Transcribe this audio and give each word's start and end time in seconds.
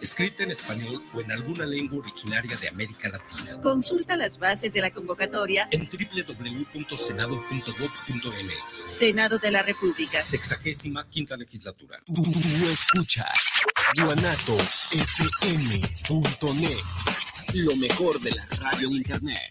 escrita 0.00 0.42
en 0.42 0.50
español 0.50 1.02
o 1.14 1.20
en 1.20 1.30
alguna 1.32 1.64
lengua 1.66 1.98
originaria 1.98 2.56
de 2.56 2.68
América 2.68 3.08
Latina. 3.08 3.60
Consulta 3.62 4.16
las 4.16 4.38
bases 4.38 4.72
de 4.72 4.80
la 4.80 4.90
convocatoria 4.90 5.68
en 5.70 5.86
www.senado.gov.mx. 5.86 8.82
Senado 8.82 9.38
de 9.38 9.50
la 9.50 9.62
República. 9.62 10.22
Sexagésima 10.22 11.06
quinta 11.08 11.36
legislatura. 11.36 12.00
Tú, 12.06 12.22
escuchas 12.70 13.26
guanatosfm.net. 13.96 16.84
Lo 17.54 17.74
mejor 17.76 18.20
de 18.20 18.30
la 18.30 18.44
radio 18.60 18.88
en 18.88 18.94
internet. 18.94 19.50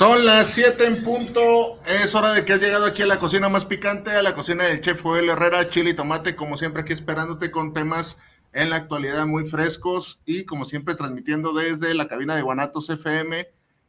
son 0.00 0.24
las 0.24 0.48
7 0.54 0.86
en 0.86 1.04
punto. 1.04 1.42
Es 1.86 2.14
hora 2.14 2.32
de 2.32 2.42
que 2.42 2.54
has 2.54 2.60
llegado 2.62 2.86
aquí 2.86 3.02
a 3.02 3.06
la 3.06 3.18
cocina 3.18 3.50
más 3.50 3.66
picante, 3.66 4.10
a 4.10 4.22
la 4.22 4.34
cocina 4.34 4.64
del 4.64 4.80
chef 4.80 5.02
Joel 5.02 5.28
Herrera, 5.28 5.68
chile 5.68 5.90
y 5.90 5.94
tomate, 5.94 6.36
como 6.36 6.56
siempre 6.56 6.80
aquí 6.80 6.94
esperándote 6.94 7.50
con 7.50 7.74
temas 7.74 8.16
en 8.54 8.70
la 8.70 8.76
actualidad 8.76 9.26
muy 9.26 9.46
frescos 9.46 10.22
y 10.24 10.46
como 10.46 10.64
siempre 10.64 10.94
transmitiendo 10.94 11.52
desde 11.52 11.92
la 11.92 12.08
cabina 12.08 12.34
de 12.34 12.40
Guanatos 12.40 12.88
FM 12.88 13.48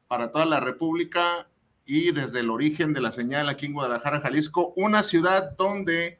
para 0.09 0.33
toda 0.33 0.45
la 0.45 0.59
República 0.59 1.47
y 1.85 2.11
desde 2.11 2.41
el 2.41 2.49
origen 2.49 2.91
de 2.91 2.99
la 2.99 3.13
señal 3.13 3.47
aquí 3.47 3.67
en 3.67 3.73
Guadalajara, 3.73 4.19
Jalisco, 4.19 4.73
una 4.75 5.03
ciudad 5.03 5.55
donde 5.57 6.19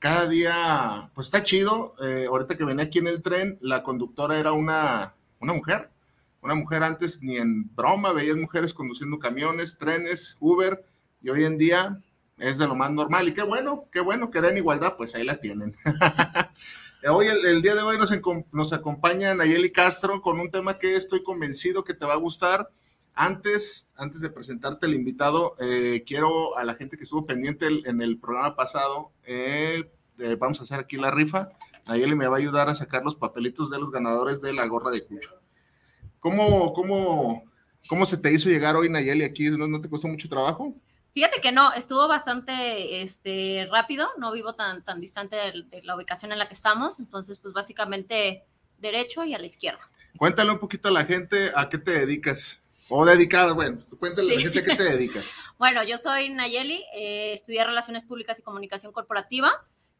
cada 0.00 0.26
día, 0.26 1.12
pues 1.14 1.28
está 1.28 1.44
chido. 1.44 1.94
Eh, 2.02 2.26
ahorita 2.28 2.56
que 2.56 2.64
venía 2.64 2.86
aquí 2.86 2.98
en 2.98 3.06
el 3.06 3.22
tren, 3.22 3.56
la 3.60 3.84
conductora 3.84 4.36
era 4.40 4.50
una, 4.50 5.14
una 5.38 5.52
mujer 5.52 5.92
una 6.40 6.54
mujer 6.54 6.82
antes 6.82 7.22
ni 7.22 7.36
en 7.36 7.74
broma 7.74 8.12
veías 8.12 8.36
mujeres 8.36 8.72
conduciendo 8.72 9.18
camiones, 9.18 9.76
trenes, 9.76 10.36
Uber, 10.40 10.84
y 11.20 11.30
hoy 11.30 11.44
en 11.44 11.58
día 11.58 12.00
es 12.38 12.58
de 12.58 12.66
lo 12.66 12.74
más 12.74 12.90
normal. 12.90 13.28
Y 13.28 13.34
qué 13.34 13.42
bueno, 13.42 13.86
qué 13.92 14.00
bueno 14.00 14.30
que 14.30 14.38
igualdad, 14.56 14.96
pues 14.96 15.14
ahí 15.14 15.24
la 15.24 15.40
tienen. 15.40 15.76
hoy, 17.10 17.26
el, 17.26 17.62
día 17.62 17.74
de 17.74 17.82
hoy 17.82 17.98
nos, 17.98 18.12
nos 18.52 18.72
acompaña 18.72 19.34
Nayeli 19.34 19.70
Castro 19.70 20.22
con 20.22 20.40
un 20.40 20.50
tema 20.50 20.78
que 20.78 20.96
estoy 20.96 21.22
convencido 21.22 21.84
que 21.84 21.94
te 21.94 22.06
va 22.06 22.14
a 22.14 22.18
gustar. 22.18 22.70
Antes, 23.14 23.90
antes 23.96 24.20
de 24.20 24.30
presentarte 24.30 24.86
el 24.86 24.94
invitado, 24.94 25.56
eh, 25.58 26.04
quiero 26.06 26.56
a 26.56 26.62
la 26.62 26.76
gente 26.76 26.96
que 26.96 27.02
estuvo 27.02 27.26
pendiente 27.26 27.66
en 27.66 28.00
el 28.00 28.16
programa 28.16 28.54
pasado, 28.54 29.10
eh, 29.24 29.90
eh, 30.18 30.36
vamos 30.38 30.60
a 30.60 30.62
hacer 30.62 30.78
aquí 30.78 30.96
la 30.96 31.10
rifa. 31.10 31.48
Nayeli 31.88 32.14
me 32.14 32.28
va 32.28 32.36
a 32.36 32.38
ayudar 32.38 32.68
a 32.68 32.76
sacar 32.76 33.02
los 33.02 33.16
papelitos 33.16 33.70
de 33.70 33.80
los 33.80 33.90
ganadores 33.90 34.40
de 34.40 34.52
la 34.52 34.66
gorra 34.66 34.92
de 34.92 35.04
Cucho. 35.04 35.30
¿Cómo, 36.20 36.72
cómo, 36.72 37.42
cómo 37.88 38.06
se 38.06 38.16
te 38.16 38.32
hizo 38.32 38.48
llegar 38.48 38.76
hoy, 38.76 38.88
Nayeli, 38.88 39.24
aquí? 39.24 39.50
¿No, 39.50 39.80
te 39.80 39.88
costó 39.88 40.08
mucho 40.08 40.28
trabajo? 40.28 40.74
Fíjate 41.14 41.40
que 41.40 41.52
no, 41.52 41.72
estuvo 41.72 42.06
bastante 42.06 43.02
este, 43.02 43.66
rápido, 43.70 44.06
no 44.18 44.32
vivo 44.32 44.54
tan, 44.54 44.82
tan 44.84 45.00
distante 45.00 45.36
de, 45.36 45.82
la 45.82 45.96
ubicación 45.96 46.32
en 46.32 46.38
la 46.38 46.46
que 46.46 46.54
estamos, 46.54 47.00
entonces 47.00 47.38
pues 47.38 47.54
básicamente 47.54 48.44
derecho 48.78 49.24
y 49.24 49.34
a 49.34 49.38
la 49.38 49.46
izquierda. 49.46 49.80
Cuéntale 50.16 50.50
un 50.50 50.58
poquito 50.58 50.88
a 50.88 50.92
la 50.92 51.04
gente 51.04 51.50
a 51.54 51.68
qué 51.68 51.78
te 51.78 51.92
dedicas. 51.92 52.60
O 52.88 53.04
dedicada, 53.04 53.52
bueno, 53.52 53.78
cuéntale 54.00 54.32
a 54.32 54.34
la 54.36 54.40
gente 54.40 54.60
a 54.60 54.64
qué 54.64 54.76
te 54.76 54.84
dedicas. 54.84 55.24
bueno, 55.58 55.84
yo 55.84 55.98
soy 55.98 56.30
Nayeli, 56.30 56.84
eh, 56.94 57.34
estudié 57.34 57.64
Relaciones 57.64 58.04
Públicas 58.04 58.38
y 58.38 58.42
Comunicación 58.42 58.92
Corporativa. 58.92 59.52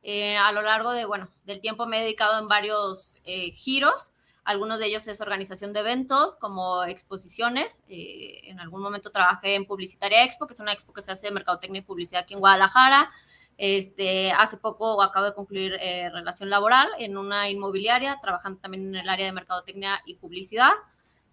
Eh, 0.03 0.37
a 0.37 0.53
lo 0.53 0.62
largo 0.62 0.93
de, 0.93 1.05
bueno, 1.05 1.29
del 1.45 1.61
tiempo 1.61 1.87
me 1.87 1.99
he 1.99 2.03
dedicado 2.03 2.39
en 2.39 2.49
varios 2.49 3.15
eh, 3.27 3.50
giros. 3.50 4.11
Algunos 4.49 4.79
de 4.79 4.87
ellos 4.87 5.07
es 5.07 5.21
organización 5.21 5.75
de 5.75 5.81
eventos 5.81 6.35
como 6.37 6.83
exposiciones. 6.85 7.83
Eh, 7.87 8.41
en 8.45 8.61
algún 8.61 8.81
momento 8.81 9.11
trabajé 9.11 9.57
en 9.57 9.67
Publicitaria 9.67 10.25
Expo, 10.25 10.47
que 10.47 10.55
es 10.55 10.61
una 10.61 10.73
expo 10.73 10.95
que 10.95 11.03
se 11.03 11.13
hace 11.13 11.27
de 11.27 11.35
mercadotecnia 11.35 11.81
y 11.81 11.83
publicidad 11.83 12.23
aquí 12.23 12.33
en 12.33 12.41
Guadalajara. 12.41 13.11
Este, 13.59 14.33
hace 14.33 14.57
poco 14.57 15.03
acabo 15.03 15.27
de 15.27 15.35
concluir 15.35 15.77
eh, 15.79 16.09
relación 16.09 16.49
laboral 16.49 16.89
en 16.99 17.19
una 17.19 17.51
inmobiliaria, 17.51 18.19
trabajando 18.23 18.59
también 18.59 18.87
en 18.87 18.97
el 18.97 19.09
área 19.11 19.27
de 19.27 19.33
mercadotecnia 19.33 20.01
y 20.07 20.15
publicidad. 20.15 20.73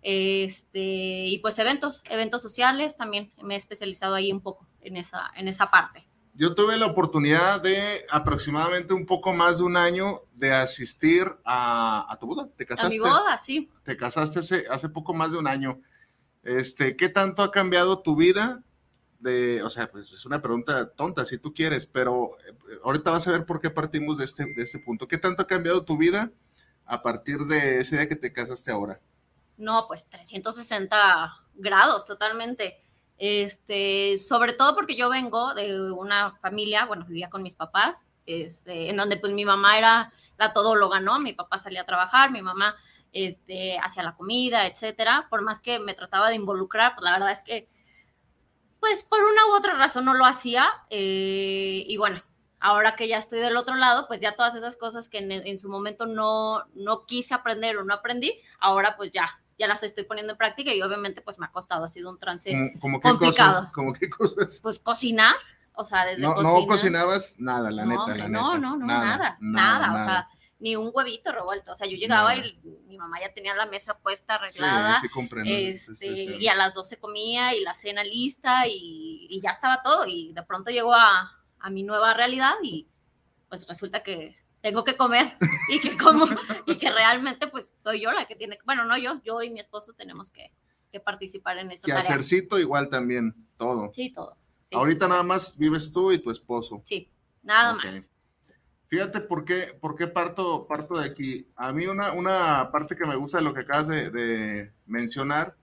Este, 0.01 0.81
y 0.81 1.39
pues 1.39 1.57
eventos, 1.57 2.03
eventos 2.09 2.41
sociales, 2.41 2.97
también 2.97 3.31
me 3.41 3.53
he 3.53 3.57
especializado 3.57 4.15
ahí 4.15 4.29
un 4.33 4.41
poco 4.41 4.67
en 4.81 4.97
esa, 4.97 5.31
en 5.37 5.47
esa 5.47 5.71
parte. 5.71 6.05
Yo 6.37 6.53
tuve 6.53 6.77
la 6.77 6.87
oportunidad 6.87 7.61
de 7.61 8.05
aproximadamente 8.09 8.93
un 8.93 9.05
poco 9.05 9.33
más 9.33 9.59
de 9.59 9.63
un 9.63 9.77
año 9.77 10.19
de 10.33 10.51
asistir 10.51 11.25
a, 11.45 12.17
tu 12.19 12.27
boda. 12.27 12.49
¿Te 12.57 12.65
casaste? 12.65 12.87
A 12.87 12.89
mi 12.89 12.99
boda, 12.99 13.37
sí. 13.37 13.71
Te 13.83 13.95
casaste 13.95 14.39
hace, 14.39 14.65
hace 14.69 14.89
poco 14.89 15.13
más 15.13 15.31
de 15.31 15.37
un 15.37 15.47
año. 15.47 15.81
Este, 16.43 16.97
¿Qué 16.97 17.07
tanto 17.07 17.41
ha 17.41 17.51
cambiado 17.51 17.99
tu 17.99 18.17
vida? 18.17 18.63
De, 19.19 19.63
o 19.63 19.69
sea, 19.69 19.89
pues 19.89 20.11
es 20.11 20.25
una 20.25 20.41
pregunta 20.41 20.91
tonta 20.91 21.25
si 21.25 21.37
tú 21.37 21.53
quieres, 21.53 21.85
pero 21.85 22.37
eh, 22.45 22.79
ahorita 22.83 23.11
vas 23.11 23.25
a 23.27 23.31
ver 23.31 23.45
por 23.45 23.61
qué 23.61 23.69
partimos 23.69 24.17
de 24.17 24.25
este, 24.25 24.43
de 24.43 24.61
este 24.61 24.79
punto. 24.79 25.07
¿Qué 25.07 25.17
tanto 25.17 25.41
ha 25.41 25.47
cambiado 25.47 25.85
tu 25.85 25.97
vida 25.97 26.31
a 26.85 27.01
partir 27.01 27.39
de 27.45 27.79
ese 27.79 27.95
día 27.95 28.09
que 28.09 28.17
te 28.17 28.33
casaste 28.33 28.71
ahora? 28.71 28.99
No, 29.57 29.87
pues 29.87 30.05
360 30.09 31.33
grados 31.55 32.05
totalmente. 32.05 32.84
Este, 33.17 34.17
sobre 34.17 34.53
todo 34.53 34.75
porque 34.75 34.95
yo 34.95 35.09
vengo 35.09 35.53
de 35.53 35.91
una 35.91 36.31
familia, 36.41 36.85
bueno, 36.85 37.05
vivía 37.05 37.29
con 37.29 37.43
mis 37.43 37.55
papás, 37.55 38.03
este, 38.25 38.89
en 38.89 38.97
donde 38.97 39.17
pues 39.17 39.31
mi 39.33 39.45
mamá 39.45 39.77
era 39.77 40.11
la 40.37 40.53
todóloga, 40.53 40.99
¿no? 40.99 41.19
Mi 41.19 41.33
papá 41.33 41.57
salía 41.57 41.81
a 41.81 41.85
trabajar, 41.85 42.31
mi 42.31 42.41
mamá 42.41 42.75
este, 43.13 43.77
hacía 43.79 44.03
la 44.03 44.15
comida, 44.15 44.67
etcétera. 44.67 45.27
Por 45.29 45.41
más 45.41 45.59
que 45.59 45.79
me 45.79 45.93
trataba 45.93 46.29
de 46.29 46.35
involucrar, 46.35 46.95
pues 46.95 47.05
la 47.05 47.13
verdad 47.13 47.31
es 47.31 47.41
que, 47.43 47.69
pues 48.79 49.03
por 49.03 49.23
una 49.23 49.47
u 49.47 49.55
otra 49.55 49.73
razón 49.75 50.05
no 50.05 50.13
lo 50.13 50.25
hacía. 50.25 50.67
Eh, 50.89 51.85
y 51.87 51.97
bueno, 51.97 52.21
ahora 52.59 52.95
que 52.95 53.07
ya 53.07 53.17
estoy 53.17 53.39
del 53.39 53.55
otro 53.55 53.75
lado, 53.75 54.07
pues 54.07 54.19
ya 54.19 54.35
todas 54.35 54.55
esas 54.55 54.75
cosas 54.75 55.07
que 55.07 55.19
en, 55.19 55.31
en 55.31 55.59
su 55.59 55.69
momento 55.69 56.05
no, 56.05 56.65
no 56.73 57.05
quise 57.05 57.33
aprender 57.33 57.77
o 57.77 57.85
no 57.85 57.93
aprendí, 57.93 58.33
ahora 58.59 58.97
pues 58.97 59.11
ya 59.11 59.39
ya 59.57 59.67
las 59.67 59.83
estoy 59.83 60.03
poniendo 60.03 60.33
en 60.33 60.37
práctica 60.37 60.73
y 60.73 60.81
obviamente 60.81 61.21
pues 61.21 61.39
me 61.39 61.45
ha 61.45 61.51
costado, 61.51 61.85
ha 61.85 61.87
sido 61.87 62.09
un 62.09 62.19
trance 62.19 62.53
mm, 62.53 62.79
complicado. 62.99 63.69
¿Cómo 63.73 63.93
qué 63.93 64.09
cosas? 64.09 64.59
Pues 64.61 64.79
cocinar, 64.79 65.35
o 65.73 65.85
sea, 65.85 66.05
desde 66.05 66.21
no, 66.21 66.41
no 66.41 66.65
cocinabas 66.67 67.35
nada, 67.39 67.71
la 67.71 67.85
neta, 67.85 68.07
la 68.07 68.27
neta. 68.27 68.29
No, 68.29 68.57
no, 68.57 68.77
no, 68.77 68.85
nada, 68.85 69.37
nada, 69.39 69.93
o 69.93 70.05
sea, 70.05 70.29
ni 70.59 70.75
un 70.75 70.89
huevito 70.93 71.31
revuelto, 71.31 71.71
o 71.71 71.75
sea, 71.75 71.87
yo 71.87 71.97
llegaba 71.97 72.35
y 72.35 72.59
mi 72.87 72.97
mamá 72.97 73.19
ya 73.19 73.33
tenía 73.33 73.53
la 73.55 73.65
mesa 73.65 73.97
puesta, 73.97 74.35
arreglada, 74.35 75.01
sí, 75.01 75.07
sí, 75.43 75.67
este, 75.67 76.07
y 76.07 76.47
a 76.47 76.55
las 76.55 76.73
12 76.73 76.97
comía 76.97 77.53
y 77.53 77.61
la 77.61 77.73
cena 77.73 78.03
lista 78.03 78.67
y, 78.67 79.27
y 79.29 79.41
ya 79.41 79.51
estaba 79.51 79.83
todo 79.83 80.05
y 80.07 80.33
de 80.33 80.43
pronto 80.43 80.71
llegó 80.71 80.93
a, 80.93 81.31
a 81.59 81.69
mi 81.69 81.83
nueva 81.83 82.13
realidad 82.13 82.53
y 82.63 82.87
pues 83.49 83.67
resulta 83.67 84.03
que 84.03 84.37
tengo 84.65 84.83
que 84.83 84.97
comer 84.97 85.37
y 85.69 85.79
que 85.79 85.95
como 85.95 86.25
y 86.65 86.79
que 86.79 86.91
realmente 86.91 87.45
pues 87.45 87.69
soy 87.77 88.01
yo 88.01 88.11
la 88.11 88.25
que 88.25 88.35
tiene, 88.35 88.57
bueno, 88.65 88.83
no 88.83 88.97
yo, 88.97 89.21
yo 89.23 89.43
y 89.43 89.51
mi 89.51 89.59
esposo 89.59 89.93
tenemos 89.93 90.31
que, 90.31 90.51
que 90.91 90.99
participar 90.99 91.59
en 91.59 91.69
esa 91.69 91.83
que 91.85 91.91
tarea. 91.91 92.09
hacercito 92.09 92.57
igual 92.57 92.89
también, 92.89 93.35
todo. 93.59 93.91
Sí, 93.93 94.11
todo. 94.11 94.35
Ahorita 94.71 95.07
nada 95.07 95.21
más 95.21 95.55
vives 95.55 95.91
tú 95.91 96.11
y 96.11 96.17
tu 96.17 96.31
esposo. 96.31 96.81
Sí, 96.83 97.11
nada 97.43 97.75
más. 97.75 98.09
Fíjate 98.87 99.21
por 99.21 99.45
qué, 99.45 99.77
por 99.79 99.95
qué 99.95 100.07
parto, 100.07 100.65
parto 100.65 100.97
de 100.97 101.05
aquí. 101.05 101.47
A 101.55 101.71
mí 101.71 101.85
una, 101.85 102.13
una 102.13 102.71
parte 102.71 102.95
que 102.95 103.05
me 103.05 103.15
gusta 103.15 103.37
de 103.37 103.43
lo 103.43 103.53
que 103.53 103.61
acabas 103.61 103.87
de, 103.87 104.09
de 104.09 104.73
mencionar 104.87 105.55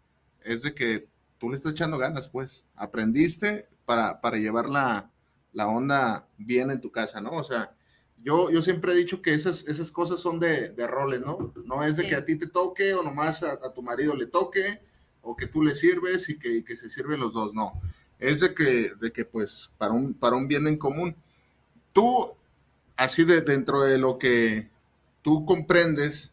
es 0.43 0.62
de 0.62 0.75
que 0.76 1.08
tú 1.38 1.50
le 1.50 1.56
estás 1.56 1.72
echando 1.72 1.98
ganas, 1.98 2.28
pues. 2.28 2.66
Aprendiste 2.76 3.69
para, 3.84 4.20
para 4.20 4.37
llevar 4.37 4.69
la, 4.69 5.10
la 5.52 5.66
onda 5.66 6.28
bien 6.38 6.70
en 6.70 6.81
tu 6.81 6.93
casa, 6.93 7.20
¿no? 7.20 7.32
O 7.32 7.43
sea, 7.43 7.75
yo, 8.24 8.50
yo 8.50 8.62
siempre 8.62 8.92
he 8.92 8.96
dicho 8.96 9.20
que 9.22 9.34
esas, 9.34 9.66
esas 9.69 9.90
cosas 9.90 10.20
son 10.20 10.38
de, 10.40 10.70
de 10.70 10.86
roles, 10.86 11.20
¿no? 11.20 11.52
No 11.64 11.82
es 11.84 11.96
de 11.96 12.04
Sí. 12.04 12.08
que 12.10 12.14
a 12.16 12.24
ti 12.24 12.36
te 12.36 12.46
toque 12.46 12.94
o 12.94 13.02
nomás 13.02 13.42
a, 13.42 13.52
a 13.52 13.72
tu 13.72 13.82
marido 13.82 14.14
le 14.14 14.26
toque 14.26 14.80
o 15.22 15.36
que 15.36 15.46
tú 15.46 15.62
le 15.62 15.74
sirves 15.74 16.28
y 16.28 16.38
que, 16.38 16.48
y 16.56 16.62
que 16.62 16.76
se 16.76 16.88
sirven 16.88 17.20
los 17.20 17.32
dos, 17.32 17.52
no. 17.54 17.80
Es 18.19 18.40
de 18.40 18.54
que, 18.54 18.92
de 19.00 19.12
que 19.12 19.24
pues, 19.24 19.70
para 19.78 19.92
un, 19.92 20.14
para 20.14 20.36
un 20.36 20.46
bien 20.48 20.66
en 20.69 20.76
común. 20.78 21.16
Tú, 21.92 22.32
así 22.96 23.24
de 23.24 23.40
dentro 23.40 23.82
de 23.82 23.98
lo 23.98 24.19
que 24.19 24.69
tú 25.22 25.44
comprendes, 25.44 26.30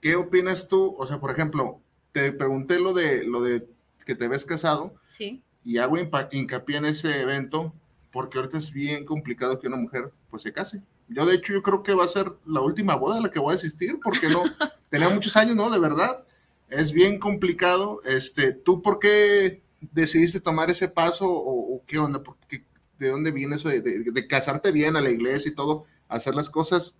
¿qué 0.00 0.16
opinas 0.16 0.68
tú? 0.68 0.94
O 0.98 1.06
sea, 1.06 1.18
por 1.20 1.30
ejemplo, 1.30 1.80
te 2.12 2.32
pregunté 2.32 2.78
lo 2.80 2.92
de, 2.92 3.24
lo 3.24 3.42
de 3.42 3.66
que 4.04 4.14
te 4.14 4.28
ves 4.28 4.44
casado 4.44 4.94
Sí. 5.08 5.42
y 5.64 5.78
hago 5.78 5.96
hincapié 6.30 6.76
en 6.76 6.86
ese 6.86 7.20
evento 7.20 7.72
porque 8.16 8.38
ahorita 8.38 8.56
es 8.56 8.70
bien 8.72 9.04
complicado 9.04 9.58
que 9.58 9.68
una 9.68 9.76
mujer 9.76 10.10
pues 10.30 10.42
se 10.42 10.52
case. 10.52 10.82
Yo 11.08 11.26
de 11.26 11.34
hecho 11.34 11.52
yo 11.52 11.62
creo 11.62 11.82
que 11.82 11.92
va 11.94 12.04
a 12.04 12.08
ser 12.08 12.32
la 12.46 12.62
última 12.62 12.94
boda 12.94 13.18
a 13.18 13.20
la 13.20 13.30
que 13.30 13.38
voy 13.38 13.52
a 13.52 13.56
asistir 13.56 14.00
porque 14.02 14.28
no 14.28 14.42
tenía 14.90 15.10
muchos 15.10 15.36
años, 15.36 15.54
¿no? 15.54 15.68
De 15.68 15.78
verdad. 15.78 16.24
Es 16.70 16.92
bien 16.92 17.18
complicado. 17.18 18.00
Este, 18.04 18.52
¿tú 18.52 18.80
por 18.80 18.98
qué 18.98 19.62
decidiste 19.92 20.40
tomar 20.40 20.70
ese 20.70 20.88
paso 20.88 21.28
o, 21.30 21.76
o 21.76 21.82
qué 21.86 21.98
onda? 21.98 22.22
¿Por 22.22 22.36
qué- 22.48 22.64
¿De 22.98 23.10
dónde 23.10 23.30
viene 23.30 23.56
eso 23.56 23.68
de, 23.68 23.82
de- 23.82 24.10
de 24.10 24.26
casarte 24.26 24.72
bien 24.72 24.96
a 24.96 25.00
la 25.02 25.10
iglesia 25.10 25.50
y 25.50 25.54
todo? 25.54 25.84
Hacer 26.08 26.34
las 26.34 26.48
cosas, 26.48 26.96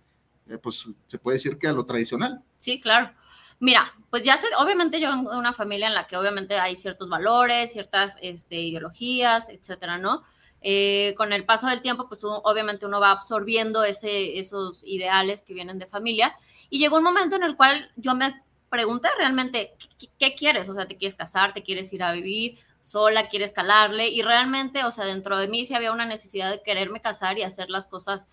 eh, 0.47 0.57
pues 0.59 0.87
se 1.07 1.17
puede 1.17 1.37
decir 1.37 1.57
que 1.57 1.67
a 1.67 1.73
lo 1.73 1.85
tradicional. 1.87 2.43
Sí, 2.59 2.79
claro. 2.79 3.11
Mira, 3.59 3.91
pues 4.11 4.21
ya 4.23 4.37
sé, 4.37 4.45
obviamente 4.59 5.01
yo 5.01 5.09
vengo 5.09 5.31
de 5.31 5.37
una 5.39 5.51
familia 5.53 5.87
en 5.87 5.95
la 5.95 6.05
que 6.05 6.15
obviamente 6.15 6.59
hay 6.59 6.75
ciertos 6.75 7.09
valores, 7.09 7.73
ciertas 7.73 8.15
este, 8.21 8.61
ideologías, 8.61 9.49
etcétera, 9.49 9.97
¿no? 9.97 10.23
Eh, 10.61 11.13
con 11.17 11.33
el 11.33 11.45
paso 11.45 11.67
del 11.67 11.81
tiempo, 11.81 12.07
pues 12.07 12.21
obviamente 12.23 12.85
uno 12.85 12.99
va 12.99 13.11
absorbiendo 13.11 13.83
esos 13.83 14.83
ideales 14.85 15.43
que 15.43 15.53
vienen 15.53 15.79
de 15.79 15.85
familia. 15.85 16.35
Y 16.69 16.79
llegó 16.79 16.97
un 16.97 17.03
momento 17.03 17.35
en 17.35 17.43
el 17.43 17.55
cual 17.55 17.91
yo 17.95 18.15
me 18.15 18.33
pregunté 18.69 19.07
realmente, 19.17 19.75
¿qué, 19.99 20.07
qué- 20.19 20.35
quieres? 20.35 20.67
O 20.69 20.73
sea, 20.73 20.87
¿te 20.87 20.97
quieres 20.97 21.15
casar? 21.15 21.53
¿Te 21.53 21.63
quieres 21.63 21.93
ir 21.93 22.03
a 22.03 22.11
vivir 22.11 22.59
sola? 22.81 23.29
¿Quieres 23.29 23.51
calarle? 23.53 24.07
Y 24.09 24.21
realmente, 24.23 24.83
o 24.83 24.91
sea, 24.91 25.05
dentro 25.05 25.37
de 25.37 25.47
mí 25.47 25.65
sí 25.65 25.73
había 25.73 25.91
una 25.91 26.05
necesidad 26.05 26.51
de 26.51 26.61
quererme 26.63 27.01
casar 27.01 27.37
y 27.37 27.43
hacer 27.43 27.69
las 27.69 27.87
cosas, 27.87 28.25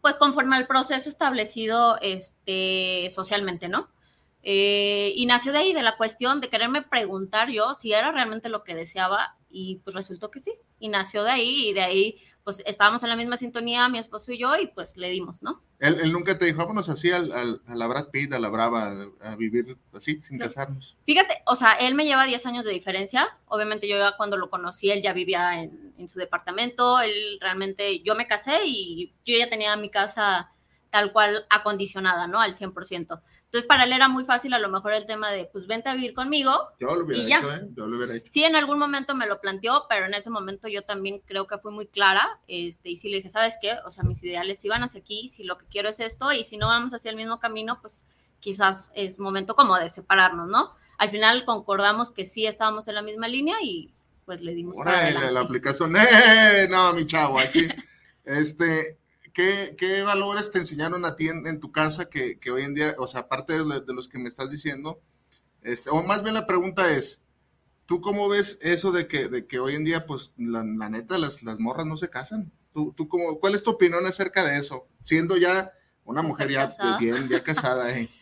pues 0.00 0.16
conforme 0.16 0.56
al 0.56 0.66
proceso 0.66 1.08
establecido 1.08 1.98
este, 2.00 3.08
socialmente, 3.10 3.68
¿no? 3.68 3.88
Eh, 4.42 5.12
y 5.14 5.26
nació 5.26 5.52
de 5.52 5.58
ahí, 5.58 5.72
de 5.72 5.82
la 5.82 5.96
cuestión 5.96 6.40
de 6.40 6.48
quererme 6.48 6.82
preguntar 6.82 7.50
yo 7.50 7.74
si 7.74 7.92
era 7.92 8.10
realmente 8.10 8.48
lo 8.48 8.64
que 8.64 8.74
deseaba 8.74 9.36
y 9.52 9.76
pues 9.84 9.94
resultó 9.94 10.30
que 10.30 10.40
sí. 10.40 10.52
Y 10.78 10.88
nació 10.88 11.22
de 11.24 11.30
ahí 11.30 11.68
y 11.68 11.72
de 11.72 11.82
ahí 11.82 12.18
pues 12.44 12.60
estábamos 12.66 13.00
en 13.04 13.08
la 13.08 13.14
misma 13.14 13.36
sintonía, 13.36 13.88
mi 13.88 13.98
esposo 13.98 14.32
y 14.32 14.38
yo, 14.38 14.56
y 14.56 14.66
pues 14.66 14.96
le 14.96 15.10
dimos, 15.10 15.42
¿no? 15.42 15.62
Él, 15.78 15.98
él 16.02 16.12
nunca 16.12 16.36
te 16.36 16.44
dijo, 16.46 16.58
vámonos 16.58 16.88
así 16.88 17.12
al, 17.12 17.30
al- 17.30 17.62
a 17.66 17.76
la 17.76 17.86
Brad 17.86 18.08
Pitt, 18.08 18.32
a 18.32 18.40
la 18.40 18.48
Brava, 18.48 19.06
a 19.20 19.36
vivir 19.36 19.76
así, 19.92 20.20
sin 20.22 20.38
casarnos. 20.40 20.96
Fíjate, 21.06 21.34
o 21.46 21.54
sea, 21.54 21.74
él 21.74 21.94
me 21.94 22.04
lleva 22.04 22.26
10 22.26 22.44
años 22.46 22.64
de 22.64 22.72
diferencia. 22.72 23.28
Obviamente 23.46 23.86
yo 23.86 23.96
ya 23.96 24.16
cuando 24.16 24.36
lo 24.36 24.50
conocí, 24.50 24.90
él 24.90 25.02
ya 25.02 25.12
vivía 25.12 25.62
en, 25.62 25.94
en 25.96 26.08
su 26.08 26.18
departamento. 26.18 27.00
Él 27.00 27.38
realmente, 27.40 28.00
yo 28.02 28.16
me 28.16 28.26
casé 28.26 28.58
y 28.64 29.14
yo 29.24 29.38
ya 29.38 29.48
tenía 29.48 29.76
mi 29.76 29.88
casa 29.88 30.50
tal 30.90 31.12
cual 31.12 31.46
acondicionada, 31.48 32.26
¿no? 32.26 32.40
Al 32.40 32.56
100%. 32.56 33.22
Entonces 33.52 33.68
para 33.68 33.84
él 33.84 33.92
era 33.92 34.08
muy 34.08 34.24
fácil 34.24 34.54
a 34.54 34.58
lo 34.58 34.70
mejor 34.70 34.94
el 34.94 35.04
tema 35.04 35.30
de, 35.30 35.44
pues 35.44 35.66
vente 35.66 35.90
a 35.90 35.94
vivir 35.94 36.14
conmigo. 36.14 36.70
Yo 36.80 36.96
lo 36.96 37.04
hubiera 37.04 37.22
Y 37.22 37.26
ya. 37.28 37.36
hecho, 37.36 37.54
¿eh? 37.54 37.68
Yo 37.76 37.86
lo 37.86 37.98
hubiera 37.98 38.16
hecho. 38.16 38.32
Sí, 38.32 38.44
en 38.44 38.56
algún 38.56 38.78
momento 38.78 39.14
me 39.14 39.26
lo 39.26 39.42
planteó, 39.42 39.84
pero 39.90 40.06
en 40.06 40.14
ese 40.14 40.30
momento 40.30 40.68
yo 40.68 40.84
también 40.84 41.20
creo 41.26 41.46
que 41.46 41.58
fui 41.58 41.70
muy 41.70 41.86
clara. 41.86 42.40
Este, 42.48 42.88
y 42.88 42.96
sí 42.96 43.10
le 43.10 43.16
dije, 43.18 43.28
¿sabes 43.28 43.58
qué? 43.60 43.74
O 43.84 43.90
sea, 43.90 44.04
mis 44.04 44.22
ideales 44.22 44.58
sí 44.58 44.68
van 44.70 44.82
hacia 44.84 45.00
aquí, 45.00 45.28
si 45.28 45.44
lo 45.44 45.58
que 45.58 45.66
quiero 45.66 45.90
es 45.90 46.00
esto, 46.00 46.32
y 46.32 46.44
si 46.44 46.56
no 46.56 46.68
vamos 46.68 46.94
hacia 46.94 47.10
el 47.10 47.16
mismo 47.18 47.40
camino, 47.40 47.78
pues 47.82 48.04
quizás 48.40 48.90
es 48.94 49.18
momento 49.18 49.54
como 49.54 49.76
de 49.76 49.90
separarnos, 49.90 50.48
¿no? 50.48 50.74
Al 50.96 51.10
final 51.10 51.44
concordamos 51.44 52.10
que 52.10 52.24
sí 52.24 52.46
estábamos 52.46 52.88
en 52.88 52.94
la 52.94 53.02
misma 53.02 53.28
línea 53.28 53.56
y 53.62 53.90
pues 54.24 54.40
le 54.40 54.54
dimos 54.54 54.78
para 54.78 54.92
Órale, 54.92 55.04
adelante. 55.08 55.34
la 55.34 55.40
aplicación. 55.40 55.94
¡Eh! 55.96 56.68
No, 56.70 56.94
mi 56.94 57.06
chavo, 57.06 57.38
aquí. 57.38 57.68
Este, 58.24 58.98
¿qué, 59.32 59.74
qué 59.78 60.02
valores 60.02 60.50
te 60.50 60.58
enseñaron 60.58 61.04
a 61.04 61.16
ti 61.16 61.28
en, 61.28 61.46
en 61.46 61.60
tu 61.60 61.72
casa 61.72 62.06
que, 62.06 62.38
que 62.38 62.50
hoy 62.50 62.64
en 62.64 62.74
día, 62.74 62.94
o 62.98 63.06
sea, 63.06 63.22
aparte 63.22 63.52
de, 63.52 63.80
de 63.80 63.94
los 63.94 64.08
que 64.08 64.18
me 64.18 64.28
estás 64.28 64.50
diciendo, 64.50 65.00
este, 65.62 65.90
o 65.90 66.02
más 66.02 66.22
bien 66.22 66.34
la 66.34 66.46
pregunta 66.46 66.90
es, 66.90 67.20
¿tú 67.86 68.00
cómo 68.00 68.28
ves 68.28 68.58
eso 68.60 68.92
de 68.92 69.06
que, 69.06 69.28
de 69.28 69.46
que 69.46 69.58
hoy 69.58 69.74
en 69.74 69.84
día, 69.84 70.06
pues, 70.06 70.32
la, 70.36 70.64
la 70.64 70.88
neta, 70.88 71.18
las, 71.18 71.42
las 71.42 71.58
morras 71.58 71.86
no 71.86 71.96
se 71.96 72.10
casan? 72.10 72.52
¿Tú, 72.72 72.92
tú 72.96 73.08
cómo, 73.08 73.38
¿Cuál 73.38 73.54
es 73.54 73.62
tu 73.62 73.70
opinión 73.70 74.04
acerca 74.06 74.44
de 74.44 74.58
eso? 74.58 74.86
Siendo 75.02 75.36
ya 75.36 75.72
una 76.04 76.22
mujer 76.22 76.50
ya 76.50 76.68
Casada. 76.68 76.98
bien, 76.98 77.28
ya 77.28 77.42
casada, 77.42 77.96
¿eh? 77.96 78.08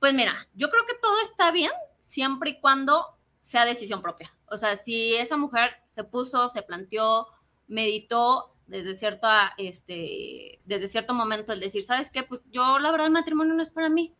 Pues 0.00 0.14
mira, 0.14 0.48
yo 0.54 0.70
creo 0.70 0.86
que 0.86 0.94
todo 0.94 1.20
está 1.20 1.50
bien 1.50 1.70
siempre 1.98 2.50
y 2.50 2.60
cuando 2.60 3.04
sea 3.38 3.66
decisión 3.66 4.00
propia. 4.00 4.34
O 4.46 4.56
sea, 4.56 4.76
si 4.78 5.14
esa 5.14 5.36
mujer 5.36 5.72
se 5.84 6.04
puso, 6.04 6.48
se 6.48 6.62
planteó, 6.62 7.26
meditó 7.68 8.56
desde 8.70 8.94
cierta, 8.94 9.52
este, 9.58 10.60
desde 10.64 10.86
cierto 10.86 11.12
momento 11.12 11.52
el 11.52 11.58
decir, 11.58 11.82
¿sabes 11.82 12.08
qué? 12.08 12.22
Pues 12.22 12.40
yo 12.52 12.78
la 12.78 12.92
verdad 12.92 13.08
el 13.08 13.12
matrimonio 13.12 13.52
no 13.52 13.62
es 13.62 13.70
para 13.70 13.88
mí. 13.88 14.14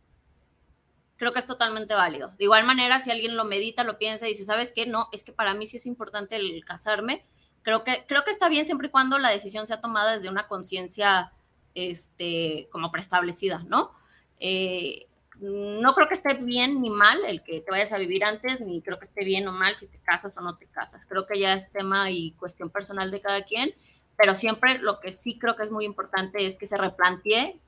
Creo 1.15 1.31
que 1.31 1.39
es 1.39 1.47
totalmente 1.47 1.93
válido. 1.93 2.33
De 2.37 2.43
igual 2.43 2.65
manera, 2.65 2.99
si 2.99 3.11
alguien 3.11 3.37
lo 3.37 3.45
medita, 3.45 3.85
lo 3.85 3.97
piensa 3.97 4.25
y 4.25 4.31
dice, 4.31 4.43
¿sabes 4.43 4.73
qué? 4.75 4.85
No, 4.85 5.07
es 5.13 5.23
que 5.23 5.31
para 5.31 5.53
mí 5.53 5.67
sí 5.67 5.77
es 5.77 5.85
importante 5.85 6.35
el 6.35 6.65
casarme. 6.65 7.25
Creo 7.61 7.85
que, 7.85 8.05
creo 8.07 8.25
que 8.25 8.31
está 8.31 8.49
bien 8.49 8.65
siempre 8.65 8.87
y 8.87 8.91
cuando 8.91 9.19
la 9.19 9.29
decisión 9.29 9.67
sea 9.67 9.79
tomada 9.79 10.17
desde 10.17 10.29
una 10.29 10.47
conciencia, 10.47 11.31
este, 11.73 12.67
como 12.71 12.91
preestablecida, 12.91 13.63
¿no? 13.67 13.91
Eh, 14.39 15.07
no 15.39 15.95
creo 15.95 16.07
que 16.07 16.13
esté 16.13 16.33
bien 16.33 16.81
ni 16.81 16.89
mal 16.89 17.19
el 17.25 17.41
que 17.41 17.61
te 17.61 17.71
vayas 17.71 17.93
a 17.93 17.97
vivir 17.97 18.25
antes, 18.25 18.59
ni 18.59 18.81
creo 18.81 18.99
que 18.99 19.05
esté 19.05 19.23
bien 19.23 19.47
o 19.47 19.53
mal 19.53 19.75
si 19.75 19.87
te 19.87 19.99
casas 19.99 20.37
o 20.37 20.41
no 20.41 20.57
te 20.57 20.67
casas. 20.67 21.05
Creo 21.05 21.25
que 21.25 21.39
ya 21.39 21.53
es 21.53 21.71
tema 21.71 22.11
y 22.11 22.31
cuestión 22.33 22.69
personal 22.69 23.11
de 23.11 23.21
cada 23.21 23.43
quien, 23.43 23.73
pero 24.21 24.35
siempre 24.35 24.77
lo 24.77 24.99
que 24.99 25.11
sí 25.11 25.39
creo 25.39 25.55
que 25.55 25.63
es 25.63 25.71
muy 25.71 25.83
importante 25.83 26.45
es 26.45 26.55
que 26.55 26.67
se 26.67 26.77
replantee 26.77 27.59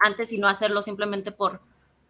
antes 0.00 0.32
y 0.32 0.38
no 0.38 0.48
hacerlo 0.48 0.82
simplemente 0.82 1.30
por, 1.30 1.60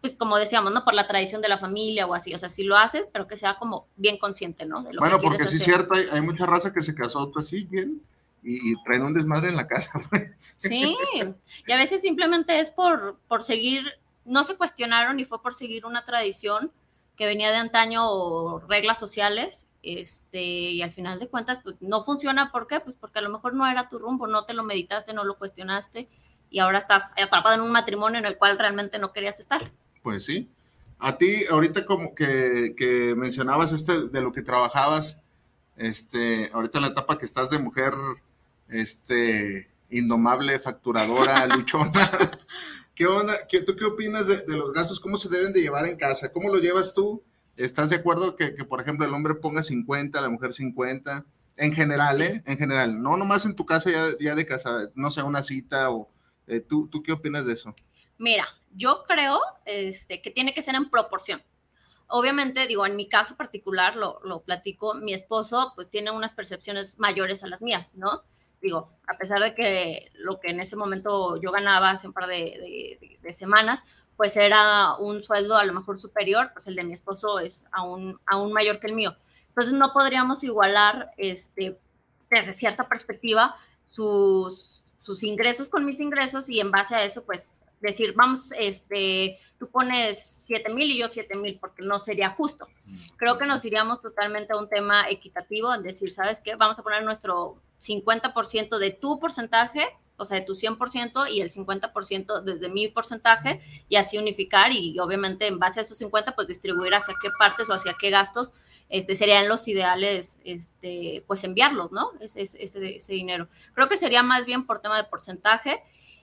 pues 0.01 0.15
como 0.15 0.37
decíamos, 0.37 0.73
¿no? 0.73 0.83
Por 0.83 0.95
la 0.95 1.05
tradición 1.05 1.39
de 1.39 1.49
la 1.49 1.59
familia 1.59 2.07
o 2.07 2.15
así. 2.15 2.33
O 2.33 2.37
sea, 2.39 2.49
si 2.49 2.63
lo 2.63 2.77
haces, 2.77 3.05
pero 3.13 3.27
que 3.27 3.37
sea 3.37 3.59
como 3.59 3.85
bien 3.95 4.17
consciente, 4.17 4.65
¿no? 4.65 4.81
De 4.81 4.91
lo 4.91 5.01
Bueno, 5.01 5.19
que 5.19 5.27
porque 5.27 5.47
sí 5.47 5.57
es 5.57 5.63
cierto, 5.63 5.93
hay, 5.93 6.07
hay 6.11 6.21
mucha 6.21 6.47
raza 6.47 6.73
que 6.73 6.81
se 6.81 6.95
casó 6.95 7.31
pues, 7.31 7.45
así, 7.45 7.65
bien, 7.65 8.01
y, 8.41 8.71
y 8.71 8.83
traen 8.83 9.03
un 9.03 9.13
desmadre 9.13 9.49
en 9.49 9.55
la 9.55 9.67
casa, 9.67 9.91
pues. 10.09 10.55
Sí, 10.57 10.97
y 11.67 11.71
a 11.71 11.77
veces 11.77 12.01
simplemente 12.01 12.59
es 12.59 12.71
por, 12.71 13.19
por 13.27 13.43
seguir, 13.43 13.83
no 14.25 14.43
se 14.43 14.55
cuestionaron 14.55 15.19
y 15.19 15.25
fue 15.25 15.43
por 15.43 15.53
seguir 15.53 15.85
una 15.85 16.05
tradición 16.05 16.71
que 17.15 17.27
venía 17.27 17.51
de 17.51 17.57
antaño 17.57 18.09
o 18.09 18.61
reglas 18.61 18.97
sociales, 18.97 19.64
este, 19.85 20.41
y 20.41 20.81
al 20.81 20.91
final 20.91 21.19
de 21.19 21.27
cuentas, 21.27 21.59
pues 21.63 21.75
no 21.79 22.03
funciona, 22.03 22.51
¿por 22.51 22.67
qué? 22.67 22.79
Pues 22.79 22.95
porque 22.99 23.19
a 23.19 23.21
lo 23.21 23.29
mejor 23.29 23.53
no 23.53 23.67
era 23.67 23.87
tu 23.87 23.99
rumbo, 23.99 24.25
no 24.25 24.45
te 24.45 24.53
lo 24.53 24.63
meditaste, 24.63 25.13
no 25.13 25.23
lo 25.23 25.37
cuestionaste, 25.37 26.09
y 26.49 26.59
ahora 26.59 26.79
estás 26.79 27.11
atrapado 27.21 27.55
en 27.55 27.61
un 27.61 27.71
matrimonio 27.71 28.19
en 28.19 28.25
el 28.25 28.37
cual 28.37 28.57
realmente 28.57 28.97
no 28.97 29.13
querías 29.13 29.39
estar. 29.39 29.71
Pues 30.01 30.25
sí. 30.25 30.49
A 30.97 31.17
ti, 31.17 31.45
ahorita 31.49 31.85
como 31.85 32.15
que, 32.15 32.73
que 32.77 33.13
mencionabas 33.15 33.73
este 33.73 34.07
de 34.07 34.21
lo 34.21 34.31
que 34.31 34.41
trabajabas, 34.41 35.19
este, 35.75 36.49
ahorita 36.53 36.79
en 36.79 36.83
la 36.83 36.89
etapa 36.89 37.17
que 37.17 37.25
estás 37.25 37.49
de 37.49 37.59
mujer, 37.59 37.93
este, 38.69 39.69
indomable, 39.89 40.59
facturadora, 40.59 41.45
luchona. 41.55 42.11
¿Qué 42.95 43.05
onda? 43.05 43.33
¿Qué, 43.47 43.61
¿Tú 43.61 43.75
qué 43.75 43.85
opinas 43.85 44.25
de, 44.25 44.45
de 44.45 44.57
los 44.57 44.73
gastos? 44.73 44.99
¿Cómo 44.99 45.17
se 45.17 45.29
deben 45.29 45.53
de 45.53 45.61
llevar 45.61 45.85
en 45.85 45.97
casa? 45.97 46.31
¿Cómo 46.31 46.49
lo 46.49 46.57
llevas 46.59 46.93
tú? 46.93 47.21
¿Estás 47.57 47.89
de 47.89 47.97
acuerdo 47.97 48.35
que, 48.35 48.55
que, 48.55 48.65
por 48.65 48.81
ejemplo, 48.81 49.05
el 49.05 49.13
hombre 49.13 49.35
ponga 49.35 49.63
50, 49.63 50.19
la 50.21 50.29
mujer 50.29 50.53
50? 50.53 51.25
En 51.57 51.73
general, 51.73 52.21
¿eh? 52.21 52.43
En 52.45 52.57
general. 52.57 53.01
No 53.01 53.15
nomás 53.15 53.45
en 53.45 53.55
tu 53.55 53.65
casa 53.65 53.89
ya, 53.89 54.07
ya 54.19 54.35
de 54.35 54.45
casada, 54.45 54.89
no 54.95 55.09
sé, 55.11 55.21
una 55.23 55.41
cita 55.41 55.89
o... 55.89 56.09
eh, 56.47 56.59
¿tú, 56.59 56.87
¿Tú 56.89 57.01
qué 57.01 57.13
opinas 57.13 57.45
de 57.45 57.53
eso? 57.53 57.73
Mira, 58.17 58.45
yo 58.73 59.03
creo 59.07 59.39
este, 59.65 60.21
que 60.21 60.31
tiene 60.31 60.53
que 60.53 60.61
ser 60.61 60.75
en 60.75 60.89
proporción. 60.89 61.41
Obviamente, 62.07 62.67
digo, 62.67 62.85
en 62.85 62.95
mi 62.95 63.07
caso 63.09 63.35
particular, 63.35 63.95
lo, 63.95 64.19
lo 64.23 64.41
platico, 64.43 64.93
mi 64.95 65.13
esposo 65.13 65.71
pues 65.75 65.89
tiene 65.89 66.11
unas 66.11 66.33
percepciones 66.33 66.99
mayores 66.99 67.43
a 67.43 67.47
las 67.47 67.61
mías, 67.61 67.95
¿no? 67.95 68.23
Digo, 68.61 68.91
a 69.07 69.17
pesar 69.17 69.41
de 69.41 69.55
que 69.55 70.11
lo 70.15 70.39
que 70.39 70.49
en 70.51 70.59
ese 70.59 70.75
momento 70.75 71.39
yo 71.41 71.51
ganaba 71.51 71.91
hace 71.91 72.07
un 72.07 72.13
par 72.13 72.27
de, 72.27 72.35
de- 72.35 72.97
de- 73.01 73.19
de 73.21 73.33
semanas, 73.33 73.83
pues 74.17 74.37
era 74.37 74.95
un 74.95 75.23
sueldo 75.23 75.55
a 75.57 75.65
lo 75.65 75.73
mejor 75.73 75.99
superior, 75.99 76.51
pues 76.53 76.67
el 76.67 76.75
de 76.75 76.83
mi 76.83 76.93
esposo 76.93 77.39
es 77.39 77.65
aún, 77.71 78.19
aún 78.25 78.53
mayor 78.53 78.79
que 78.79 78.87
el 78.87 78.93
mío. 78.93 79.15
Entonces 79.49 79.73
no 79.73 79.93
podríamos 79.93 80.43
igualar 80.43 81.11
este, 81.17 81.79
desde 82.29 82.53
cierta 82.53 82.87
perspectiva 82.87 83.55
sus, 83.85 84.83
sus 84.99 85.23
ingresos 85.23 85.69
con 85.69 85.85
mis 85.85 85.99
ingresos 85.99 86.49
y 86.49 86.59
en 86.59 86.71
base 86.71 86.95
a 86.95 87.03
eso, 87.03 87.23
pues 87.23 87.61
decir, 87.79 88.13
vamos, 88.15 88.51
este, 88.57 89.39
tú 89.59 89.69
pones 89.69 90.43
7 90.45 90.73
mil 90.73 90.91
y 90.91 90.99
yo 90.99 91.07
7 91.07 91.35
mil, 91.35 91.59
porque 91.59 91.83
no 91.83 91.99
sería 91.99 92.31
justo. 92.31 92.67
Creo 93.17 93.37
que 93.37 93.45
nos 93.45 93.63
iríamos 93.63 94.01
totalmente 94.01 94.53
a 94.53 94.57
un 94.57 94.69
tema 94.69 95.09
equitativo, 95.09 95.73
en 95.73 95.83
decir, 95.83 96.11
¿sabes 96.11 96.41
qué? 96.41 96.55
Vamos 96.55 96.79
a 96.79 96.83
poner 96.83 97.03
nuestro 97.03 97.61
50% 97.81 98.77
de 98.77 98.91
tu 98.91 99.19
porcentaje, 99.19 99.85
o 100.17 100.25
sea, 100.25 100.39
de 100.39 100.45
tu 100.45 100.53
100% 100.53 101.29
y 101.31 101.41
el 101.41 101.51
50% 101.51 102.41
desde 102.41 102.69
mi 102.69 102.87
porcentaje, 102.87 103.61
y 103.89 103.95
así 103.95 104.17
unificar 104.17 104.71
y 104.71 104.99
obviamente 104.99 105.47
en 105.47 105.59
base 105.59 105.79
a 105.79 105.83
esos 105.83 105.97
50, 105.97 106.35
pues 106.35 106.47
distribuir 106.47 106.93
hacia 106.93 107.15
qué 107.21 107.29
partes 107.37 107.69
o 107.69 107.73
hacia 107.73 107.95
qué 107.99 108.09
gastos 108.09 108.53
este, 108.89 109.15
serían 109.15 109.47
los 109.47 109.67
ideales, 109.67 110.39
este, 110.43 111.23
pues 111.27 111.43
enviarlos, 111.43 111.91
¿no? 111.91 112.11
Ese, 112.19 112.43
ese, 112.43 112.97
ese 112.97 113.13
dinero. 113.13 113.47
Creo 113.73 113.87
que 113.87 113.97
sería 113.97 114.23
más 114.23 114.45
bien 114.45 114.65
por 114.65 114.81
tema 114.81 114.97
de 114.97 115.05
porcentaje. 115.05 115.81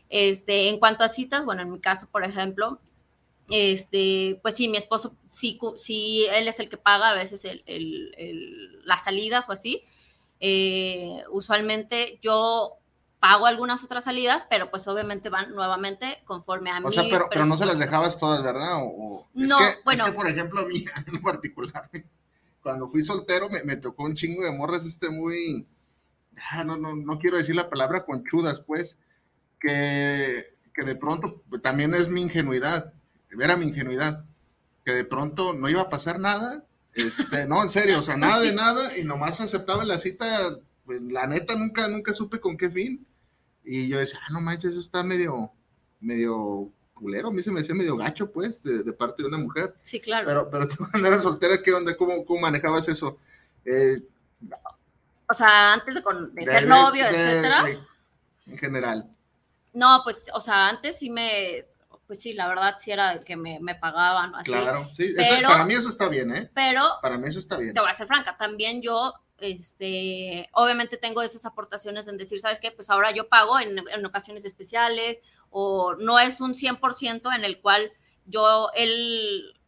Este, 0.08 0.68
en 0.68 0.78
cuanto 0.78 1.04
a 1.04 1.08
citas, 1.08 1.44
bueno, 1.44 1.62
en 1.62 1.72
mi 1.72 1.80
caso, 1.80 2.08
por 2.10 2.24
ejemplo, 2.24 2.78
este, 3.48 4.38
pues 4.42 4.56
sí, 4.56 4.68
mi 4.68 4.76
esposo, 4.76 5.16
sí, 5.28 5.58
sí, 5.76 6.26
él 6.30 6.46
es 6.48 6.60
el 6.60 6.68
que 6.68 6.76
paga 6.76 7.10
a 7.10 7.14
veces 7.14 7.44
el, 7.44 7.62
el, 7.66 8.80
las 8.84 9.04
salidas 9.04 9.48
o 9.48 9.52
así. 9.52 9.82
Eh, 10.38 11.22
usualmente 11.30 12.18
yo 12.22 12.78
pago 13.22 13.46
algunas 13.46 13.84
otras 13.84 14.02
salidas, 14.02 14.44
pero 14.50 14.68
pues 14.68 14.88
obviamente 14.88 15.28
van 15.28 15.54
nuevamente 15.54 16.24
conforme 16.24 16.70
a 16.72 16.80
mí. 16.80 16.86
O 16.88 16.90
sea, 16.90 17.04
pero, 17.08 17.28
pero 17.30 17.46
no 17.46 17.56
se 17.56 17.66
las 17.66 17.78
dejabas 17.78 18.18
todas, 18.18 18.42
¿verdad? 18.42 18.80
O, 18.82 19.28
no, 19.32 19.58
bueno. 19.84 20.12
por 20.12 20.26
ejemplo, 20.26 20.58
a 20.58 20.64
mí 20.64 20.84
en 21.06 21.22
particular, 21.22 21.88
cuando 22.64 22.88
fui 22.88 23.04
soltero 23.04 23.48
me, 23.48 23.62
me 23.62 23.76
tocó 23.76 24.02
un 24.02 24.16
chingo 24.16 24.42
de 24.42 24.50
morras 24.50 24.84
este 24.84 25.08
muy, 25.08 25.68
ah, 26.50 26.64
no, 26.64 26.76
no, 26.76 26.96
no 26.96 27.20
quiero 27.20 27.36
decir 27.36 27.54
la 27.54 27.70
palabra 27.70 28.04
conchudas, 28.04 28.58
pues, 28.58 28.98
que, 29.60 30.56
que 30.74 30.84
de 30.84 30.96
pronto 30.96 31.44
también 31.62 31.94
es 31.94 32.08
mi 32.08 32.22
ingenuidad, 32.22 32.92
era 33.40 33.56
mi 33.56 33.66
ingenuidad, 33.68 34.24
que 34.84 34.94
de 34.94 35.04
pronto 35.04 35.52
no 35.52 35.68
iba 35.68 35.82
a 35.82 35.90
pasar 35.90 36.18
nada, 36.18 36.64
este, 36.92 37.46
no, 37.46 37.62
en 37.62 37.70
serio, 37.70 38.00
o 38.00 38.02
sea, 38.02 38.16
nada 38.16 38.40
de 38.40 38.52
nada, 38.52 38.98
y 38.98 39.04
nomás 39.04 39.40
aceptaba 39.40 39.84
la 39.84 39.98
cita, 39.98 40.58
pues 40.84 41.00
la 41.02 41.28
neta 41.28 41.54
nunca, 41.54 41.86
nunca 41.86 42.14
supe 42.14 42.40
con 42.40 42.56
qué 42.56 42.68
fin, 42.68 43.06
y 43.64 43.88
yo 43.88 43.98
decía, 43.98 44.18
ah, 44.22 44.32
no 44.32 44.40
manches, 44.40 44.72
eso 44.72 44.80
está 44.80 45.02
medio, 45.02 45.50
medio 46.00 46.70
culero, 46.94 47.28
a 47.28 47.32
mí 47.32 47.42
se 47.42 47.50
me 47.50 47.60
decía 47.60 47.74
medio 47.74 47.96
gacho, 47.96 48.30
pues, 48.30 48.62
de, 48.62 48.92
parte 48.92 49.22
de 49.22 49.28
una 49.28 49.38
mujer. 49.38 49.74
Sí, 49.82 50.00
claro. 50.00 50.26
Pero, 50.26 50.50
pero 50.50 50.68
tú 50.68 50.86
cuando 50.90 51.08
eras 51.08 51.22
soltera, 51.22 51.62
¿qué 51.62 51.72
onda? 51.72 51.96
¿Cómo, 51.96 52.24
cómo 52.24 52.40
manejabas 52.40 52.88
eso? 52.88 53.18
Eh, 53.64 54.02
o 55.28 55.34
sea, 55.34 55.72
antes 55.72 55.94
de, 55.94 56.44
ser 56.44 56.66
novio, 56.66 57.06
etcétera. 57.06 57.64
en 58.46 58.58
general. 58.58 59.08
No, 59.72 60.02
pues, 60.04 60.26
o 60.34 60.40
sea, 60.40 60.68
antes 60.68 60.98
sí 60.98 61.08
me, 61.08 61.64
pues 62.06 62.20
sí, 62.20 62.34
la 62.34 62.46
verdad 62.48 62.76
sí 62.78 62.90
era 62.90 63.20
que 63.20 63.36
me, 63.36 63.58
me 63.60 63.74
pagaban. 63.74 64.34
Así. 64.34 64.50
Claro, 64.50 64.90
sí, 64.94 65.14
para 65.42 65.64
mí 65.64 65.74
eso 65.74 65.88
está 65.88 66.08
bien, 66.08 66.34
¿eh? 66.34 66.50
Pero, 66.54 66.86
para 67.00 67.16
mí 67.16 67.28
eso 67.28 67.38
está 67.38 67.56
bien. 67.56 67.72
Te 67.72 67.80
voy 67.80 67.90
a 67.90 67.94
ser 67.94 68.06
franca, 68.06 68.36
también 68.36 68.82
yo 68.82 69.14
este, 69.42 70.48
obviamente 70.52 70.96
tengo 70.96 71.22
esas 71.22 71.44
aportaciones 71.44 72.08
en 72.08 72.16
decir, 72.16 72.40
¿sabes 72.40 72.60
qué? 72.60 72.70
Pues 72.70 72.90
ahora 72.90 73.10
yo 73.12 73.28
pago 73.28 73.58
en, 73.58 73.78
en 73.78 74.06
ocasiones 74.06 74.44
especiales 74.44 75.18
o 75.50 75.94
no 75.96 76.18
es 76.18 76.40
un 76.40 76.54
100% 76.54 77.34
en 77.36 77.44
el 77.44 77.60
cual 77.60 77.92
yo, 78.24 78.70
él, 78.74 79.60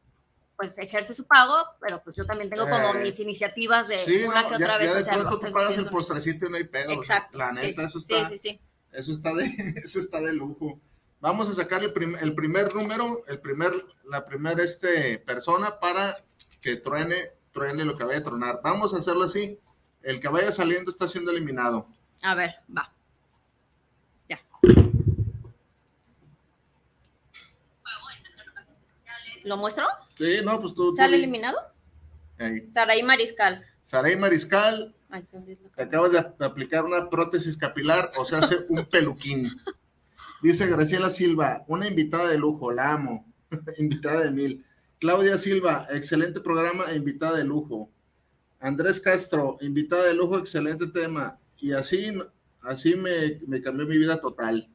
pues 0.57 0.78
ejerce 0.78 1.14
su 1.14 1.26
pago, 1.26 1.57
pero 1.81 2.02
pues 2.02 2.16
yo 2.16 2.25
también 2.25 2.50
tengo 2.50 2.64
como 2.69 2.95
eh, 2.95 3.02
mis 3.02 3.19
iniciativas 3.21 3.88
de 3.88 4.26
una 4.26 4.49
que 4.49 4.54
otra 4.54 4.78
vez. 4.78 4.90
Ya 4.90 4.99
de 5.16 5.23
pronto 5.23 5.40
tú 5.40 5.52
pagas 5.52 5.78
el 5.78 5.88
postrecito 5.88 6.47
y 6.47 6.50
no 6.50 6.57
hay 6.57 6.64
pedo. 6.64 6.93
Exacto. 6.93 7.38
la 7.38 7.52
neta, 7.52 7.85
eso 7.85 7.99
está, 7.99 8.28
sí, 8.28 8.38
sí, 8.38 8.61
eso 8.93 9.12
está 9.12 9.35
de, 9.35 9.45
eso 9.85 9.99
está 9.99 10.21
de 10.21 10.35
lujo. 10.35 10.81
Vamos 11.21 11.49
a 11.49 11.54
sacar 11.54 11.83
el, 11.83 11.93
el 12.21 12.35
primer 12.35 12.75
número, 12.75 13.25
el 13.26 13.40
primer, 13.40 13.73
la 14.04 14.26
primera 14.26 14.62
este, 14.62 15.19
persona 15.19 15.81
para 15.81 16.16
que 16.61 16.76
truene, 16.76 17.16
truene 17.50 17.85
lo 17.85 17.97
que 17.97 18.04
vaya 18.04 18.19
a 18.19 18.23
tronar. 18.23 18.61
Vamos 18.62 18.95
a 18.95 18.99
hacerlo 18.99 19.25
así. 19.25 19.59
El 20.04 20.20
que 20.20 20.28
vaya 20.28 20.52
saliendo 20.52 20.90
está 20.90 21.08
siendo 21.08 21.30
eliminado. 21.30 21.88
A 22.23 22.34
ver, 22.34 22.54
va. 22.76 22.92
Ya. 24.28 24.38
¿Lo 29.44 29.56
muestro? 29.56 29.87
Sí, 30.16 30.40
no, 30.44 30.61
pues 30.61 30.75
tú. 30.75 30.94
¿Sale 30.94 31.16
eliminado? 31.16 31.58
Ahí. 32.38 32.68
Saraí 32.68 33.02
Mariscal. 33.02 33.64
Saraí 33.82 34.16
Mariscal. 34.16 34.94
te 35.75 35.82
acabas 35.82 36.12
de 36.12 36.44
aplicar 36.44 36.84
una 36.84 37.08
prótesis 37.08 37.56
capilar, 37.56 38.11
o 38.18 38.25
sea, 38.25 38.40
hace 38.40 38.66
un 38.68 38.84
peluquín. 38.87 39.50
Dice 40.42 40.66
Graciela 40.66 41.11
Silva, 41.11 41.64
una 41.68 41.87
invitada 41.87 42.28
de 42.28 42.37
lujo, 42.37 42.70
la 42.70 42.92
amo. 42.92 43.32
invitada 43.78 44.25
de 44.25 44.30
mil. 44.30 44.66
Claudia 44.99 45.38
Silva, 45.38 45.87
excelente 45.90 46.40
programa 46.40 46.84
e 46.90 46.96
invitada 46.96 47.38
de 47.38 47.44
lujo. 47.44 47.90
Andrés 48.64 48.99
Castro, 48.99 49.59
invitada 49.61 50.04
de 50.04 50.14
lujo, 50.14 50.38
excelente 50.38 50.87
tema. 50.87 51.38
Y 51.61 51.73
así, 51.73 52.18
así 52.62 52.94
me, 52.94 53.38
me 53.47 53.61
cambió 53.61 53.87
mi 53.87 53.99
vida 53.99 54.18
total. 54.18 54.66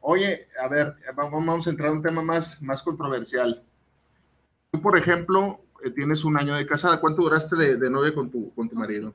Oye, 0.00 0.46
a 0.60 0.68
ver, 0.68 0.94
vamos 1.16 1.66
a 1.66 1.70
entrar 1.70 1.88
a 1.88 1.92
un 1.92 2.02
tema 2.02 2.20
más, 2.20 2.60
más 2.60 2.82
controversial. 2.82 3.64
Tú, 4.70 4.82
por 4.82 4.98
ejemplo, 4.98 5.62
eh, 5.82 5.90
tienes 5.90 6.24
un 6.24 6.38
año 6.38 6.54
de 6.54 6.66
casada. 6.66 7.00
¿Cuánto 7.00 7.22
duraste 7.22 7.56
de, 7.56 7.76
de 7.78 7.88
novia 7.88 8.14
con 8.14 8.30
tu, 8.30 8.52
con 8.54 8.68
tu 8.68 8.76
marido? 8.76 9.14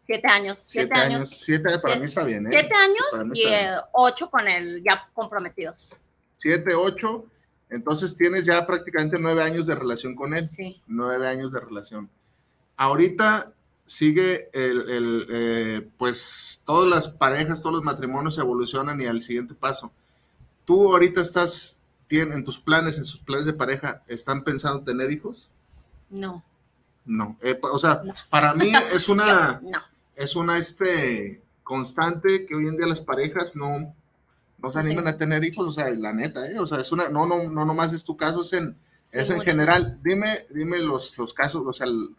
Siete 0.00 0.26
años. 0.28 0.58
Siete, 0.58 0.94
años, 0.94 1.28
Siete 1.28 1.68
años 1.68 1.82
para 1.82 1.96
mí 1.96 2.06
está 2.06 2.24
bien, 2.24 2.46
¿eh? 2.46 2.50
Siete 2.50 2.74
años 2.74 3.36
y 3.36 3.44
eh, 3.44 3.76
ocho 3.92 4.30
con 4.30 4.48
el 4.48 4.82
ya 4.82 5.10
comprometidos. 5.12 5.94
Siete, 6.38 6.74
ocho. 6.74 7.26
Entonces 7.68 8.16
tienes 8.16 8.46
ya 8.46 8.66
prácticamente 8.66 9.18
nueve 9.20 9.42
años 9.42 9.66
de 9.66 9.74
relación 9.74 10.14
con 10.14 10.34
él. 10.34 10.48
Sí. 10.48 10.82
Nueve 10.86 11.28
años 11.28 11.52
de 11.52 11.60
relación. 11.60 12.08
Ahorita 12.82 13.52
sigue 13.86 14.50
el, 14.52 14.90
el 14.90 15.26
eh, 15.30 15.88
pues 15.96 16.60
todas 16.66 16.90
las 16.90 17.06
parejas, 17.06 17.60
todos 17.60 17.76
los 17.76 17.84
matrimonios 17.84 18.36
evolucionan 18.38 19.00
y 19.00 19.06
al 19.06 19.22
siguiente 19.22 19.54
paso. 19.54 19.92
Tú 20.64 20.90
ahorita 20.90 21.20
estás 21.20 21.76
en 22.10 22.42
tus 22.42 22.58
planes, 22.58 22.98
en 22.98 23.04
sus 23.04 23.20
planes 23.20 23.46
de 23.46 23.52
pareja, 23.52 24.02
¿están 24.08 24.42
pensando 24.42 24.82
tener 24.82 25.12
hijos? 25.12 25.48
No. 26.10 26.42
No, 27.04 27.36
eh, 27.40 27.56
o 27.62 27.78
sea, 27.78 28.02
para 28.28 28.52
mí 28.54 28.72
es 28.92 29.08
una, 29.08 29.60
es 30.16 30.34
una 30.34 30.58
este, 30.58 31.40
constante 31.62 32.46
que 32.46 32.56
hoy 32.56 32.66
en 32.66 32.76
día 32.76 32.88
las 32.88 33.00
parejas 33.00 33.54
no, 33.54 33.94
no 34.58 34.72
se 34.72 34.78
animan 34.80 35.06
a 35.06 35.16
tener 35.16 35.44
hijos, 35.44 35.68
o 35.68 35.72
sea, 35.72 35.88
la 35.90 36.12
neta, 36.12 36.50
¿eh? 36.50 36.58
o 36.58 36.66
sea, 36.66 36.80
es 36.80 36.90
una, 36.90 37.08
no, 37.10 37.26
no, 37.26 37.44
no 37.48 37.64
nomás 37.64 37.92
es 37.92 38.02
tu 38.02 38.16
caso, 38.16 38.42
es 38.42 38.52
en, 38.54 38.76
es 39.12 39.30
en 39.30 39.40
general. 39.42 40.00
Dime, 40.02 40.46
dime 40.50 40.80
los, 40.80 41.16
los 41.16 41.32
casos, 41.32 41.62
o 41.64 41.72
sea, 41.72 41.86
el, 41.86 42.10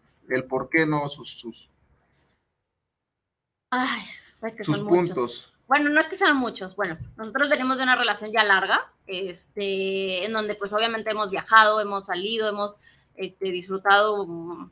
por 0.50 0.70
qué 0.70 0.86
no, 0.86 1.10
sus, 1.10 1.30
sus, 1.30 1.70
Ay, 3.75 4.03
pues 4.39 4.56
que 4.56 4.63
son 4.63 4.88
puntos. 4.88 5.51
Bueno, 5.68 5.89
no 5.89 6.00
es 6.00 6.08
que 6.08 6.15
sean 6.15 6.38
muchos. 6.38 6.75
Bueno, 6.75 7.00
nosotros 7.18 7.50
venimos 7.50 7.77
de 7.77 7.84
una 7.84 7.96
relación 7.96 8.32
ya 8.32 8.44
larga, 8.44 8.92
este, 9.08 10.25
en 10.25 10.34
donde 10.34 10.53
pues 10.53 10.72
obviamente 10.74 11.10
hemos 11.10 11.32
viajado, 11.32 11.82
hemos 11.82 12.06
salido, 12.06 12.48
hemos 12.48 12.77
este, 13.15 13.51
disfrutado 13.51 14.27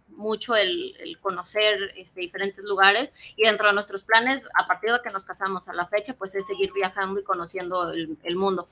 mucho 0.09 0.55
el, 0.55 1.17
conocer 1.21 1.93
este, 1.95 2.21
diferentes 2.21 2.63
lugares 2.63 3.11
y 3.35 3.47
dentro 3.47 3.67
de 3.67 3.73
nuestros 3.73 4.03
planes, 4.03 4.47
a 4.53 4.67
partir 4.67 4.91
de 4.91 5.01
que 5.01 5.09
nos 5.09 5.25
casamos 5.25 5.67
a 5.67 5.73
la 5.73 5.87
fecha, 5.87 6.13
pues 6.13 6.35
es 6.35 6.45
seguir 6.45 6.71
viajando 6.71 7.19
y 7.19 7.23
conociendo 7.23 7.91
el, 7.91 8.35
mundo. 8.35 8.69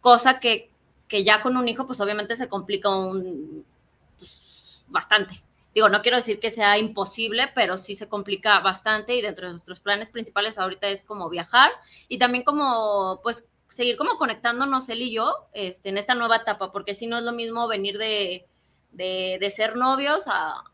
Cosa 0.00 0.40
que, 0.40 0.70
que, 1.06 1.22
ya 1.22 1.42
con 1.42 1.58
un 1.58 1.68
hijo, 1.68 1.86
pues 1.86 2.00
obviamente 2.00 2.34
se 2.34 2.48
complica 2.48 2.88
un, 2.88 3.62
pues, 4.18 4.82
bastante. 4.88 5.42
Digo, 5.76 5.90
no 5.90 6.00
quiero 6.00 6.16
decir 6.16 6.40
que 6.40 6.48
sea 6.48 6.78
imposible, 6.78 7.50
pero 7.54 7.76
sí 7.76 7.94
se 7.96 8.08
complica 8.08 8.60
bastante 8.60 9.14
y 9.14 9.20
dentro 9.20 9.44
de 9.44 9.52
nuestros 9.52 9.78
planes 9.78 10.08
principales 10.08 10.56
ahorita 10.56 10.88
es 10.88 11.02
como 11.02 11.28
viajar 11.28 11.70
y 12.08 12.16
también 12.16 12.44
como, 12.44 13.20
pues, 13.22 13.46
seguir 13.68 13.98
como 13.98 14.16
conectándonos 14.16 14.88
él 14.88 15.02
y 15.02 15.12
yo 15.12 15.34
este, 15.52 15.90
en 15.90 15.98
esta 15.98 16.14
nueva 16.14 16.36
etapa, 16.36 16.72
porque 16.72 16.94
si 16.94 17.06
no 17.06 17.18
es 17.18 17.24
lo 17.24 17.32
mismo 17.32 17.68
venir 17.68 17.98
de, 17.98 18.46
de, 18.92 19.52
ser 19.54 19.76
novios 19.76 20.26
a, 20.28 20.64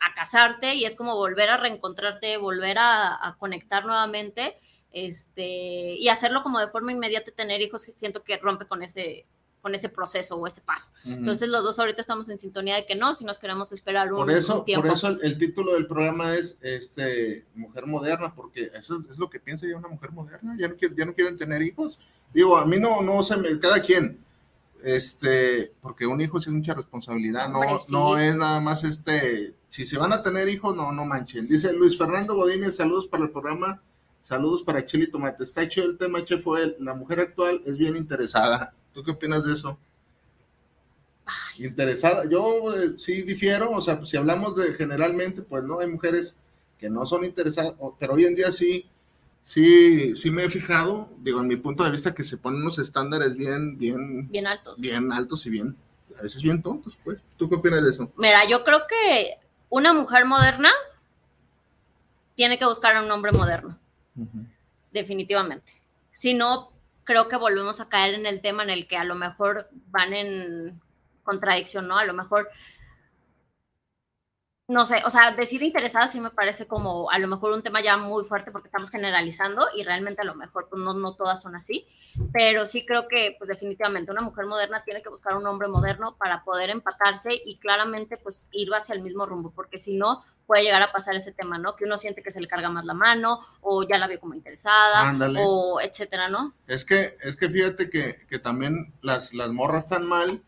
a, 0.00 0.14
casarte 0.14 0.74
y 0.74 0.84
es 0.84 0.96
como 0.96 1.16
volver 1.16 1.48
a 1.48 1.56
reencontrarte, 1.56 2.36
volver 2.36 2.76
a, 2.76 3.26
a, 3.26 3.38
conectar 3.38 3.86
nuevamente 3.86 4.60
este, 4.90 5.94
y 5.96 6.10
hacerlo 6.10 6.42
como 6.42 6.60
de 6.60 6.68
forma 6.68 6.92
inmediata, 6.92 7.30
tener 7.30 7.62
hijos, 7.62 7.88
siento 7.94 8.22
que 8.22 8.36
rompe 8.36 8.66
con 8.66 8.82
ese, 8.82 9.24
con 9.62 9.74
ese 9.76 9.88
proceso 9.88 10.36
o 10.36 10.46
ese 10.46 10.60
paso. 10.60 10.90
Entonces 11.04 11.48
los 11.48 11.62
dos 11.62 11.78
ahorita 11.78 12.00
estamos 12.00 12.28
en 12.28 12.38
sintonía 12.38 12.74
de 12.74 12.84
que 12.84 12.96
no, 12.96 13.14
si 13.14 13.24
nos 13.24 13.38
queremos 13.38 13.70
esperar 13.70 14.12
un, 14.12 14.18
por 14.18 14.30
eso, 14.30 14.64
tiempo. 14.64 14.86
Por 14.86 14.96
eso 14.96 15.08
el, 15.08 15.38
título 15.38 15.74
del 15.74 15.86
programa 15.86 16.34
es 16.34 16.58
este, 16.60 17.46
Mujer 17.54 17.86
Moderna, 17.86 18.34
porque 18.34 18.72
eso 18.74 19.00
es 19.08 19.18
lo 19.18 19.30
que 19.30 19.38
piensa 19.38 19.66
ya 19.66 19.76
una 19.76 19.88
mujer 19.88 20.10
moderna, 20.10 20.56
ya 20.58 20.68
no, 20.68 20.74
ya 20.74 21.04
no 21.06 21.14
quieren 21.14 21.38
tener 21.38 21.62
hijos. 21.62 21.96
Digo, 22.34 22.56
a 22.56 22.66
mí 22.66 22.78
no, 22.78 23.02
no 23.02 23.22
se 23.22 23.36
me, 23.36 23.58
cada 23.60 23.80
quien, 23.80 24.18
este, 24.82 25.72
porque 25.80 26.06
un 26.06 26.20
hijo 26.20 26.38
es 26.38 26.48
mucha 26.48 26.74
responsabilidad, 26.74 27.48
no, 27.48 27.62
no 27.88 28.18
es 28.18 28.36
nada 28.36 28.58
más 28.60 28.82
este, 28.82 29.54
si 29.68 29.86
se 29.86 29.96
van 29.96 30.12
a 30.12 30.22
tener 30.24 30.48
hijos, 30.48 30.74
no, 30.74 30.90
no 30.90 31.04
manchen. 31.04 31.46
Dice 31.46 31.72
Luis 31.72 31.96
Fernando 31.96 32.34
Godínez, 32.34 32.76
saludos 32.76 33.06
para 33.06 33.22
el 33.22 33.30
programa, 33.30 33.80
saludos 34.24 34.64
para 34.64 34.84
Chile 34.84 35.04
y 35.04 35.10
Tomate. 35.10 35.44
Está 35.44 35.62
hecho 35.62 35.82
el 35.82 35.98
tema, 35.98 36.18
fue 36.42 36.76
la 36.80 36.94
mujer 36.94 37.20
actual 37.20 37.62
es 37.64 37.78
bien 37.78 37.96
interesada. 37.96 38.74
¿Tú 38.92 39.02
qué 39.02 39.10
opinas 39.10 39.44
de 39.44 39.52
eso? 39.52 39.78
Interesada, 41.58 42.24
yo 42.28 42.74
eh, 42.74 42.98
sí 42.98 43.22
difiero, 43.22 43.70
o 43.70 43.82
sea, 43.82 44.04
si 44.04 44.16
hablamos 44.16 44.56
de 44.56 44.74
generalmente, 44.74 45.42
pues 45.42 45.62
no, 45.64 45.78
hay 45.80 45.86
mujeres 45.86 46.38
que 46.78 46.88
no 46.88 47.06
son 47.06 47.24
interesadas, 47.24 47.74
pero 47.98 48.14
hoy 48.14 48.24
en 48.24 48.34
día 48.34 48.50
sí, 48.50 48.88
sí, 49.42 50.16
sí 50.16 50.30
me 50.30 50.44
he 50.44 50.50
fijado, 50.50 51.08
digo, 51.18 51.40
en 51.40 51.48
mi 51.48 51.56
punto 51.56 51.84
de 51.84 51.90
vista, 51.90 52.14
que 52.14 52.24
se 52.24 52.38
ponen 52.38 52.62
unos 52.62 52.78
estándares 52.78 53.36
bien, 53.36 53.78
bien, 53.78 54.28
Bien 54.28 54.46
altos. 54.46 54.76
bien 54.78 55.12
altos 55.12 55.46
y 55.46 55.50
bien, 55.50 55.76
a 56.18 56.22
veces 56.22 56.42
bien 56.42 56.62
tontos, 56.62 56.98
pues. 57.04 57.18
¿Tú 57.36 57.48
qué 57.48 57.56
opinas 57.56 57.84
de 57.84 57.90
eso? 57.90 58.10
Mira, 58.16 58.48
yo 58.48 58.64
creo 58.64 58.80
que 58.88 59.34
una 59.68 59.92
mujer 59.92 60.24
moderna 60.24 60.72
tiene 62.34 62.58
que 62.58 62.64
buscar 62.66 62.96
a 62.96 63.02
un 63.02 63.10
hombre 63.10 63.30
moderno, 63.32 63.78
definitivamente. 64.90 65.80
Si 66.12 66.34
no, 66.34 66.71
creo 67.04 67.28
que 67.28 67.36
volvemos 67.36 67.80
a 67.80 67.88
caer 67.88 68.14
en 68.14 68.26
el 68.26 68.40
tema 68.40 68.62
en 68.62 68.70
el 68.70 68.86
que 68.86 68.96
a 68.96 69.04
lo 69.04 69.14
mejor 69.14 69.68
van 69.86 70.12
en 70.14 70.80
contradicción, 71.22 71.88
¿no? 71.88 71.98
A 71.98 72.04
lo 72.04 72.14
mejor, 72.14 72.48
no 74.68 74.86
sé, 74.86 75.02
o 75.04 75.10
sea, 75.10 75.32
decir 75.32 75.62
interesada 75.62 76.08
sí 76.08 76.20
me 76.20 76.30
parece 76.30 76.66
como 76.66 77.10
a 77.10 77.18
lo 77.18 77.28
mejor 77.28 77.52
un 77.52 77.62
tema 77.62 77.82
ya 77.82 77.96
muy 77.96 78.24
fuerte 78.24 78.50
porque 78.50 78.68
estamos 78.68 78.90
generalizando 78.90 79.66
y 79.76 79.82
realmente 79.82 80.22
a 80.22 80.24
lo 80.24 80.34
mejor 80.34 80.68
pues, 80.68 80.80
no, 80.80 80.94
no 80.94 81.14
todas 81.14 81.42
son 81.42 81.54
así, 81.56 81.86
pero 82.32 82.66
sí 82.66 82.86
creo 82.86 83.08
que 83.08 83.36
pues 83.38 83.48
definitivamente 83.48 84.12
una 84.12 84.22
mujer 84.22 84.46
moderna 84.46 84.82
tiene 84.84 85.02
que 85.02 85.08
buscar 85.08 85.36
un 85.36 85.46
hombre 85.46 85.68
moderno 85.68 86.16
para 86.16 86.44
poder 86.44 86.70
empatarse 86.70 87.30
y 87.44 87.58
claramente 87.58 88.16
pues 88.16 88.48
ir 88.52 88.72
hacia 88.72 88.94
el 88.94 89.02
mismo 89.02 89.26
rumbo, 89.26 89.50
porque 89.50 89.78
si 89.78 89.96
no 89.96 90.24
puede 90.52 90.64
llegar 90.64 90.82
a 90.82 90.92
pasar 90.92 91.16
ese 91.16 91.32
tema, 91.32 91.56
¿no? 91.56 91.76
Que 91.76 91.86
uno 91.86 91.96
siente 91.96 92.22
que 92.22 92.30
se 92.30 92.38
le 92.38 92.46
carga 92.46 92.68
más 92.68 92.84
la 92.84 92.92
mano 92.92 93.38
o 93.62 93.88
ya 93.88 93.96
la 93.96 94.06
vio 94.06 94.20
como 94.20 94.34
interesada 94.34 95.08
Ándale. 95.08 95.40
o 95.42 95.80
etcétera, 95.80 96.28
¿no? 96.28 96.52
Es 96.66 96.84
que, 96.84 97.16
es 97.22 97.38
que 97.38 97.48
fíjate 97.48 97.88
que, 97.88 98.26
que 98.28 98.38
también 98.38 98.92
las, 99.00 99.32
las 99.32 99.50
morras 99.50 99.84
están 99.84 100.06
mal 100.06 100.42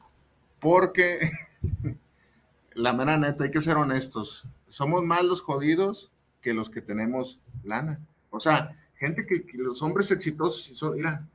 porque, 0.60 1.30
la 2.74 2.92
mera 2.92 3.16
neta, 3.16 3.44
hay 3.44 3.50
que 3.50 3.62
ser 3.62 3.78
honestos, 3.78 4.46
somos 4.68 5.02
más 5.04 5.24
los 5.24 5.40
jodidos 5.40 6.12
que 6.42 6.52
los 6.52 6.68
que 6.68 6.82
tenemos 6.82 7.40
lana. 7.62 7.98
O 8.28 8.40
sea, 8.40 8.76
gente 8.98 9.24
que, 9.24 9.46
que 9.46 9.56
los 9.56 9.80
hombres 9.80 10.10
exitosos 10.10 10.76
son, 10.76 10.96
mira, 10.96 11.26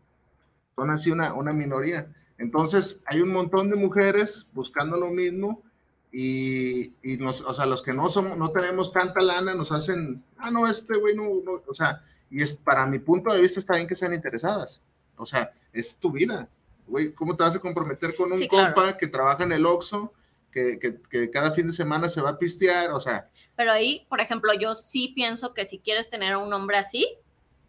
son 0.75 0.91
así 0.91 1.09
una, 1.09 1.33
una 1.33 1.53
minoría. 1.53 2.13
Entonces, 2.37 3.01
hay 3.07 3.21
un 3.21 3.33
montón 3.33 3.71
de 3.71 3.77
mujeres 3.77 4.45
buscando 4.53 4.95
lo 4.95 5.09
mismo 5.09 5.63
y, 6.11 6.93
y 7.03 7.17
nos, 7.17 7.41
o 7.41 7.53
sea, 7.53 7.65
los 7.65 7.83
que 7.83 7.93
no 7.93 8.09
somos, 8.09 8.37
no 8.37 8.51
tenemos 8.51 8.91
tanta 8.91 9.21
lana 9.21 9.53
nos 9.53 9.71
hacen, 9.71 10.23
ah, 10.37 10.49
no, 10.51 10.67
este 10.67 10.97
güey 10.97 11.15
no, 11.15 11.23
no", 11.43 11.61
o 11.67 11.73
sea, 11.73 12.03
y 12.31 12.41
es 12.41 12.53
para 12.53 12.85
mi 12.85 12.99
punto 12.99 13.33
de 13.33 13.41
vista 13.41 13.59
está 13.59 13.75
bien 13.75 13.87
que 13.87 13.95
sean 13.95 14.13
interesadas. 14.13 14.81
O 15.17 15.25
sea, 15.25 15.51
es 15.73 15.97
tu 15.97 16.11
vida. 16.11 16.47
Güey, 16.87 17.13
¿cómo 17.13 17.35
te 17.35 17.43
vas 17.43 17.55
a 17.55 17.59
comprometer 17.59 18.15
con 18.15 18.31
un 18.31 18.39
Sí, 18.39 18.47
claro. 18.47 18.73
compa 18.73 18.97
que 18.97 19.07
trabaja 19.07 19.43
en 19.43 19.51
el 19.51 19.65
Oxxo, 19.65 20.13
que, 20.51 20.79
que, 20.79 20.99
que 21.09 21.29
cada 21.29 21.51
fin 21.51 21.67
de 21.67 21.73
semana 21.73 22.09
se 22.09 22.21
va 22.21 22.29
a 22.31 22.39
pistear? 22.39 22.91
O 22.91 22.99
sea, 22.99 23.29
Pero 23.55 23.71
ahí, 23.71 24.07
por 24.09 24.21
ejemplo, 24.21 24.53
yo 24.53 24.73
sí 24.73 25.11
pienso 25.15 25.53
que 25.53 25.65
si 25.65 25.79
quieres 25.79 26.09
tener 26.09 26.33
a 26.33 26.37
un 26.39 26.51
hombre 26.53 26.77
así, 26.77 27.07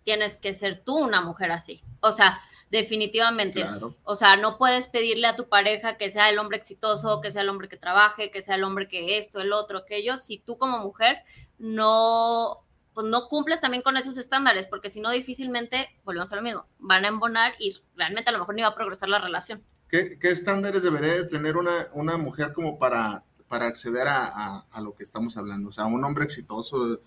tienes 0.04 0.36
que 0.38 0.54
ser 0.54 0.82
tú 0.82 0.96
una 0.96 1.20
mujer 1.20 1.50
así. 1.52 1.82
O 2.00 2.12
sea, 2.12 2.40
definitivamente. 2.70 3.62
claro. 3.62 3.94
O 4.04 4.14
sea, 4.16 4.36
no 4.36 4.56
puedes 4.58 4.86
pedirle 4.88 5.26
a 5.26 5.36
tu 5.36 5.48
pareja 5.48 5.96
que 5.96 6.10
sea 6.10 6.28
el 6.30 6.38
hombre 6.38 6.58
exitoso, 6.58 7.20
que 7.20 7.32
sea 7.32 7.42
el 7.42 7.48
hombre 7.48 7.68
que 7.68 7.76
trabaje, 7.76 8.30
que 8.30 8.42
sea 8.42 8.54
el 8.54 8.64
hombre 8.64 8.88
que 8.88 9.18
esto, 9.18 9.40
el 9.40 9.52
otro, 9.52 9.78
aquello, 9.78 10.16
si 10.16 10.38
tú 10.38 10.56
como 10.58 10.78
mujer 10.78 11.18
no, 11.58 12.58
pues 12.94 13.06
no 13.06 13.28
cumples 13.28 13.60
también 13.60 13.82
con 13.82 13.96
esos 13.96 14.16
estándares, 14.18 14.66
porque 14.66 14.90
si 14.90 15.00
no 15.00 15.10
difícilmente, 15.10 15.88
volvemos 16.04 16.32
a 16.32 16.36
lo 16.36 16.42
mismo, 16.42 16.66
van 16.78 17.04
a 17.04 17.08
embonar 17.08 17.52
y 17.58 17.76
realmente 17.96 18.30
a 18.30 18.32
lo 18.32 18.38
mejor 18.40 18.54
ni 18.54 18.62
va 18.62 18.68
a 18.68 18.74
progresar 18.74 19.08
la 19.08 19.18
relación. 19.18 19.62
¿Qué, 19.88 20.18
qué 20.18 20.28
estándares 20.30 20.82
debería 20.82 21.14
de 21.14 21.26
tener 21.26 21.56
una, 21.56 21.88
una 21.94 22.16
mujer 22.16 22.52
como 22.52 22.78
para, 22.78 23.24
para 23.48 23.66
acceder 23.66 24.06
a, 24.08 24.24
a- 24.26 24.64
a 24.70 24.80
lo 24.80 24.94
que 24.94 25.02
estamos 25.04 25.36
hablando? 25.36 25.68
O 25.70 25.72
sea, 25.72 25.86
un 25.86 26.04
hombre 26.04 26.24
exitoso, 26.24 27.00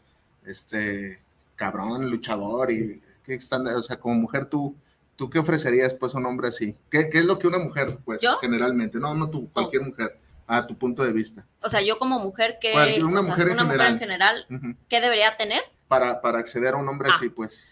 este, 0.45 1.19
cabrón, 1.55 2.09
luchador, 2.09 2.71
y 2.71 3.01
qué 3.25 3.35
estándar, 3.35 3.75
o 3.75 3.83
sea, 3.83 3.99
como 3.99 4.15
mujer 4.15 4.45
tú, 4.47 4.75
¿tú 5.15 5.29
qué 5.29 5.39
ofrecerías 5.39 5.93
pues 5.93 6.13
a 6.15 6.17
un 6.17 6.25
hombre 6.25 6.47
así? 6.49 6.75
¿Qué, 6.89 7.09
qué 7.09 7.19
es 7.19 7.25
lo 7.25 7.37
que 7.39 7.47
una 7.47 7.59
mujer, 7.59 7.97
pues, 8.05 8.21
¿Yo? 8.21 8.37
generalmente? 8.39 8.99
No, 8.99 9.13
no 9.15 9.29
tú, 9.29 9.49
cualquier 9.51 9.83
mujer, 9.83 10.19
a 10.47 10.65
tu 10.67 10.77
punto 10.77 11.03
de 11.03 11.11
vista. 11.11 11.45
O 11.61 11.69
sea, 11.69 11.81
yo 11.81 11.97
como 11.97 12.19
mujer 12.19 12.57
que... 12.59 12.71
Una 13.03 13.19
o 13.19 13.23
sea, 13.23 13.31
mujer 13.31 13.47
en 13.47 13.53
una 13.53 13.63
mujer 13.63 13.81
en 13.81 13.99
general. 13.99 14.45
¿qué 14.89 15.01
debería 15.01 15.35
tener? 15.37 15.61
Para, 15.87 16.21
para 16.21 16.39
acceder 16.39 16.73
a 16.73 16.77
un 16.77 16.87
hombre 16.89 17.09
Ah. 17.11 17.15
así, 17.15 17.29
pues. 17.29 17.65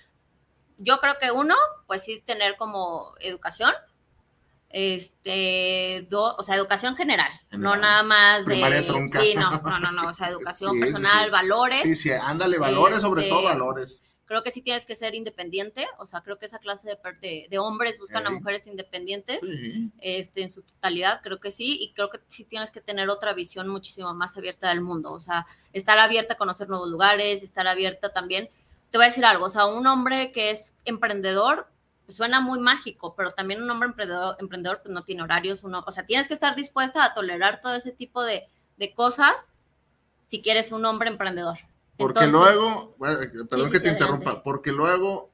yo 0.78 1.00
creo 1.00 1.16
que 1.20 1.32
uno, 1.32 1.56
pues 1.88 2.04
sí, 2.04 2.24
tener 2.26 2.56
como 2.58 3.14
educación, 3.20 3.72
este, 4.70 6.08
do- 6.10 6.36
o 6.38 6.44
sea, 6.44 6.56
educación 6.56 6.96
general, 6.96 7.30
no 7.52 7.76
nada 7.76 8.04
más 8.04 8.46
de, 8.46 8.84
trunca. 8.88 9.20
sí, 9.20 9.34
no, 9.36 9.52
no, 9.62 9.80
no, 9.80 9.92
no, 9.92 10.08
o 10.10 10.14
sea, 10.14 10.28
educación 10.30 10.72
Sí, 10.76 10.80
personal, 10.80 11.26
sí. 11.26 11.32
valores, 11.32 11.82
Sí, 11.84 11.96
sí, 11.96 12.12
ándale, 12.12 12.58
valores, 12.58 13.00
sobre 13.02 13.24
Este, 13.24 13.30
todo 13.36 13.44
valores. 13.44 14.02
Creo 14.32 14.44
que 14.44 14.52
sí 14.52 14.62
tienes 14.62 14.86
que 14.86 14.96
ser 14.96 15.14
independiente, 15.14 15.86
o 15.98 16.06
sea, 16.06 16.22
creo 16.22 16.40
que 16.40 16.46
esa 16.46 16.58
clase 16.60 16.88
de, 16.88 16.98
de, 17.20 17.48
de 17.50 17.60
hombres 17.60 18.00
buscan 18.00 18.26
a 18.26 18.30
mujeres 18.30 18.66
independientes, 18.66 19.42
Sí. 19.42 19.90
este, 20.00 20.44
en 20.44 20.50
su 20.52 20.62
totalidad, 20.62 21.20
creo 21.22 21.42
que 21.42 21.52
sí, 21.52 21.78
y 21.82 21.92
creo 21.92 22.10
que 22.10 22.20
sí 22.30 22.46
tienes 22.46 22.72
que 22.72 22.80
tener 22.80 23.10
otra 23.10 23.34
visión 23.34 23.68
muchísimo 23.68 24.14
más 24.14 24.38
abierta 24.38 24.70
del 24.70 24.80
mundo, 24.80 25.12
o 25.12 25.20
sea, 25.20 25.48
estar 25.74 26.00
abierta 26.00 26.36
a 26.36 26.38
conocer 26.38 26.70
nuevos 26.70 26.90
lugares, 26.90 27.44
estar 27.44 27.68
abierta 27.68 28.14
también. 28.14 28.50
Te 28.90 28.98
voy 28.98 29.04
a 29.04 29.10
decir 29.10 29.26
algo, 29.26 29.48
o 29.48 29.50
sea, 29.50 29.66
un 29.66 29.86
hombre 29.86 30.32
que 30.32 30.50
es 30.52 30.78
emprendedor 30.86 31.68
pues, 32.06 32.16
suena 32.16 32.40
muy 32.40 32.60
mágico, 32.62 33.14
pero 33.18 33.32
también 33.34 33.62
un 33.62 33.70
hombre 33.70 33.88
emprendedor, 33.90 34.38
emprendedor 34.40 34.80
pues 34.82 34.94
no 34.94 35.04
tiene 35.04 35.24
horarios, 35.24 35.66
uno, 35.66 35.84
o 35.86 35.92
sea, 35.92 36.06
tienes 36.06 36.30
que 36.30 36.34
estar 36.36 36.56
dispuesta 36.56 37.04
a 37.04 37.14
tolerar 37.14 37.60
todo 37.60 37.76
ese 37.76 37.92
tipo 37.92 38.24
de, 38.24 38.48
de 38.78 38.94
cosas 38.94 39.50
si 40.26 40.42
quieres 40.42 40.72
un 40.72 40.86
hombre 40.86 41.10
emprendedor. 41.10 41.60
Porque 42.02 42.24
Entonces, 42.26 42.56
luego, 42.56 42.96
bueno, 42.98 43.20
perdón 43.50 43.72
que 43.72 43.80
te 43.80 43.90
adelante. 43.90 43.90
interrumpa, 43.90 44.44
porque 44.44 44.72
luego 44.72 45.32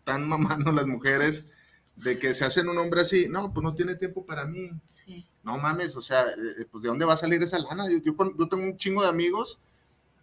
están 0.00 0.28
mamando 0.28 0.72
las 0.72 0.86
mujeres 0.86 1.46
de 1.96 2.18
que 2.18 2.34
se 2.34 2.44
hacen 2.44 2.68
un 2.68 2.78
hombre 2.78 3.02
así, 3.02 3.26
no, 3.28 3.52
pues 3.52 3.64
no 3.64 3.74
tiene 3.74 3.94
tiempo 3.96 4.26
para 4.26 4.44
mí, 4.46 4.70
sí. 4.88 5.26
no 5.42 5.58
mames, 5.58 5.96
o 5.96 6.02
sea, 6.02 6.22
eh, 6.28 6.66
pues 6.70 6.82
de 6.82 6.88
dónde 6.88 7.04
va 7.06 7.14
a 7.14 7.18
salir 7.18 7.42
esa 7.42 7.58
lana. 7.58 7.88
Yo, 7.90 7.98
yo, 7.98 8.14
yo 8.38 8.48
tengo 8.48 8.64
un 8.64 8.76
chingo 8.76 9.02
de 9.02 9.08
amigos 9.08 9.58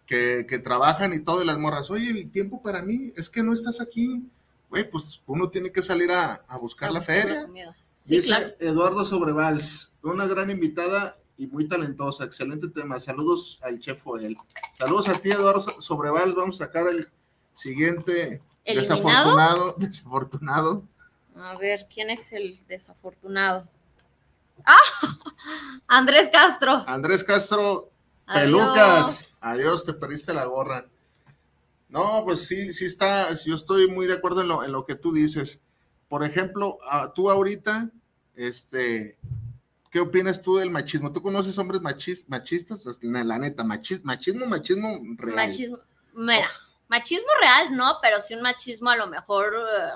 que, 0.06 0.46
que 0.48 0.58
trabajan 0.58 1.12
y 1.14 1.20
todo, 1.20 1.42
y 1.42 1.46
las 1.46 1.58
morras, 1.58 1.90
oye, 1.90 2.12
mi 2.12 2.26
tiempo 2.26 2.62
para 2.62 2.82
mí, 2.82 3.12
es 3.16 3.28
que 3.30 3.42
no 3.42 3.52
estás 3.54 3.80
aquí, 3.80 4.22
güey, 4.70 4.88
pues 4.90 5.22
uno 5.26 5.50
tiene 5.50 5.72
que 5.72 5.82
salir 5.82 6.10
a, 6.12 6.44
a 6.48 6.58
buscar 6.58 6.92
la 6.92 7.00
buscar 7.00 7.16
feria. 7.24 7.48
Sí, 7.96 8.16
Dice 8.16 8.26
claro. 8.28 8.54
Eduardo 8.60 9.04
Sobrevals, 9.04 9.90
una 10.02 10.26
gran 10.26 10.50
invitada 10.50 11.16
y 11.36 11.46
muy 11.46 11.66
talentosa. 11.68 12.24
Excelente 12.24 12.68
tema. 12.68 13.00
Saludos 13.00 13.58
al 13.62 13.78
chef 13.78 14.02
Joel. 14.02 14.36
Saludos 14.78 15.08
a 15.08 15.14
ti, 15.14 15.30
Eduardo 15.30 15.60
So- 15.60 15.80
Sobrevals. 15.80 16.34
Vamos 16.34 16.60
a 16.60 16.66
sacar 16.66 16.86
el 16.88 17.08
siguiente 17.54 18.40
¿Eliminado? 18.64 18.96
desafortunado. 19.02 19.74
Desafortunado. 19.78 20.84
A 21.36 21.56
ver, 21.56 21.86
¿quién 21.92 22.10
es 22.10 22.32
el 22.32 22.58
desafortunado? 22.66 23.68
¡Ah! 24.64 24.76
Andrés 25.88 26.28
Castro. 26.32 26.84
Andrés 26.86 27.24
Castro, 27.24 27.90
Adiós. 28.26 28.42
pelucas. 28.44 29.36
Adiós, 29.40 29.84
te 29.84 29.92
perdiste 29.92 30.32
la 30.32 30.44
gorra. 30.44 30.86
No, 31.88 32.22
pues 32.24 32.46
sí, 32.46 32.72
sí 32.72 32.86
está. 32.86 33.32
Yo 33.44 33.54
estoy 33.56 33.88
muy 33.88 34.06
de 34.06 34.14
acuerdo 34.14 34.40
en 34.40 34.48
lo, 34.48 34.64
en 34.64 34.72
lo 34.72 34.84
que 34.84 34.94
tú 34.94 35.12
dices. 35.12 35.60
Por 36.08 36.24
ejemplo, 36.24 36.78
ah, 36.88 37.12
tú 37.14 37.30
ahorita, 37.30 37.90
este, 38.36 39.16
¿qué 39.94 40.00
opinas 40.00 40.42
tú 40.42 40.56
del 40.56 40.70
machismo? 40.70 41.12
¿Tú 41.12 41.22
conoces 41.22 41.56
hombres 41.56 41.80
machis- 41.80 42.24
machistas? 42.26 42.80
Pues, 42.82 42.98
La, 43.00 43.38
neta, 43.38 43.62
machis- 43.62 44.02
machismo, 44.02 44.44
machismo 44.44 44.98
real. 45.16 45.36
Machismo, 45.36 45.78
mira, 46.14 46.50
machismo 46.88 47.28
real 47.40 47.76
no, 47.76 47.98
pero 48.02 48.20
sí 48.20 48.34
un 48.34 48.42
machismo 48.42 48.90
a 48.90 48.96
lo 48.96 49.06
mejor 49.06 49.54
eh, 49.54 49.92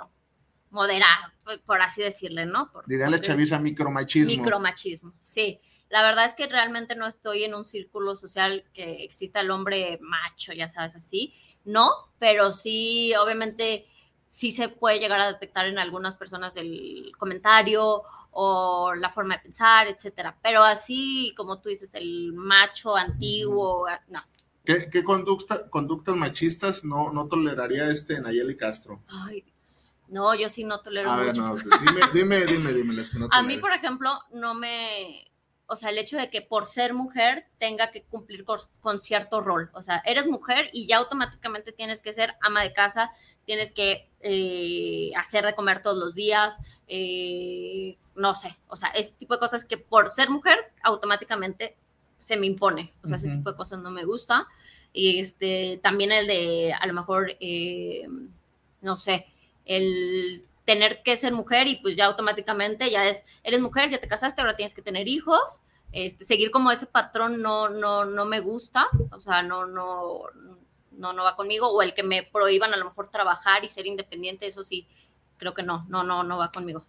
moderado, 0.71 1.33
por- 1.67 1.83
así 1.83 2.01
decirle, 2.01 2.47
¿no? 2.47 2.71
Por, 2.71 2.87
Diría 2.87 3.11
la 3.11 3.21
chaviza 3.21 3.59
micromachismo. 3.59 4.31
Micromachismo, 4.31 5.15
sí. 5.21 5.59
La 5.89 6.03
verdad 6.03 6.27
es 6.27 6.35
que 6.35 6.47
realmente 6.47 6.95
no 6.95 7.09
estoy 7.09 7.43
en 7.43 7.55
un 7.57 7.65
círculo 7.65 8.15
social 8.15 8.65
que 8.73 9.03
exista 9.03 9.41
el 9.41 9.51
hombre 9.51 9.99
macho, 10.01 10.53
ya 10.53 10.69
sabes, 10.69 10.95
así. 10.95 11.35
No, 11.65 11.91
pero 12.21 12.53
sí, 12.53 13.15
obviamente, 13.17 13.85
sí 14.29 14.53
se 14.53 14.69
puede 14.69 14.99
llegar 14.99 15.21
a 15.21 15.33
detectar 15.33 15.67
en 15.67 15.79
algunas 15.79 16.17
personas 16.17 16.57
el 16.57 17.13
comentario 17.19 18.03
o 18.31 18.95
la 18.95 19.11
forma 19.11 19.37
de 19.37 19.43
pensar, 19.43 19.89
etcétera. 19.89 20.37
Pero 20.43 20.63
así, 20.63 21.33
como 21.37 21.61
tú 21.61 21.69
dices, 21.71 21.95
el 21.95 22.33
macho 22.35 22.95
antiguo, 22.97 23.87
no. 24.09 24.23
¿Qué, 24.65 24.91
qué 24.91 25.03
conducta- 25.03 25.69
conductas 25.71 26.15
machistas 26.15 26.85
no, 26.85 27.11
no 27.13 27.27
toleraría 27.27 27.91
este 27.91 28.21
Nayeli 28.21 28.57
Castro? 28.57 29.03
Ay, 29.09 29.45
no, 30.09 30.35
yo 30.35 30.49
sí 30.49 30.65
no 30.65 30.81
tolero 30.81 31.11
A 31.11 31.17
ver, 31.17 31.37
no, 31.37 31.55
dime, 31.55 32.01
dime, 32.13 32.47
dime, 32.47 32.73
dime, 32.73 32.95
las 32.95 33.11
que 33.11 33.19
no 33.19 33.29
A 33.31 33.43
mí, 33.43 33.57
por 33.59 33.73
ejemplo, 33.73 34.11
no 34.31 34.55
me, 34.55 35.31
o 35.67 35.77
sea, 35.77 35.91
el 35.91 35.99
hecho 35.99 36.17
de 36.17 36.31
que 36.31 36.41
por 36.43 36.67
ser 36.67 36.95
mujer 36.95 37.47
tenga 37.59 37.91
que 37.91 38.05
cumplir 38.05 38.45
con, 38.45 38.59
con 38.81 39.01
cierto 39.01 39.41
rol. 39.41 39.71
O 39.75 39.83
sea, 39.83 40.03
eres 40.07 40.27
mujer 40.27 40.71
y 40.73 40.87
ya 40.87 40.97
automáticamente 40.99 41.73
tienes 41.73 42.01
que 42.01 42.13
ser 42.15 42.35
ama 42.41 42.63
de 42.63 42.73
casa, 42.73 43.11
tienes 43.49 43.73
que 43.73 44.11
eh, 44.21 45.11
hacer 45.17 45.47
de 45.47 45.55
comer 45.55 45.81
todos 45.81 45.97
los 45.97 46.15
días, 46.15 46.55
eh, 46.87 47.97
no 48.15 48.35
sé, 48.35 48.55
o 48.69 48.77
sea, 48.77 48.91
ese 48.91 49.17
tipo 49.17 49.33
de 49.33 49.41
cosas 49.41 49.65
que 49.65 49.79
por 49.79 50.11
ser 50.11 50.29
mujer 50.29 50.59
automáticamente 50.83 51.75
se 52.19 52.37
me 52.37 52.45
impone, 52.45 52.93
o 53.03 53.09
sea, 53.09 53.17
ese 53.17 53.29
Ujú. 53.29 53.37
tipo 53.39 53.51
de 53.51 53.57
cosas 53.57 53.79
no 53.79 53.91
me 53.91 54.05
gusta. 54.05 54.47
Y 54.93 55.19
este, 55.19 55.81
también 55.83 56.13
el 56.13 56.27
de, 56.27 56.75
a 56.79 56.87
lo 56.87 56.93
mejor, 56.93 57.37
eh, 57.41 58.07
no 58.83 58.99
sé, 58.99 59.27
el 59.65 60.43
tener 60.67 61.03
que 61.03 61.17
ser 61.17 61.33
mujer 61.33 61.69
y 61.69 61.77
pues 61.77 61.97
ya 61.97 62.05
automáticamente 62.05 62.91
ya 62.91 63.09
es, 63.09 63.25
eres 63.43 63.61
mujer, 63.61 63.89
ya 63.89 63.99
te 63.99 64.09
casaste, 64.09 64.43
ahora 64.43 64.57
tienes 64.57 64.75
que 64.75 64.83
tener 64.83 65.09
hijos. 65.09 65.61
Este, 65.93 66.27
seguir 66.27 66.51
como 66.51 66.71
ese 66.71 66.85
patrón 66.85 67.41
no, 67.41 67.71
no, 67.71 68.05
no 68.05 68.27
me 68.27 68.41
gusta, 68.41 68.89
o 69.11 69.21
sea, 69.21 69.43
no, 69.43 69.65
no, 69.65 70.25
no, 70.99 71.13
no 71.15 71.25
va 71.25 71.37
conmigo, 71.37 71.69
o 71.69 71.81
el 71.83 71.95
que 71.95 72.03
me 72.03 72.23
prohíban 72.23 72.75
a 72.75 72.77
lo 72.77 72.85
mejor 72.85 73.09
trabajar 73.09 73.65
y 73.65 73.69
ser 73.71 73.87
independiente, 73.87 74.47
eso 74.47 74.63
sí, 74.65 74.87
creo 75.39 75.55
que 75.55 75.63
no, 75.63 75.87
no, 75.89 76.03
no, 76.03 76.23
no 76.25 76.37
va 76.39 76.53
conmigo. 76.53 76.85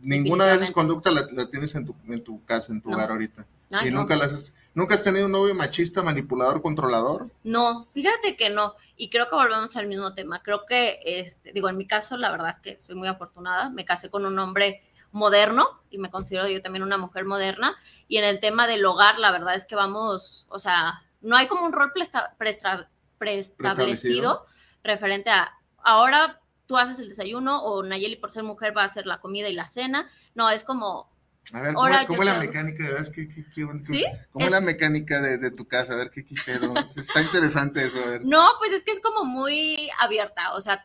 Ninguna 0.00 0.46
de 0.46 0.54
esas 0.56 0.70
conductas 0.70 1.12
la, 1.12 1.26
la 1.32 1.50
tienes 1.50 1.74
en 1.74 1.84
tu, 1.86 1.94
en 2.08 2.22
tu 2.22 2.44
casa, 2.44 2.72
en 2.72 2.80
tu 2.80 2.90
No. 2.90 2.96
hogar 2.96 3.10
ahorita. 3.10 3.46
Ay, 3.72 3.88
y 3.88 3.90
no. 3.90 4.00
nunca 4.00 4.16
las 4.16 4.32
has, 4.32 4.52
nunca 4.74 4.94
has 4.94 5.02
tenido 5.04 5.26
un 5.26 5.32
novio 5.32 5.54
machista, 5.54 6.02
manipulador, 6.02 6.62
controlador. 6.62 7.26
No, 7.44 7.86
fíjate 7.92 8.36
que 8.36 8.48
no. 8.48 8.74
Y 8.96 9.10
creo 9.10 9.28
que 9.28 9.34
volvemos 9.34 9.76
al 9.76 9.86
mismo 9.88 10.14
tema. 10.14 10.42
Creo 10.42 10.64
que, 10.66 11.00
este, 11.04 11.52
digo, 11.52 11.68
en 11.68 11.76
mi 11.76 11.86
caso, 11.86 12.16
la 12.16 12.30
verdad 12.30 12.50
es 12.50 12.60
que 12.60 12.80
soy 12.80 12.94
muy 12.94 13.08
afortunada. 13.08 13.70
Me 13.70 13.84
casé 13.84 14.08
con 14.08 14.24
un 14.24 14.38
hombre 14.38 14.82
moderno 15.10 15.80
y 15.90 15.98
me 15.98 16.10
considero 16.10 16.48
yo 16.48 16.62
también 16.62 16.82
una 16.82 16.96
mujer 16.98 17.24
moderna. 17.24 17.76
Y 18.06 18.18
en 18.18 18.24
el 18.24 18.40
tema 18.40 18.66
del 18.66 18.84
hogar, 18.84 19.18
la 19.18 19.32
verdad 19.32 19.54
es 19.54 19.66
que 19.66 19.74
vamos, 19.74 20.46
o 20.48 20.58
sea, 20.58 21.02
no 21.20 21.36
hay 21.36 21.48
como 21.48 21.64
un 21.64 21.72
rol 21.72 21.92
preestablecido 23.18 24.46
referente 24.82 25.30
a 25.30 25.52
ahora 25.82 26.40
tú 26.66 26.76
haces 26.76 26.98
el 26.98 27.08
desayuno 27.08 27.62
o 27.62 27.82
Nayeli 27.82 28.16
por 28.16 28.30
ser 28.30 28.42
mujer 28.42 28.76
va 28.76 28.82
a 28.82 28.86
hacer 28.86 29.06
la 29.06 29.20
comida 29.20 29.48
y 29.48 29.54
la 29.54 29.66
cena. 29.66 30.10
No, 30.34 30.50
es 30.50 30.64
como 30.64 31.10
A 31.52 31.62
ver, 31.62 31.74
¿cómo, 31.74 31.88
la 31.88 32.38
te 32.38 32.46
mecánica 32.46 32.84
de? 32.84 33.10
¿Qué, 33.12 33.28
qué, 33.28 33.44
qué- 33.50 33.50
qué- 33.54 33.84
¿Sí? 33.84 34.04
¿Cómo 34.30 34.44
Es- 34.44 34.50
la 34.50 34.60
mecánica 34.60 35.20
de, 35.20 35.38
de 35.38 35.50
tu 35.50 35.66
casa? 35.66 35.94
A 35.94 35.96
ver, 35.96 36.10
¿qué, 36.10 36.24
qué 36.24 36.34
pedo? 36.44 36.74
Está 36.96 37.22
interesante 37.22 37.84
eso, 37.86 37.98
a 38.02 38.06
ver. 38.06 38.24
No, 38.24 38.46
pues 38.58 38.72
es 38.72 38.84
que 38.84 38.92
es 38.92 39.00
como 39.00 39.24
muy 39.24 39.88
abierta, 39.98 40.52
o 40.54 40.60
sea, 40.60 40.84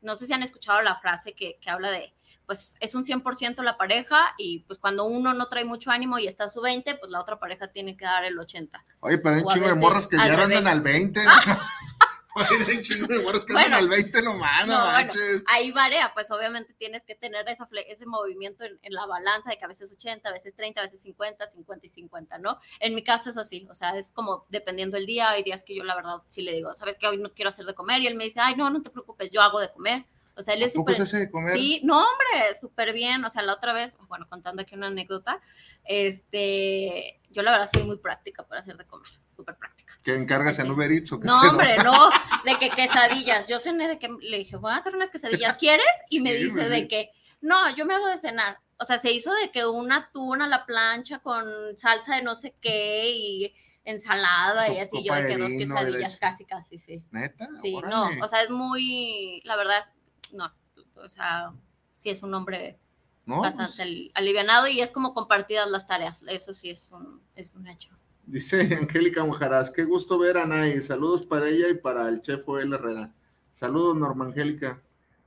no 0.00 0.14
sé 0.14 0.26
si 0.26 0.32
han 0.32 0.42
escuchado 0.42 0.80
la 0.82 0.96
frase 1.00 1.34
que, 1.34 1.58
que 1.60 1.70
habla 1.70 1.90
de, 1.90 2.14
pues 2.48 2.76
es 2.80 2.94
un 2.94 3.04
100% 3.04 3.62
la 3.62 3.76
pareja 3.76 4.34
y 4.38 4.60
pues 4.60 4.78
cuando 4.78 5.04
uno 5.04 5.34
no 5.34 5.48
trae 5.48 5.66
mucho 5.66 5.90
ánimo 5.90 6.18
y 6.18 6.26
está 6.26 6.44
a 6.44 6.48
su 6.48 6.62
20, 6.62 6.94
pues 6.94 7.12
la 7.12 7.20
otra 7.20 7.38
pareja 7.38 7.68
tiene 7.68 7.94
que 7.94 8.06
dar 8.06 8.24
el 8.24 8.38
80. 8.38 8.86
Oye, 9.00 9.18
pero 9.18 9.36
hay 9.36 9.42
un 9.42 9.48
chingo 9.52 9.68
de 9.68 9.74
morras 9.74 10.06
que 10.06 10.16
ya 10.16 10.42
andan 10.42 10.66
al 10.66 10.80
20. 10.80 11.20
Oye, 12.34 12.48
hay 12.66 12.76
un 12.78 12.82
chingo 12.82 13.06
de 13.06 13.22
morras 13.22 13.44
que 13.44 13.52
Bueno. 13.52 13.66
andan 13.66 13.80
al 13.80 13.88
20 13.90 14.22
nomás, 14.22 14.66
no, 14.66 14.78
No, 14.78 14.92
bueno, 14.92 15.12
ahí 15.46 15.72
varía, 15.72 16.10
pues 16.14 16.30
obviamente 16.30 16.72
tienes 16.72 17.04
que 17.04 17.14
tener 17.14 17.46
esa, 17.50 17.68
ese 17.86 18.06
movimiento 18.06 18.64
en, 18.64 18.78
en 18.80 18.94
la 18.94 19.04
balanza 19.04 19.50
de 19.50 19.58
que 19.58 19.66
a 19.66 19.68
veces 19.68 19.92
80, 19.92 20.26
a 20.26 20.32
veces 20.32 20.56
30, 20.56 20.80
a 20.80 20.84
veces 20.84 21.02
50, 21.02 21.46
50 21.48 21.84
y 21.84 21.88
50, 21.90 22.38
¿no? 22.38 22.58
En 22.80 22.94
mi 22.94 23.04
caso 23.04 23.28
es 23.28 23.36
así, 23.36 23.66
o 23.70 23.74
sea, 23.74 23.94
es 23.98 24.10
como 24.10 24.46
dependiendo 24.48 24.96
el 24.96 25.04
día, 25.04 25.28
hay 25.28 25.42
días 25.42 25.64
que 25.64 25.74
yo 25.76 25.84
la 25.84 25.94
verdad 25.94 26.22
sí 26.28 26.40
le 26.40 26.52
digo, 26.54 26.74
¿sabes 26.76 26.96
que 26.96 27.06
Hoy 27.06 27.18
no 27.18 27.34
quiero 27.34 27.50
hacer 27.50 27.66
de 27.66 27.74
comer 27.74 28.00
y 28.00 28.06
él 28.06 28.14
me 28.14 28.24
dice, 28.24 28.40
ay, 28.40 28.54
no, 28.56 28.70
no 28.70 28.80
te 28.80 28.88
preocupes, 28.88 29.30
yo 29.30 29.42
hago 29.42 29.60
de 29.60 29.70
comer. 29.70 30.06
O 30.38 30.42
sea, 30.42 30.54
él 30.54 30.62
es 30.62 30.74
¿A 30.74 30.78
poco 30.78 30.92
súper... 30.94 31.52
Sí, 31.52 31.80
no, 31.82 31.98
hombre, 31.98 32.54
súper 32.58 32.92
bien. 32.92 33.24
O 33.24 33.30
sea, 33.30 33.42
la 33.42 33.54
otra 33.54 33.72
vez, 33.72 33.96
bueno, 34.08 34.26
contando 34.28 34.62
aquí 34.62 34.76
una 34.76 34.86
anécdota, 34.86 35.40
este, 35.84 37.20
yo 37.30 37.42
la 37.42 37.50
verdad 37.52 37.68
soy 37.72 37.82
muy 37.82 37.98
práctica 37.98 38.46
para 38.46 38.60
hacer 38.60 38.76
de 38.76 38.86
comer, 38.86 39.10
súper 39.34 39.56
práctica. 39.56 39.94
¿Que 40.02 40.14
encargas 40.14 40.58
en. 40.58 40.70
Uber 40.70 40.90
Eats 40.90 41.12
o 41.12 41.20
qué 41.20 41.26
No, 41.26 41.40
pedo? 41.40 41.50
hombre, 41.50 41.76
no, 41.84 42.08
de 42.44 42.56
que 42.58 42.70
quesadillas. 42.70 43.48
Yo 43.48 43.58
cené 43.58 43.88
de 43.88 43.98
que 43.98 44.08
le 44.20 44.38
dije, 44.38 44.56
voy 44.56 44.72
a 44.72 44.76
hacer 44.76 44.94
unas 44.94 45.10
quesadillas, 45.10 45.56
¿quieres? 45.56 45.86
Y 46.10 46.20
me 46.20 46.34
dice 46.34 46.68
de 46.68 46.88
que, 46.88 47.10
no, 47.40 47.74
yo 47.76 47.84
me 47.84 47.94
hago 47.94 48.06
de 48.06 48.18
cenar. 48.18 48.58
O 48.78 48.84
sea, 48.84 48.98
se 48.98 49.10
hizo 49.10 49.32
de 49.34 49.50
que 49.50 49.66
una 49.66 50.10
tuna 50.12 50.44
a 50.44 50.48
la 50.48 50.64
plancha 50.64 51.18
con 51.18 51.44
salsa 51.76 52.14
de 52.16 52.22
no 52.22 52.36
sé 52.36 52.54
qué 52.60 53.10
y 53.10 53.54
ensalada 53.84 54.68
y 54.68 54.78
así, 54.78 55.02
yo 55.02 55.14
de 55.14 55.26
que 55.26 55.36
dos 55.38 55.48
quesadillas, 55.48 56.18
casi, 56.18 56.44
casi, 56.44 56.78
sí. 56.78 57.06
¿Neta? 57.10 57.48
Sí, 57.62 57.74
Órale. 57.74 57.94
no, 58.16 58.24
o 58.24 58.28
sea, 58.28 58.42
es 58.42 58.50
muy, 58.50 59.40
la 59.44 59.56
verdad, 59.56 59.84
no, 60.32 60.52
o 60.96 61.08
sea, 61.08 61.52
sí 61.98 62.10
es 62.10 62.22
un 62.22 62.34
hombre 62.34 62.78
No, 63.26 63.40
bastante 63.40 63.72
pues, 63.76 63.80
ali- 63.80 64.10
alivianado 64.14 64.68
y 64.68 64.80
es 64.80 64.90
como 64.90 65.14
compartidas 65.14 65.70
las 65.70 65.86
tareas, 65.86 66.22
eso 66.28 66.54
sí 66.54 66.70
es 66.70 66.90
un, 66.90 67.20
es 67.34 67.52
un 67.54 67.66
hecho. 67.68 67.90
Dice 68.26 68.60
Angélica 68.80 69.24
Mujaraz, 69.24 69.70
qué 69.70 69.84
gusto 69.84 70.18
ver 70.18 70.36
a 70.36 70.46
Nay. 70.46 70.80
Saludos 70.82 71.24
para 71.24 71.48
ella 71.48 71.68
y 71.70 71.74
para 71.74 72.08
el 72.08 72.20
chef 72.20 72.44
Joel 72.44 72.72
Herrera. 72.74 73.12
Saludos, 73.52 73.96
Norma 73.96 74.26
Angélica. 74.26 74.80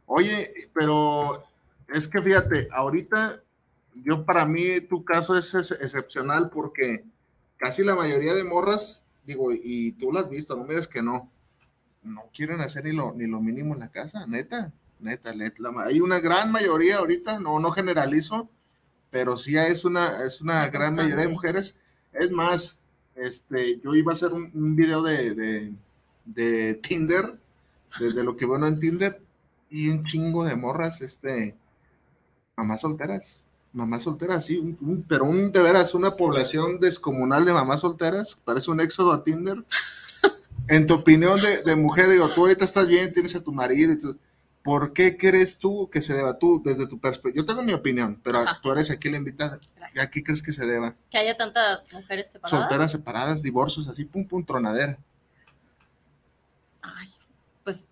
Oye, 0.05 0.69
pero 0.73 1.43
es 1.87 2.07
que 2.07 2.21
fíjate, 2.21 2.67
ahorita 2.71 3.41
yo 3.95 4.23
para 4.25 4.45
mí 4.45 4.81
tu 4.81 5.03
caso 5.03 5.35
es 5.37 5.53
ex- 5.55 5.71
excepcional 5.81 6.49
porque 6.51 7.03
casi 7.57 7.83
la 7.83 7.95
mayoría 7.95 8.33
de 8.33 8.43
morras, 8.43 9.05
digo, 9.25 9.51
y 9.51 9.93
tú 9.93 10.11
las 10.11 10.25
has 10.25 10.29
visto, 10.29 10.55
no 10.55 10.63
me 10.63 10.69
digas 10.75 10.87
que 10.87 11.01
no, 11.01 11.29
no 12.03 12.23
quieren 12.33 12.61
hacer 12.61 12.85
ni 12.85 12.91
lo, 12.93 13.13
ni 13.13 13.25
lo 13.27 13.39
mínimo 13.41 13.73
en 13.73 13.79
la 13.81 13.91
casa, 13.91 14.25
neta, 14.27 14.71
neta, 15.01 15.33
neta. 15.33 15.63
hay 15.85 15.99
una 16.01 16.19
gran 16.19 16.51
mayoría 16.51 16.97
ahorita, 16.97 17.39
no, 17.39 17.59
no 17.59 17.71
generalizo, 17.71 18.49
pero 19.09 19.37
sí 19.37 19.57
es 19.57 19.83
una, 19.85 20.25
es 20.25 20.41
una 20.41 20.67
gran 20.69 20.95
mayoría 20.95 21.17
de 21.17 21.27
mujeres. 21.27 21.75
Es 22.13 22.31
más, 22.31 22.77
este, 23.15 23.79
yo 23.83 23.93
iba 23.95 24.11
a 24.11 24.15
hacer 24.15 24.31
un, 24.33 24.49
un 24.53 24.75
video 24.75 25.01
de, 25.01 25.33
de, 25.35 25.73
de 26.25 26.73
Tinder, 26.75 27.37
de, 27.99 28.13
de 28.13 28.23
lo 28.23 28.37
que 28.37 28.45
bueno 28.45 28.67
en 28.67 28.79
Tinder, 28.79 29.21
y 29.69 29.89
un 29.89 30.05
chingo 30.05 30.43
de 30.45 30.55
morras, 30.55 31.01
este, 31.01 31.55
mamás 32.55 32.81
solteras, 32.81 33.41
mamás 33.73 34.03
solteras, 34.03 34.45
sí, 34.45 34.57
un- 34.57 34.77
un- 34.81 35.03
pero 35.07 35.25
un, 35.25 35.51
de 35.51 35.61
veras, 35.61 35.93
una 35.93 36.15
población 36.17 36.79
descomunal 36.79 37.45
de 37.45 37.53
mamás 37.53 37.81
solteras, 37.81 38.37
parece 38.43 38.71
un 38.71 38.81
éxodo 38.81 39.11
a 39.11 39.23
Tinder. 39.23 39.63
En 40.67 40.87
tu 40.87 40.93
opinión 40.93 41.41
de, 41.41 41.63
de 41.63 41.75
mujer, 41.75 42.07
digo, 42.07 42.33
tú 42.33 42.41
ahorita 42.41 42.63
estás 42.63 42.87
bien, 42.87 43.11
tienes 43.11 43.35
a 43.35 43.43
tu 43.43 43.51
marido, 43.51 43.91
y 43.91 43.97
tú- 43.97 44.15
¿por 44.63 44.93
qué 44.93 45.17
crees 45.17 45.57
tú 45.59 45.89
que 45.89 46.01
se 46.01 46.13
deba 46.13 46.37
tú, 46.37 46.61
desde 46.63 46.87
tu 46.87 46.99
perspectiva? 46.99 47.41
Yo 47.41 47.45
tengo 47.45 47.63
mi 47.63 47.73
opinión, 47.73 48.19
pero 48.23 48.39
Ajá. 48.39 48.59
tú 48.61 48.71
eres 48.71 48.91
aquí 48.91 49.09
la 49.09 49.17
invitada. 49.17 49.59
Gracias. 49.75 50.05
¿A 50.05 50.09
qué 50.11 50.23
crees 50.23 50.43
que 50.43 50.53
se 50.53 50.65
deba? 50.65 50.95
Que 51.09 51.17
haya 51.17 51.35
tantas 51.37 51.81
mujeres 51.91 52.31
separadas. 52.31 52.59
Solteras, 52.61 52.91
separadas, 52.91 53.41
divorcios, 53.41 53.87
así, 53.87 54.05
pum, 54.05 54.27
pum, 54.27 54.45
tronadera. 54.45 54.97
Ay, 56.81 57.09
pues, 57.63 57.87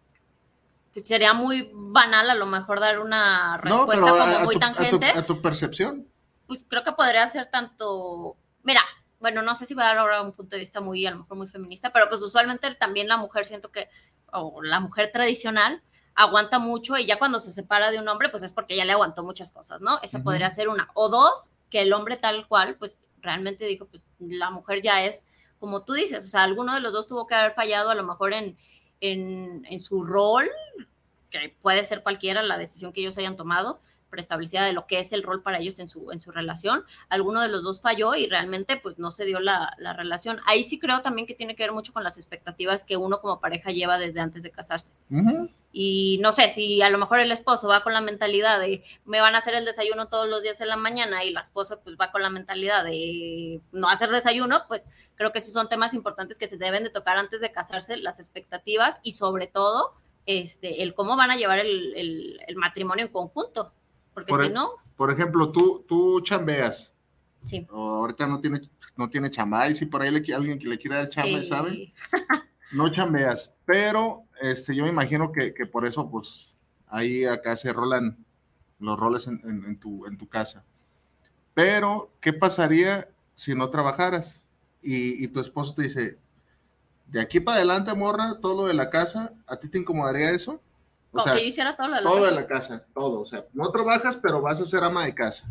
pues 0.94 1.08
sería 1.08 1.34
muy 1.34 1.70
banal 1.74 2.30
a 2.30 2.36
lo 2.36 2.46
mejor 2.46 2.80
dar 2.80 3.00
una 3.00 3.58
No, 3.58 3.62
respuesta 3.62 3.94
pero 4.06 4.08
como 4.18 4.22
a, 4.38 4.44
muy 4.44 4.56
tu, 4.56 4.64
a 4.66 4.70
tu- 4.72 4.76
tangente. 4.76 5.10
a 5.12 5.26
tu 5.26 5.42
percepción. 5.42 6.08
Pues 6.48 6.64
creo 6.68 6.84
que 6.84 6.92
podría 6.94 7.28
ser 7.28 7.50
tanto, 7.52 8.36
mira, 8.64 8.82
bueno, 9.20 9.42
no 9.42 9.54
sé 9.54 9.66
si 9.66 9.74
voy 9.74 9.84
a 9.84 9.88
dar 9.88 9.98
ahora 10.00 10.22
un 10.22 10.34
punto 10.34 10.56
de 10.56 10.62
vista 10.62 10.82
muy, 10.82 11.06
a 11.06 11.12
lo 11.12 11.18
mejor 11.20 11.38
muy 11.38 11.48
feminista, 11.48 11.92
pero 11.92 12.10
pues 12.10 12.22
usualmente 12.22 12.74
también 12.76 13.08
la 13.08 13.18
mujer 13.18 13.46
siento 13.46 13.72
que, 13.72 13.88
o 14.32 14.62
la 14.64 14.80
mujer 14.80 15.12
tradicional, 15.12 15.84
aguanta 16.20 16.60
mucho 16.60 16.98
y 16.98 17.06
ya 17.06 17.18
cuando 17.18 17.40
se 17.40 17.50
separa 17.50 17.92
de 17.92 17.98
un 17.98 18.10
hombre, 18.10 18.28
pues 18.28 18.44
es 18.44 18.52
porque 18.52 18.76
ya 18.76 18.84
le 18.84 18.92
aguantó 18.92 19.24
muchas 19.24 19.52
cosas, 19.52 19.80
¿no? 19.80 20.02
Esa 20.04 20.22
podría 20.22 20.52
ser 20.52 20.68
una. 20.68 20.90
O 20.94 21.08
dos, 21.08 21.50
que 21.70 21.82
el 21.82 21.94
hombre 21.94 22.18
tal 22.18 22.46
cual, 22.46 22.76
pues 22.76 22.98
realmente 23.22 23.64
dijo, 23.64 23.88
pues 23.88 24.04
la 24.20 24.50
mujer 24.50 24.82
ya 24.82 25.06
es, 25.06 25.24
como 25.60 25.86
tú 25.86 25.94
dices, 25.94 26.26
o 26.26 26.28
sea, 26.28 26.44
alguno 26.44 26.74
de 26.74 26.82
los 26.82 26.92
dos 26.92 27.08
tuvo 27.08 27.26
que 27.26 27.36
haber 27.36 27.54
fallado 27.54 27.90
a 27.90 27.96
lo 27.96 28.04
mejor 28.04 28.34
en, 28.34 28.58
en, 29.00 29.66
en 29.70 29.80
su 29.80 30.04
rol, 30.04 30.50
que 31.30 31.56
puede 31.62 31.86
ser 31.86 32.04
cualquiera 32.04 32.44
la 32.44 32.58
decisión 32.58 32.92
que 32.92 33.00
ellos 33.00 33.18
hayan 33.18 33.38
tomado, 33.38 33.80
preestablecida 34.10 34.66
de 34.66 34.74
lo 34.74 34.86
que 34.88 35.00
es 35.00 35.12
el 35.12 35.24
rol 35.24 35.42
para 35.44 35.60
ellos 35.60 35.80
en 35.80 35.88
su, 35.90 36.12
en 36.12 36.20
su 36.22 36.32
relación. 36.32 36.84
Alguno 37.10 37.42
de 37.42 37.48
los 37.48 37.64
dos 37.64 37.82
falló 37.82 38.16
y 38.16 38.28
realmente 38.28 38.78
pues 38.78 38.98
no 39.00 39.12
se 39.12 39.26
dio 39.26 39.40
la, 39.40 39.74
la 39.78 39.94
relación. 39.94 40.40
Ahí 40.46 40.64
sí 40.64 40.80
creo 40.80 41.02
también 41.02 41.28
que 41.28 41.34
tiene 41.36 41.56
que 41.56 41.64
ver 41.64 41.72
mucho 41.72 41.94
con 41.94 42.04
las 42.04 42.18
expectativas 42.18 42.84
que 42.84 42.98
uno 42.98 43.22
como 43.22 43.40
pareja 43.40 43.72
lleva 43.72 43.98
desde 44.00 44.20
antes 44.20 44.44
de 44.44 44.52
casarse. 44.52 44.90
Ujú. 45.12 45.50
Y 45.72 46.18
no 46.22 46.32
sé, 46.32 46.50
si 46.50 46.82
a 46.82 46.90
lo 46.90 46.98
mejor 46.98 47.20
el 47.20 47.32
esposo 47.32 47.68
va 47.68 47.84
con 47.84 47.94
la 47.94 48.02
mentalidad 48.02 48.60
de 48.60 48.84
me 49.06 49.22
van 49.22 49.36
a 49.36 49.38
hacer 49.38 49.54
el 49.54 49.66
desayuno 49.66 50.08
todos 50.08 50.28
los 50.28 50.42
días 50.42 50.60
en 50.62 50.68
la 50.68 50.78
mañana 50.78 51.24
y 51.24 51.32
la 51.32 51.42
esposa 51.42 51.80
pues 51.82 51.96
va 51.96 52.12
con 52.12 52.24
la 52.24 52.32
mentalidad 52.32 52.84
de 52.84 53.62
no 53.72 53.88
hacer 53.88 54.10
desayuno, 54.10 54.64
pues 54.68 54.88
creo 55.14 55.32
que 55.32 55.38
esos 55.40 55.54
son 55.54 55.70
temas 55.70 55.94
importantes 55.94 56.40
que 56.40 56.48
se 56.48 56.58
deben 56.58 56.84
de 56.84 56.90
tocar 56.90 57.18
antes 57.18 57.40
de 57.40 57.52
casarse, 57.52 57.98
las 57.98 58.20
expectativas 58.20 59.00
y 59.04 59.12
sobre 59.14 59.46
todo 59.46 59.94
este, 60.26 60.82
el 60.82 60.96
cómo 60.96 61.16
van 61.16 61.30
a 61.32 61.36
llevar 61.38 61.60
el, 61.60 61.94
el- 61.96 62.40
el 62.48 62.56
matrimonio 62.56 63.06
en 63.06 63.12
conjunto. 63.12 63.72
Porque 64.20 64.30
Por 64.32 64.42
si 64.42 64.48
el- 64.48 64.54
no, 64.54 64.72
Por 64.96 65.12
ejemplo, 65.12 65.52
tú, 65.52 65.86
tú 65.88 66.22
chambeas. 66.22 66.94
sí. 67.46 67.66
ahorita 67.70 68.28
no 68.28 68.40
tiene, 68.40 68.62
no 68.98 69.10
tiene 69.10 69.32
chamba. 69.32 69.68
Y 69.70 69.76
si 69.76 69.86
por 69.86 70.02
ahí 70.02 70.12
le, 70.12 70.34
alguien 70.34 70.60
que 70.60 70.68
le 70.68 70.78
quiera 70.78 70.98
dar 70.98 71.08
chamba, 71.08 71.40
sí. 71.40 71.46
¿sabe? 71.46 71.94
No 72.72 72.90
chambeas. 72.94 73.52
Pero 73.66 74.26
este, 74.42 74.76
yo 74.76 74.84
me 74.84 74.90
imagino 74.90 75.32
que, 75.32 75.54
que 75.56 75.66
por 75.66 75.88
eso, 75.88 76.08
pues, 76.10 76.56
ahí 76.88 77.26
acá 77.26 77.58
se 77.58 77.74
rolan 77.74 78.24
los 78.78 78.98
roles 79.00 79.26
en, 79.28 79.42
en- 79.44 79.66
en 79.66 79.80
tu, 79.80 80.06
en 80.06 80.18
tu 80.18 80.28
casa. 80.28 80.64
Pero, 81.54 82.12
¿qué 82.22 82.32
pasaría 82.34 83.10
si 83.34 83.56
no 83.56 83.70
trabajaras? 83.70 84.42
Y, 84.82 85.24
y 85.24 85.28
tu 85.30 85.40
esposo 85.40 85.74
te 85.74 85.84
dice, 85.84 86.18
de 87.08 87.20
aquí 87.20 87.40
para 87.40 87.58
adelante, 87.58 87.94
morra, 87.96 88.40
todo 88.40 88.62
lo 88.64 88.68
de 88.68 88.74
la 88.76 88.90
casa, 88.90 89.34
¿a 89.48 89.56
ti 89.58 89.68
te 89.68 89.80
incomodaría 89.80 90.30
eso? 90.32 90.62
O 91.12 91.22
sea, 91.22 91.34
que 91.34 91.42
yo 91.42 91.48
hiciera 91.48 91.76
todo 91.76 91.88
lo 91.88 91.96
de 91.96 92.02
la 92.02 92.10
todo 92.10 92.20
casa. 92.22 92.30
de 92.30 92.42
la 92.42 92.48
casa, 92.48 92.86
todo. 92.94 93.22
O 93.22 93.26
sea, 93.26 93.46
no 93.54 93.72
trabajas, 93.72 94.18
pero 94.18 94.42
vas 94.42 94.62
a 94.62 94.66
ser 94.66 94.84
ama 94.84 95.06
de 95.06 95.16
casa. 95.16 95.46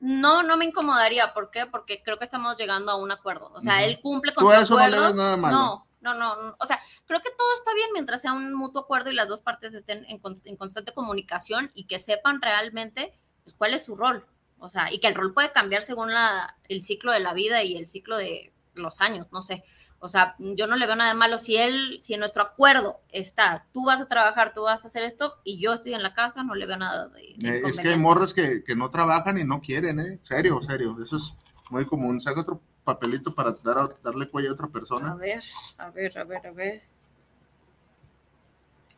No, 0.00 0.42
no 0.42 0.56
me 0.56 0.64
incomodaría. 0.64 1.32
¿Por 1.32 1.50
qué? 1.50 1.66
Porque 1.66 2.02
creo 2.02 2.18
que 2.18 2.24
estamos 2.24 2.56
llegando 2.56 2.92
a 2.92 2.96
un 2.96 3.10
acuerdo. 3.10 3.50
O 3.54 3.60
sea, 3.60 3.76
Ujú. 3.76 3.84
él 3.84 4.00
cumple 4.02 4.34
con 4.34 4.44
Tú 4.44 4.50
su 4.52 4.60
eso 4.60 4.78
no 4.78 4.88
le 4.88 4.98
das 4.98 5.14
nada 5.14 5.36
malo. 5.36 5.56
No, 5.56 6.14
no, 6.14 6.14
no. 6.14 6.56
O 6.58 6.66
sea, 6.66 6.80
creo 7.06 7.20
que 7.20 7.30
todo 7.30 7.54
está 7.54 7.72
bien 7.74 7.88
mientras 7.92 8.20
sea 8.20 8.32
un 8.32 8.54
mutuo 8.54 8.82
acuerdo 8.82 9.10
y 9.10 9.14
las 9.14 9.28
dos 9.28 9.40
partes 9.40 9.74
estén 9.74 10.04
en, 10.08 10.20
en 10.44 10.56
constante 10.56 10.92
comunicación 10.92 11.70
y 11.74 11.86
que 11.86 11.98
sepan 11.98 12.42
realmente 12.42 13.18
pues, 13.44 13.54
cuál 13.56 13.74
es 13.74 13.84
su 13.84 13.96
rol. 13.96 14.26
O 14.58 14.68
sea, 14.70 14.92
y 14.92 15.00
que 15.00 15.08
el 15.08 15.14
rol 15.14 15.32
puede 15.34 15.52
cambiar 15.52 15.82
según 15.82 16.12
la, 16.12 16.56
el 16.68 16.82
ciclo 16.82 17.12
de 17.12 17.20
la 17.20 17.32
vida 17.34 17.62
y 17.62 17.76
el 17.76 17.88
ciclo 17.88 18.16
de 18.16 18.52
los 18.74 19.00
años, 19.00 19.28
no 19.32 19.42
sé. 19.42 19.64
O 19.98 20.08
sea, 20.08 20.36
yo 20.38 20.66
no 20.66 20.76
le 20.76 20.86
veo 20.86 20.94
nada 20.94 21.10
de 21.12 21.16
malo. 21.18 21.38
Si 21.38 21.56
él, 21.56 21.98
si 22.02 22.14
en 22.14 22.20
nuestro 22.20 22.42
acuerdo 22.42 23.00
está, 23.10 23.66
tú 23.72 23.86
vas 23.86 24.00
a 24.00 24.06
trabajar, 24.08 24.52
tú 24.54 24.62
vas 24.62 24.84
a 24.84 24.88
hacer 24.88 25.02
esto 25.02 25.34
y 25.42 25.58
yo 25.58 25.72
estoy 25.72 25.94
en 25.94 26.02
la 26.02 26.14
casa, 26.14 26.44
no 26.44 26.54
le 26.54 26.66
veo 26.66 26.76
nada 26.76 27.08
de. 27.08 27.34
de 27.38 27.58
Eh, 27.58 27.62
es 27.66 27.80
que 27.80 27.88
hay 27.88 27.96
morras 27.98 28.34
que, 28.34 28.62
que 28.62 28.76
no 28.76 28.90
trabajan 28.90 29.38
y 29.38 29.44
no 29.44 29.60
quieren, 29.60 29.98
¿eh? 30.00 30.20
Serio, 30.22 30.60
serio. 30.62 30.96
Eso 31.02 31.16
es 31.16 31.34
muy 31.70 31.86
común. 31.86 32.20
Saca 32.20 32.42
otro 32.42 32.60
papelito 32.84 33.34
para 33.34 33.52
dar 33.64 33.78
a- 33.78 33.90
darle 34.04 34.28
cuello 34.28 34.50
a 34.50 34.52
otra 34.52 34.66
A 34.66 34.70
persona. 34.70 35.14
ver, 35.14 35.42
a 35.78 35.90
ver, 35.90 36.18
a 36.18 36.24
ver, 36.24 36.46
a 36.46 36.50
ver. 36.52 36.82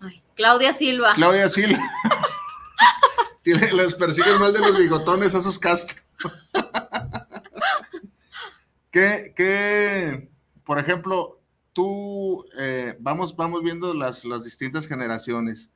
Ay, 0.01 0.23
Claudia 0.35 0.73
Silva. 0.73 1.13
Claudia 1.15 1.49
Silva. 1.49 1.79
Tiene- 3.43 3.73
los 3.73 3.95
persiguen 3.95 4.39
mal 4.39 4.53
de 4.53 4.59
los 4.61 4.77
bigotones 4.77 5.35
a 5.35 5.39
esos 5.39 5.59
castros. 5.59 6.03
¿Qué, 8.91 9.33
qué, 9.37 10.31
por 10.69 10.79
ejemplo, 10.79 11.41
tú, 11.73 12.45
eh, 12.59 12.95
vamos, 13.01 13.35
vamos 13.35 13.63
viendo 13.63 13.95
las, 13.95 14.27
las 14.27 14.45
distintas 14.45 14.87
generaciones, 14.87 15.71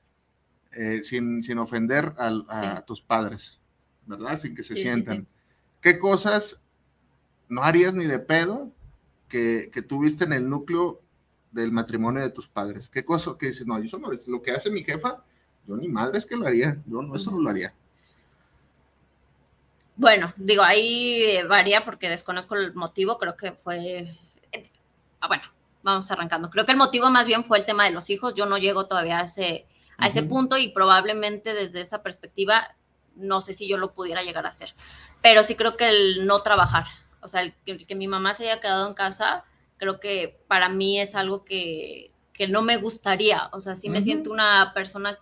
eh, 0.73 1.01
sin, 1.03 1.43
sin 1.43 1.57
ofender 1.57 2.13
al- 2.19 2.45
a, 2.47 2.77
Sí. 2.77 2.83
tus 2.87 3.01
padres, 3.01 3.59
¿verdad? 4.05 4.39
Sin 4.39 4.55
que 4.55 4.63
se 4.63 4.75
Sí, 4.75 4.83
sientan. 4.83 5.21
sí. 5.23 5.27
¿Qué 5.81 5.99
cosas 5.99 6.61
no 7.49 7.63
harías 7.63 7.95
ni 7.95 8.05
de 8.05 8.19
pedo 8.19 8.71
que, 9.31 9.71
que 9.73 9.81
tuviste 9.81 10.25
en 10.25 10.35
el 10.35 10.47
núcleo 10.47 11.01
del 11.53 11.73
matrimonio 11.73 12.21
de 12.21 12.29
tus 12.29 12.47
padres? 12.47 12.91
¿Qué 12.91 13.03
cosa 13.03 13.35
que 13.39 13.47
dices, 13.47 13.67
no, 13.67 13.79
no 13.79 14.13
es 14.13 14.29
lo 14.29 14.43
que 14.43 14.51
hace 14.51 14.71
mi 14.71 14.85
jefa? 14.85 15.25
Yo 15.67 15.75
ni 15.75 15.89
madre 15.89 16.19
es 16.19 16.27
que 16.27 16.37
lo 16.37 16.47
haría, 16.47 16.83
yo 16.87 17.01
no, 17.01 17.17
eso 17.17 17.31
no 17.31 17.41
lo 17.41 17.49
haría. 17.49 17.73
Bueno, 19.97 20.35
digo, 20.37 20.63
ahí 20.63 21.43
varía 21.49 21.83
porque 21.83 22.11
desconozco 22.11 22.57
el 22.57 22.75
motivo, 22.75 23.17
creo 23.17 23.39
que 23.39 23.53
fue... 23.53 24.19
Ah, 25.23 25.29
bueno, 25.29 25.45
vamos 25.83 26.11
arrancando. 26.11 26.51
Creo 26.51 26.67
que 26.67 26.73
el 26.73 26.79
motivo 26.79 27.09
más 27.11 27.27
bien 27.27 27.45
fue 27.45 27.59
el 27.59 27.65
tema 27.65 27.85
de 27.85 27.93
los 27.93 28.11
hijos. 28.11 28.35
Yo 28.35 28.45
no 28.45 28.59
llego 28.59 28.87
todavía 28.87 29.21
a 29.21 29.25
ese, 29.25 29.67
a 29.97 30.09
ese 30.09 30.21
Ujú. 30.21 30.29
punto 30.31 30.59
y 30.59 30.73
probablemente 30.73 31.55
desde 31.55 31.81
esa 31.81 32.03
perspectiva 32.03 32.77
no 33.15 33.41
sé 33.43 33.53
si 33.53 33.69
yo 33.69 33.77
lo 33.77 33.93
pudiera 33.95 34.23
llegar 34.23 34.47
a 34.47 34.49
hacer. 34.49 34.75
Pero 35.23 35.45
sí 35.45 35.55
creo 35.55 35.77
que 35.77 35.89
el 35.89 36.27
no 36.27 36.41
trabajar, 36.43 36.87
o 37.21 37.29
sea, 37.29 37.43
el, 37.43 37.55
que- 37.65 37.73
el 37.73 37.87
que 37.87 37.95
mi 37.95 38.09
mamá 38.09 38.35
se 38.35 38.45
haya 38.45 38.61
quedado 38.61 38.89
en 38.89 38.95
casa, 38.95 39.45
creo 39.77 40.01
que 40.01 40.41
para 40.49 40.69
mí 40.69 40.99
es 41.01 41.15
algo 41.15 41.45
que, 41.45 42.11
que 42.33 42.49
no 42.49 42.63
me 42.63 42.79
gustaría. 42.79 43.49
O 43.53 43.61
sea, 43.61 43.77
sí 43.77 43.89
me 43.91 43.99
Ujú. 43.99 44.05
siento 44.05 44.31
una 44.33 44.73
persona 44.75 45.19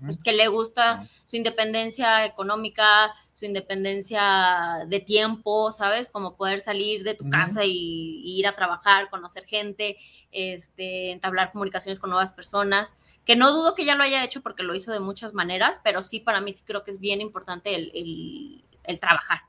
pues, 0.00 0.18
que 0.24 0.32
le 0.32 0.48
gusta 0.48 1.06
su 1.26 1.36
independencia 1.36 2.24
económica, 2.24 3.14
su 3.40 3.46
independencia 3.46 4.84
de 4.86 5.00
tiempo, 5.00 5.72
¿sabes? 5.72 6.08
Como 6.10 6.36
poder 6.36 6.60
salir 6.60 7.02
de 7.04 7.14
tu 7.14 7.28
casa 7.30 7.64
y, 7.64 8.22
y 8.24 8.38
ir 8.38 8.46
a 8.46 8.54
trabajar, 8.56 9.10
conocer 9.10 9.46
gente, 9.46 9.96
este, 10.32 11.10
entablar 11.12 11.52
comunicaciones 11.52 11.98
con 12.00 12.10
nuevas 12.10 12.32
personas, 12.32 12.94
que 13.26 13.36
no 13.36 13.52
dudo 13.52 13.74
que 13.74 13.84
ya 13.84 13.96
lo 13.96 14.04
haya 14.04 14.24
hecho 14.24 14.42
porque 14.42 14.62
lo 14.62 14.74
hizo 14.74 14.92
de 14.92 15.00
muchas 15.00 15.34
maneras, 15.34 15.80
pero 15.84 16.02
sí 16.02 16.20
para 16.20 16.40
mí 16.40 16.52
sí 16.52 16.62
creo 16.66 16.84
que 16.84 16.92
es 16.92 17.00
bien 17.00 17.20
importante 17.20 17.74
el, 17.74 17.90
el- 17.94 18.64
el 18.84 19.00
trabajar. 19.00 19.40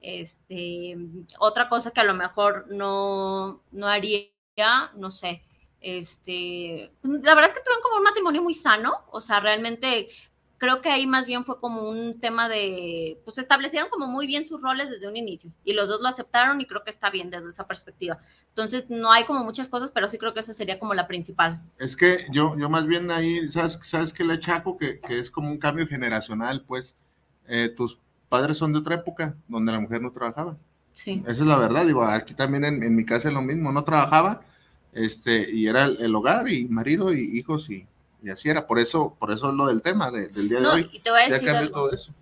Este, 0.00 0.96
otra 1.38 1.68
cosa 1.68 1.90
que 1.92 2.00
a 2.00 2.04
lo 2.04 2.14
mejor 2.14 2.66
no, 2.70 3.62
no 3.72 3.88
haría, 3.88 4.28
no 4.94 5.10
sé, 5.10 5.42
este, 5.80 6.92
la 7.02 7.34
verdad 7.34 7.50
es 7.50 7.54
que 7.54 7.60
tuvieron 7.64 7.82
como 7.82 7.96
un 7.96 8.02
matrimonio 8.02 8.42
muy 8.42 8.54
sano, 8.54 9.04
o 9.10 9.20
sea, 9.20 9.40
realmente 9.40 10.08
creo 10.64 10.80
que 10.80 10.88
ahí 10.88 11.06
más 11.06 11.26
bien 11.26 11.44
fue 11.44 11.60
como 11.60 11.82
un 11.82 12.18
tema 12.18 12.48
de, 12.48 13.20
pues 13.24 13.36
establecieron 13.36 13.90
como 13.90 14.06
muy 14.06 14.26
bien 14.26 14.46
sus 14.46 14.62
roles 14.62 14.88
desde 14.88 15.06
un 15.06 15.14
inicio 15.14 15.50
y 15.62 15.74
los 15.74 15.88
dos 15.88 16.00
lo 16.00 16.08
aceptaron 16.08 16.58
y 16.58 16.66
creo 16.66 16.82
que 16.82 16.88
está 16.88 17.10
bien 17.10 17.28
desde 17.28 17.50
esa 17.50 17.66
perspectiva. 17.66 18.18
Entonces, 18.48 18.86
no 18.88 19.12
hay 19.12 19.24
como 19.24 19.44
muchas 19.44 19.68
cosas, 19.68 19.90
pero 19.90 20.08
sí 20.08 20.16
creo 20.16 20.32
que 20.32 20.40
esa 20.40 20.54
sería 20.54 20.78
como 20.78 20.94
la 20.94 21.06
principal. 21.06 21.62
Es 21.78 21.96
que 21.96 22.16
yo, 22.32 22.56
yo 22.56 22.70
más 22.70 22.86
bien 22.86 23.10
ahí, 23.10 23.46
¿sabes, 23.48 23.78
sabes 23.82 24.14
qué 24.14 24.24
le 24.24 24.34
achaco? 24.34 24.78
Que, 24.78 25.00
que 25.00 25.18
es 25.18 25.30
como 25.30 25.50
un 25.50 25.58
cambio 25.58 25.86
generacional, 25.86 26.64
pues. 26.66 26.96
Eh, 27.46 27.68
tus 27.68 28.00
padres 28.30 28.56
son 28.56 28.72
de 28.72 28.78
otra 28.78 28.94
época, 28.94 29.36
donde 29.46 29.70
la 29.70 29.80
mujer 29.80 30.00
no 30.00 30.12
trabajaba. 30.12 30.56
Sí. 30.94 31.22
Esa 31.26 31.42
es 31.42 31.46
la 31.46 31.58
verdad, 31.58 31.84
digo, 31.84 32.04
aquí 32.04 32.32
también 32.32 32.64
en, 32.64 32.82
en 32.82 32.96
mi 32.96 33.04
casa 33.04 33.28
es 33.28 33.34
lo 33.34 33.42
mismo, 33.42 33.70
no 33.70 33.84
trabajaba, 33.84 34.40
este, 34.94 35.52
y 35.52 35.66
era 35.66 35.84
el, 35.84 35.98
el 36.00 36.14
hogar 36.14 36.48
y 36.48 36.66
marido 36.68 37.12
y 37.12 37.36
hijos 37.36 37.68
y, 37.68 37.86
y 38.24 38.30
así 38.30 38.48
era. 38.48 38.66
Por 38.66 38.78
eso, 38.78 39.14
por 39.18 39.30
eso 39.30 39.48
es 39.50 39.54
lo 39.54 39.66
del 39.66 39.82
tema 39.82 40.10
de- 40.10 40.28
del 40.28 40.48
día 40.48 40.60
de 40.60 40.66
hoy. 40.66 40.90
y 40.92 41.00
te 41.00 41.10
voy 41.10 41.20
a 41.20 41.28
decir 41.28 41.50
algo. 41.50 41.72
todo 41.74 41.92
eso. 41.92 42.12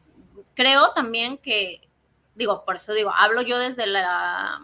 creo 0.54 0.92
también 0.94 1.38
que, 1.38 1.80
digo, 2.34 2.64
por 2.66 2.76
eso 2.76 2.92
digo, 2.92 3.10
hablo 3.16 3.40
yo 3.42 3.58
desde 3.58 3.86
la, 3.86 4.60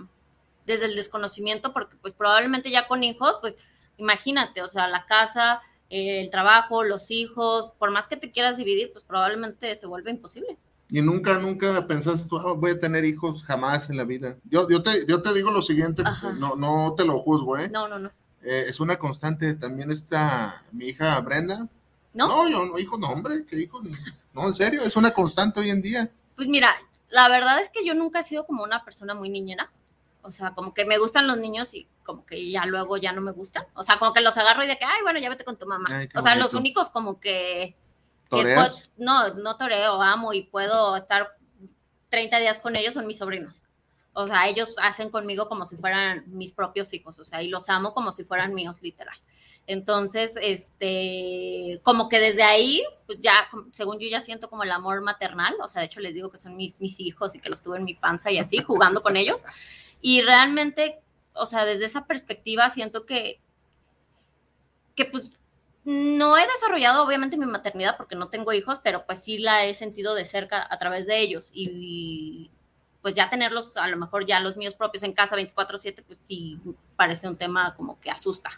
desde 0.67 0.85
el 0.85 0.97
desconocimiento, 0.97 1.73
porque 1.73 1.97
pues 2.03 2.13
probablemente 2.13 2.71
ya 2.71 2.87
con 2.87 3.03
hijos, 3.05 3.37
pues 3.41 3.57
imagínate, 3.97 4.61
o 4.63 4.69
sea, 4.69 4.87
la 4.89 5.07
casa, 5.07 5.63
eh, 5.89 6.21
el 6.21 6.29
trabajo, 6.31 6.85
los 6.85 7.11
hijos, 7.11 7.73
por 7.79 7.91
más 7.91 8.07
que 8.07 8.17
te 8.19 8.31
quieras 8.31 8.57
dividir, 8.59 8.93
pues 8.93 9.03
probablemente 9.05 9.75
se 9.77 9.87
vuelve 9.87 10.11
imposible. 10.11 10.59
Y 10.91 11.01
nunca, 11.03 11.39
nunca 11.39 11.87
pensaste 11.87 12.29
tú, 12.29 12.39
"Ah, 12.39 12.53
voy 12.57 12.73
a 12.73 12.81
tener 12.81 13.05
hijos 13.05 13.43
jamás 13.45 13.89
en 13.91 13.97
la 13.97 14.05
vida. 14.05 14.37
Yo, 14.45 14.69
yo, 14.69 14.83
te, 14.83 15.07
yo 15.07 15.23
te 15.23 15.33
digo 15.35 15.51
lo 15.51 15.63
siguiente, 15.63 16.03
Ajá. 16.05 16.33
no, 16.33 16.55
no 16.57 16.95
te 16.97 17.05
lo 17.07 17.19
juzgo, 17.19 17.57
¿eh? 17.59 17.69
No, 17.71 17.89
no, 17.89 17.99
no. 17.99 18.11
Eh, 18.51 18.65
es 18.69 18.81
una 18.81 18.99
constante. 18.99 19.55
También 19.55 19.91
está 19.91 20.63
mi 20.73 20.87
hija 20.89 21.21
Brenda. 21.21 21.67
¿No? 22.15 22.27
No, 22.27 22.49
yo 22.49 22.65
no, 22.65 22.79
hijo, 22.79 22.97
no, 22.97 23.09
hombre, 23.09 23.45
¿qué 23.47 23.61
hijo? 23.61 23.83
No, 24.33 24.47
en 24.49 24.55
serio, 24.55 24.83
es 24.83 24.97
una 24.97 25.11
constante 25.13 25.61
hoy 25.61 25.71
en 25.71 25.83
día. 25.83 26.11
Pues 26.35 26.49
mira, 26.49 26.75
la 27.11 27.29
verdad 27.29 27.61
es 27.61 27.69
que 27.69 27.85
yo 27.85 27.95
nunca 27.95 28.21
he 28.21 28.25
sido 28.25 28.47
como 28.47 28.63
una 28.65 28.85
persona 28.85 29.15
muy 29.15 29.29
niñera. 29.29 29.71
O 30.23 30.33
sea, 30.33 30.53
como 30.55 30.73
que 30.75 30.85
me 30.85 30.99
gustan 30.99 31.27
los 31.27 31.37
niños 31.39 31.75
y 31.75 31.87
como 32.05 32.25
que 32.25 32.51
ya 32.51 32.65
luego 32.65 32.97
ya 32.97 33.13
no 33.13 33.21
me 33.21 33.33
gustan. 33.33 33.67
O 33.75 33.83
sea, 33.83 33.99
como 33.99 34.13
que 34.13 34.21
los 34.23 34.37
agarro 34.37 34.65
y 34.65 34.67
de 34.67 34.79
que, 34.79 34.85
ay, 34.85 35.03
bueno, 35.03 35.19
ya 35.21 35.29
vete 35.29 35.45
con 35.45 35.57
tu 35.59 35.67
mamá. 35.67 35.87
Ay, 35.91 36.09
o 36.15 36.23
sea, 36.23 36.35
los 36.35 36.55
únicos 36.55 36.91
como 36.91 37.21
que... 37.21 37.77
puedo- 38.55 38.75
no, 38.97 39.35
no 39.35 39.57
toreo, 39.57 40.01
amo 40.03 40.33
y 40.33 40.43
puedo 40.45 40.97
estar 40.97 41.37
30 42.11 42.39
días 42.41 42.59
con 42.59 42.75
ellos 42.77 42.95
son 42.95 43.07
mis 43.07 43.19
sobrinos. 43.19 43.55
O 44.21 44.27
sea, 44.27 44.49
ellos 44.49 44.75
hacen 44.83 45.11
conmigo 45.11 45.49
como 45.49 45.65
si 45.65 45.77
fueran 45.77 46.25
mis 46.27 46.51
propios 46.51 46.93
hijos, 46.93 47.21
o 47.21 47.25
sea, 47.25 47.41
y 47.41 47.47
los 47.47 47.69
amo 47.69 47.95
como 47.95 48.11
si 48.11 48.25
fueran 48.25 48.53
míos, 48.53 48.75
literal. 48.81 49.17
Entonces, 49.69 50.37
este, 50.43 51.79
como 51.85 52.09
que 52.09 52.19
desde 52.19 52.43
ahí, 52.43 52.83
pues 53.07 53.21
ya, 53.21 53.47
según 53.71 54.01
yo 54.01 54.09
ya 54.09 54.21
siento 54.21 54.51
como 54.51 54.65
el 54.65 54.73
amor 54.73 55.03
maternal, 55.03 55.55
o 55.63 55.69
sea, 55.69 55.83
de 55.83 55.87
hecho 55.87 56.01
les 56.01 56.15
digo 56.15 56.33
que 56.33 56.39
son 56.39 56.57
mis, 56.57 56.81
mis 56.81 56.99
hijos 56.99 57.37
y 57.37 57.39
que 57.39 57.49
los 57.49 57.63
tuve 57.63 57.77
en 57.77 57.85
mi 57.85 57.95
panza 57.95 58.33
y 58.33 58.39
así, 58.39 58.59
jugando 58.67 59.05
con 59.05 59.17
ellos. 59.17 59.45
Y 60.01 60.23
realmente, 60.23 60.99
o 61.33 61.47
sea, 61.47 61.65
desde 61.65 61.85
esa 61.85 62.07
perspectiva 62.07 62.71
siento 62.71 63.07
que, 63.07 63.41
que 64.97 65.05
pues 65.05 65.31
no 65.85 66.37
he 66.37 66.45
desarrollado 66.45 67.05
obviamente 67.05 67.37
mi 67.37 67.47
maternidad 67.47 67.97
porque 67.97 68.17
no 68.17 68.31
tengo 68.31 68.53
hijos, 68.53 68.81
pero 68.83 69.07
pues 69.07 69.23
sí 69.23 69.39
la 69.39 69.65
he 69.65 69.75
sentido 69.75 70.17
de 70.17 70.25
cerca 70.25 70.67
a 70.69 70.77
través 70.81 71.07
de 71.07 71.21
ellos 71.21 71.53
y, 71.55 72.51
pues 73.09 73.17
ya 73.17 73.31
tenerlos, 73.31 73.79
a 73.79 73.89
lo 73.89 73.97
mejor 73.97 74.27
ya 74.27 74.39
los 74.39 74.59
míos 74.59 74.75
propios 74.75 75.03
en 75.03 75.15
casa 75.15 75.35
24/7, 75.35 76.05
pues 76.07 76.19
sí 76.23 76.61
parece 76.95 77.27
un 77.27 77.37
tema 77.37 77.75
como 77.75 77.99
que 78.01 78.11
asusta. 78.11 78.51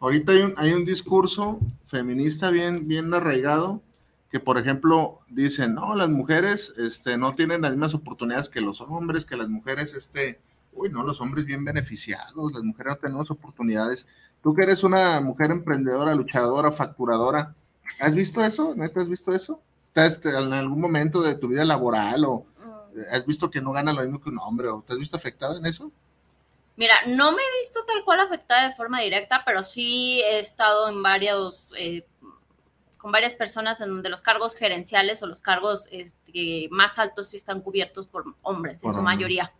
Ahorita 0.00 0.32
hay 0.32 0.40
un, 0.40 0.54
hay 0.56 0.72
un 0.72 0.84
discurso 0.84 1.60
feminista 1.86 2.50
bien, 2.50 2.88
bien 2.88 3.14
arraigado 3.14 3.80
que, 4.28 4.40
por 4.40 4.58
ejemplo, 4.58 5.20
dicen, 5.28 5.74
no, 5.74 5.94
las 5.94 6.08
mujeres 6.08 6.74
este, 6.78 7.16
no 7.16 7.36
tienen 7.36 7.62
las 7.62 7.70
mismas 7.70 7.94
oportunidades 7.94 8.48
que 8.48 8.60
los 8.60 8.80
hombres, 8.80 9.24
que 9.24 9.36
las 9.36 9.48
mujeres, 9.48 9.94
este, 9.94 10.40
uy, 10.72 10.88
no, 10.88 11.04
los 11.04 11.20
hombres 11.20 11.44
bien 11.44 11.64
beneficiados, 11.64 12.52
las 12.52 12.64
mujeres 12.64 12.94
no 12.94 12.98
tenemos 12.98 13.30
oportunidades. 13.30 14.08
Tú 14.42 14.52
que 14.52 14.64
eres 14.64 14.82
una 14.82 15.20
mujer 15.20 15.52
emprendedora, 15.52 16.12
luchadora, 16.16 16.72
facturadora, 16.72 17.54
¿has 18.00 18.16
visto 18.16 18.42
eso? 18.42 18.74
¿Neta 18.74 19.00
has 19.00 19.08
visto 19.08 19.32
eso? 19.32 19.60
¿Estás 19.94 20.14
este, 20.14 20.30
en 20.30 20.52
algún 20.52 20.80
momento 20.80 21.22
de 21.22 21.36
tu 21.36 21.46
vida 21.46 21.64
laboral 21.64 22.24
o 22.24 22.46
has 23.10 23.26
visto 23.26 23.50
que 23.50 23.60
no 23.60 23.72
gana 23.72 23.92
lo 23.92 24.02
mismo 24.02 24.20
que 24.20 24.30
un 24.30 24.38
hombre 24.38 24.68
o 24.68 24.82
te 24.82 24.92
has 24.92 24.98
visto 24.98 25.16
afectada 25.16 25.56
en 25.58 25.66
eso? 25.66 25.90
Mira, 26.76 26.94
no 27.06 27.32
me 27.32 27.42
he 27.42 27.58
visto 27.60 27.84
tal 27.84 28.04
cual 28.04 28.20
afectada 28.20 28.68
de 28.68 28.74
forma 28.74 29.00
directa, 29.00 29.42
pero 29.44 29.62
sí 29.62 30.20
he 30.22 30.38
estado 30.38 30.88
en 30.88 31.02
varios, 31.02 31.66
eh, 31.76 32.06
con 32.96 33.12
varias 33.12 33.34
personas 33.34 33.80
en 33.80 33.88
donde 33.88 34.08
los 34.08 34.22
cargos 34.22 34.54
gerenciales 34.54 35.22
o 35.22 35.26
los 35.26 35.40
cargos 35.42 35.86
este, 35.90 36.68
más 36.70 36.98
altos 36.98 37.28
sí 37.28 37.36
están 37.36 37.60
cubiertos 37.60 38.06
por 38.06 38.24
hombres, 38.42 38.80
Por 38.80 38.88
en 38.88 38.94
su 38.94 38.98
hombres. 39.00 39.16
mayoría. 39.16 39.52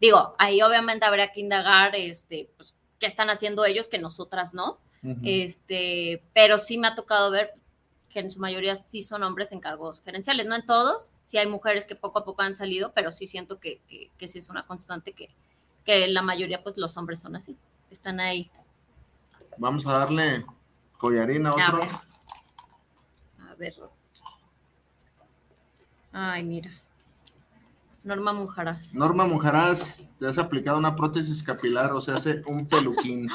Digo, 0.00 0.34
ahí 0.38 0.62
obviamente 0.62 1.04
habría 1.04 1.32
que 1.32 1.40
indagar, 1.40 1.94
este, 1.96 2.50
pues, 2.56 2.74
qué 2.98 3.06
están 3.06 3.30
haciendo 3.30 3.64
ellos 3.64 3.88
que 3.88 3.98
nosotras 3.98 4.54
no. 4.54 4.78
Este, 5.22 6.22
pero 6.32 6.58
sí 6.58 6.78
me 6.78 6.86
ha 6.88 6.94
tocado 6.94 7.30
ver 7.30 7.50
que 8.08 8.20
en 8.20 8.30
su 8.30 8.40
mayoría 8.40 8.74
sí 8.74 9.02
son 9.02 9.22
hombres 9.22 9.52
en 9.52 9.60
cargos 9.60 10.00
gerenciales, 10.00 10.46
no 10.46 10.54
en 10.54 10.64
todos, 10.64 11.12
sí 11.34 11.38
hay 11.38 11.48
mujeres 11.48 11.84
que 11.84 11.96
poco 11.96 12.20
a 12.20 12.24
poco 12.24 12.42
han 12.42 12.56
salido, 12.56 12.92
pero 12.94 13.10
sí 13.10 13.26
siento 13.26 13.58
que, 13.58 13.80
que, 13.88 14.08
que 14.16 14.28
sí 14.28 14.38
es 14.38 14.50
una 14.50 14.68
constante 14.68 15.14
que, 15.14 15.30
que 15.84 16.06
la 16.06 16.22
mayoría, 16.22 16.62
pues 16.62 16.76
los 16.76 16.96
hombres 16.96 17.18
son 17.18 17.34
así, 17.34 17.56
están 17.90 18.20
ahí. 18.20 18.52
Vamos 19.58 19.84
a 19.88 19.98
darle 19.98 20.46
collarín 20.96 21.44
a 21.46 21.50
A 21.50 21.54
otro. 21.54 21.78
ver. 21.80 21.88
A 23.50 23.54
ver. 23.56 23.74
Ay, 26.12 26.44
mira. 26.44 26.70
Norma 28.04 28.32
Mujaraz. 28.32 28.94
Norma 28.94 29.26
Mujaraz, 29.26 30.04
te 30.20 30.28
has 30.28 30.38
aplicado 30.38 30.78
una 30.78 30.94
prótesis 30.94 31.42
capilar, 31.42 31.90
o 31.90 32.00
sea, 32.00 32.14
hace 32.14 32.44
un 32.46 32.68
peluquín. 32.68 33.28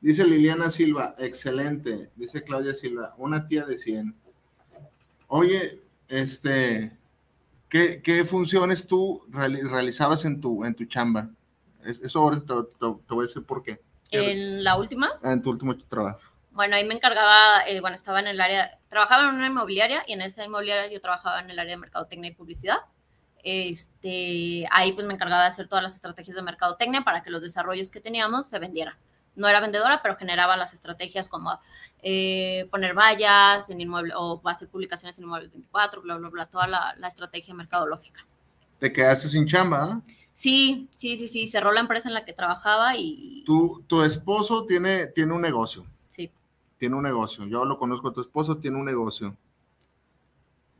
Dice 0.00 0.26
Liliana 0.26 0.70
Silva, 0.70 1.14
excelente. 1.18 2.10
Dice 2.16 2.42
Claudia 2.44 2.74
Silva, 2.74 3.14
una 3.18 3.44
tía 3.44 3.66
de 3.66 3.76
100. 3.76 4.16
Oye, 5.28 5.82
este, 6.08 6.96
¿qué, 7.72 8.02
qué 8.02 8.24
funciones 8.26 8.86
tú 8.86 9.24
reali- 9.30 9.66
realizabas 9.66 10.24
en 10.26 10.40
tu, 10.42 10.62
en 10.64 10.74
tu 10.74 10.84
chamba? 10.84 11.30
Es- 11.84 12.00
Eso 12.00 12.18
ahora 12.20 12.36
te, 12.40 12.46
te- 12.54 12.96
te 13.08 13.14
voy 13.14 13.24
a 13.24 13.26
decir 13.26 13.42
por 13.44 13.62
qué. 13.62 13.80
En 14.10 14.62
la 14.62 14.76
última, 14.76 15.10
En 15.24 15.40
tu 15.40 15.48
último 15.48 15.74
trabajo. 15.78 16.20
bueno, 16.50 16.76
ahí 16.76 16.84
me 16.84 16.92
encargaba, 16.94 17.66
eh, 17.66 17.80
bueno, 17.80 17.96
estaba 17.96 18.20
en 18.20 18.26
el 18.26 18.38
área, 18.42 18.78
trabajaba 18.90 19.26
en 19.30 19.36
una 19.36 19.46
inmobiliaria 19.46 20.04
y 20.06 20.12
en 20.12 20.20
esa 20.20 20.44
inmobiliaria 20.44 20.92
yo 20.92 21.00
trabajaba 21.00 21.40
en 21.40 21.48
el 21.48 21.58
área 21.58 21.72
de 21.76 21.80
mercadotecnia 21.80 22.30
y 22.30 22.34
publicidad. 22.34 22.76
Este, 23.42 24.66
ahí 24.70 24.92
pues 24.92 25.06
me 25.06 25.14
encargaba 25.14 25.42
de 25.42 25.48
hacer 25.48 25.66
todas 25.68 25.82
las 25.82 25.94
estrategias 25.94 26.36
de 26.36 26.42
mercadotecnia 26.42 27.02
para 27.02 27.22
que 27.22 27.30
los 27.30 27.42
desarrollos 27.42 27.90
que 27.90 28.00
teníamos 28.00 28.48
se 28.48 28.58
vendieran. 28.58 28.94
No 29.34 29.48
era 29.48 29.60
vendedora, 29.60 30.02
pero 30.02 30.16
generaba 30.16 30.56
las 30.56 30.74
estrategias 30.74 31.28
como 31.28 31.58
eh, 32.02 32.68
poner 32.70 32.94
vallas 32.94 33.70
en 33.70 33.80
inmueble 33.80 34.12
o 34.16 34.40
hacer 34.44 34.68
publicaciones 34.68 35.16
en 35.18 35.24
inmuebles 35.24 35.50
24, 35.52 36.02
bla, 36.02 36.16
bla, 36.16 36.28
bla, 36.28 36.46
toda 36.46 36.66
la, 36.66 36.94
la 36.98 37.08
estrategia 37.08 37.54
mercadológica. 37.54 38.26
Te 38.78 38.92
quedaste 38.92 39.28
sin 39.28 39.46
chamba. 39.46 40.02
Sí, 40.34 40.88
sí, 40.94 41.16
sí, 41.16 41.28
sí, 41.28 41.46
cerró 41.46 41.72
la 41.72 41.80
empresa 41.80 42.08
en 42.08 42.14
la 42.14 42.24
que 42.24 42.32
trabajaba 42.32 42.96
y 42.96 43.42
Tu, 43.44 43.82
tu 43.86 44.02
esposo 44.02 44.66
tiene, 44.66 45.06
tiene 45.08 45.32
un 45.32 45.40
negocio. 45.42 45.86
sí. 46.10 46.30
tiene 46.78 46.96
un 46.96 47.02
negocio. 47.04 47.46
Yo 47.46 47.64
lo 47.64 47.78
conozco 47.78 48.08
a 48.08 48.12
tu 48.12 48.20
esposo, 48.20 48.56
tiene 48.58 48.76
un 48.78 48.84
negocio. 48.84 49.36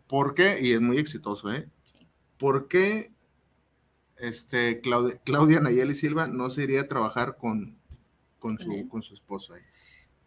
¿Por 0.09 0.35
qué? 0.35 0.59
Y 0.61 0.73
es 0.73 0.81
muy 0.81 0.99
exitoso, 0.99 1.53
¿eh? 1.53 1.69
Sí. 1.85 2.07
¿Por 2.39 2.67
qué 2.69 3.13
este, 4.17 4.81
Claudia, 4.81 5.17
Claudia 5.25 5.61
Nayeli 5.61 5.95
Silva 5.95 6.27
no 6.27 6.51
se 6.51 6.65
iría 6.65 6.83
a 6.83 6.89
trabajar 6.89 7.37
con, 7.37 7.77
con, 8.43 8.59
su, 8.59 8.73
él. 8.73 8.89
con 8.89 9.03
su 9.03 9.15
esposo 9.15 9.55
ahí? 9.55 9.63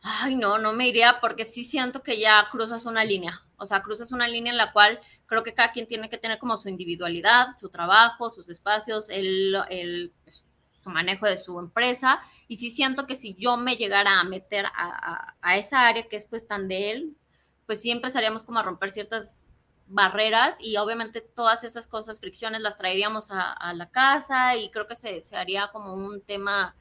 Ay, 0.02 0.36
no, 0.36 0.60
no 0.60 0.74
me 0.74 0.88
iría 0.88 1.20
porque 1.20 1.46
sí 1.46 1.64
siento 1.64 2.04
que 2.04 2.20
ya 2.20 2.48
cruzas 2.52 2.86
una 2.86 3.04
línea. 3.04 3.42
O 3.58 3.66
sea, 3.66 3.82
cruzas 3.82 4.12
una 4.12 4.28
línea 4.28 4.52
en 4.52 4.58
la 4.58 4.72
cual 4.72 5.00
creo 5.26 5.44
que 5.44 5.54
cada 5.54 5.72
quien 5.72 5.88
tiene 5.88 6.10
que 6.10 6.18
tener 6.20 6.38
como 6.38 6.58
su 6.58 6.70
individualidad, 6.70 7.58
su 7.58 7.70
trabajo, 7.70 8.30
sus 8.30 8.50
espacios, 8.50 9.10
el, 9.10 9.56
el- 9.70 10.14
pues, 10.24 10.46
su 10.84 10.90
manejo 10.92 11.26
de 11.26 11.38
su 11.38 11.58
empresa. 11.60 12.22
Y 12.48 12.58
sí 12.58 12.70
siento 12.70 13.08
que 13.08 13.16
si 13.16 13.36
yo 13.36 13.58
me 13.58 13.78
llegara 13.78 14.20
a 14.20 14.24
meter 14.24 14.68
a, 14.68 14.72
a- 14.76 15.36
a 15.42 15.58
esa 15.58 15.88
área 15.88 16.08
que 16.08 16.18
es 16.18 16.26
pues 16.28 16.48
tan 16.48 16.68
de 16.68 16.92
él, 16.92 17.18
pues 17.66 17.82
sí 17.82 17.90
empezaríamos 17.90 18.44
como 18.44 18.60
a 18.60 18.64
romper 18.64 18.92
ciertas 18.92 19.48
barreras 19.88 20.56
y 20.60 20.78
obviamente 20.78 21.22
todas 21.22 21.64
esas 21.64 21.88
cosas, 21.88 22.20
fricciones, 22.20 22.62
las 22.62 22.78
traeríamos 22.78 23.32
a, 23.32 23.52
a 23.54 23.74
la 23.74 23.90
casa 23.90 24.56
y 24.56 24.70
creo 24.72 24.88
que 24.88 24.96
se, 24.96 25.22
se 25.22 25.36
haría 25.36 25.70
como 25.72 25.94
un 25.96 26.22
tema 26.22 26.76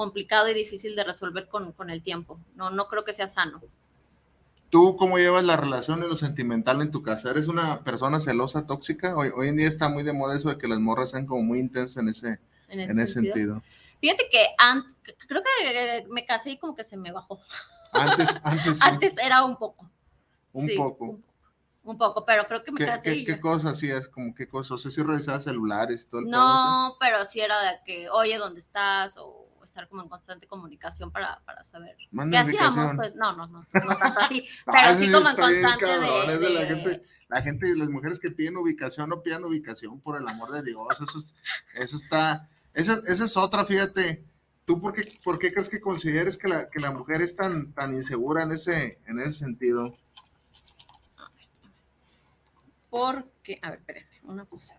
complicado 0.00 0.48
y 0.48 0.54
difícil 0.54 0.96
de 0.96 1.04
resolver 1.04 1.46
con, 1.48 1.72
con 1.72 1.90
el 1.90 2.02
tiempo. 2.02 2.40
No, 2.54 2.70
no 2.70 2.88
creo 2.88 3.04
que 3.04 3.12
sea 3.12 3.28
sano. 3.28 3.60
¿Tú 4.70 4.96
cómo 4.96 5.18
llevas 5.18 5.44
la 5.44 5.56
relación 5.56 5.98
y 6.02 6.06
lo 6.08 6.16
sentimental 6.16 6.80
en 6.80 6.90
tu 6.92 7.02
casa? 7.02 7.30
¿Eres 7.30 7.48
una 7.48 7.82
persona 7.82 8.20
celosa, 8.20 8.66
tóxica? 8.66 9.16
Hoy, 9.16 9.30
hoy 9.34 9.48
en 9.48 9.56
día 9.56 9.66
está 9.68 9.88
muy 9.88 10.04
de 10.04 10.12
moda 10.12 10.36
eso 10.36 10.48
de 10.48 10.58
que 10.58 10.68
las 10.68 10.78
morras 10.78 11.10
sean 11.10 11.26
como 11.26 11.42
muy 11.42 11.58
intensas 11.58 11.96
en 12.02 12.08
ese, 12.08 12.40
En 12.68 12.80
ese, 12.80 12.92
en 12.92 12.98
ese 13.00 13.12
sentido. 13.14 13.34
sentido. 13.34 13.62
Fíjate 14.00 14.28
que 14.30 14.46
an- 14.58 14.96
creo 15.28 15.42
que 15.42 16.06
me 16.08 16.24
casé 16.24 16.50
y 16.52 16.58
como 16.58 16.74
que 16.76 16.84
se 16.84 16.96
me 16.96 17.10
bajó. 17.12 17.40
Antes, 17.92 18.40
antes, 18.44 18.78
sí, 18.78 18.84
Antes 18.84 19.14
era 19.18 19.44
un 19.44 19.56
poco. 19.56 19.90
un 20.52 20.66
sí, 20.68 20.76
poco. 20.76 21.04
Un, 21.06 21.24
un 21.82 21.98
poco, 21.98 22.24
pero 22.24 22.46
creo 22.46 22.62
que 22.62 22.70
me 22.72 22.78
¿Qué, 22.78 22.86
casé 22.86 23.14
qué, 23.14 23.14
y 23.16 23.24
qué 23.24 23.40
cosas 23.40 23.72
hacías? 23.72 24.08
Como 24.08 24.34
qué 24.34 24.46
cosas? 24.48 24.72
O 24.72 24.78
sea, 24.78 24.90
si 24.90 25.02
revisabas 25.02 25.44
celulares 25.44 26.02
y 26.04 26.06
todo 26.08 26.20
el 26.20 26.26
pedo, 26.26 26.30
No, 26.32 26.96
pero 27.00 27.24
sí 27.24 27.40
era 27.40 27.60
de 27.62 27.80
que, 27.84 28.08
oye, 28.10 28.38
¿dónde 28.38 28.60
estás? 28.60 29.16
O 29.18 29.46
estar 29.70 29.88
como 29.88 30.02
en 30.02 30.08
constante 30.08 30.46
comunicación 30.46 31.10
para, 31.10 31.40
para 31.44 31.64
saber 31.64 31.96
qué 32.30 32.36
hacíamos. 32.38 32.96
Pues 32.96 33.14
no, 33.14 33.36
no, 33.36 33.46
no, 33.46 33.64
no 33.72 33.96
tanto 33.98 34.20
así, 34.20 34.46
pero 34.66 34.96
sí 34.98 35.10
como 35.12 35.28
en 35.30 35.36
bien 35.36 35.62
constante 35.62 35.84
cabrón, 35.84 36.40
de, 36.40 36.50
la 36.50 36.66
gente, 36.66 37.02
la 37.28 37.42
gente 37.42 37.76
las 37.76 37.88
mujeres 37.88 38.18
que 38.20 38.30
piden 38.30 38.56
ubicación 38.56 39.08
no 39.08 39.22
pidan 39.22 39.44
ubicación 39.44 40.00
por 40.00 40.20
el 40.20 40.28
amor 40.28 40.50
de 40.52 40.62
Dios, 40.62 40.86
eso 41.00 41.18
es- 41.18 41.34
eso 41.74 41.96
está, 41.96 42.48
esa, 42.74 42.94
esa 43.08 43.24
es 43.24 43.36
otra, 43.36 43.64
fíjate, 43.64 44.24
¿tú 44.64 44.80
por 44.80 44.92
qué, 44.92 45.18
por 45.24 45.38
qué 45.38 45.52
crees 45.52 45.68
que 45.68 45.80
consideres 45.80 46.36
que 46.36 46.48
la, 46.48 46.68
que 46.68 46.80
la 46.80 46.90
mujer 46.90 47.22
es 47.22 47.34
tan, 47.36 47.72
tan 47.72 47.94
insegura 47.94 48.42
en 48.42 48.52
ese, 48.52 48.98
en 49.06 49.20
ese 49.20 49.32
sentido? 49.32 49.96
Porque, 52.90 53.58
a 53.62 53.70
ver, 53.70 53.78
espérenme, 53.80 54.20
una 54.24 54.44
cosa 54.44 54.76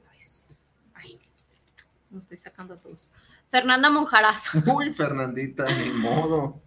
no 2.12 2.19
estoy 2.19 2.38
sacando 2.38 2.76
todos. 2.78 3.10
Fernanda 3.50 3.89
Monjaraz. 3.89 4.43
Uy, 4.67 4.93
Fernandita, 4.93 5.65
ni 5.78 5.89
modo. 5.91 6.60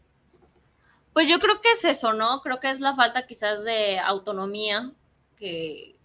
Pues 1.12 1.28
yo 1.28 1.38
creo 1.38 1.60
que 1.60 1.70
es 1.72 1.84
eso, 1.84 2.12
¿no? 2.12 2.40
Creo 2.42 2.58
que 2.60 2.70
es 2.70 2.80
la 2.80 2.96
falta 2.96 3.26
quizás 3.26 3.62
de 3.62 4.00
autonomía, 4.00 4.90
que, 5.38 5.96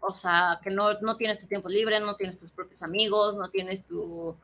o 0.00 0.16
sea, 0.16 0.58
que 0.62 0.70
no, 0.70 0.94
no 1.00 1.16
tienes 1.16 1.38
tu 1.38 1.46
tiempo 1.46 1.68
libre, 1.68 2.00
no 2.00 2.16
tienes 2.16 2.38
tus 2.38 2.50
propios 2.50 2.82
amigos, 2.82 3.36
no 3.36 3.50
tienes 3.50 3.84
tu, 3.84 4.34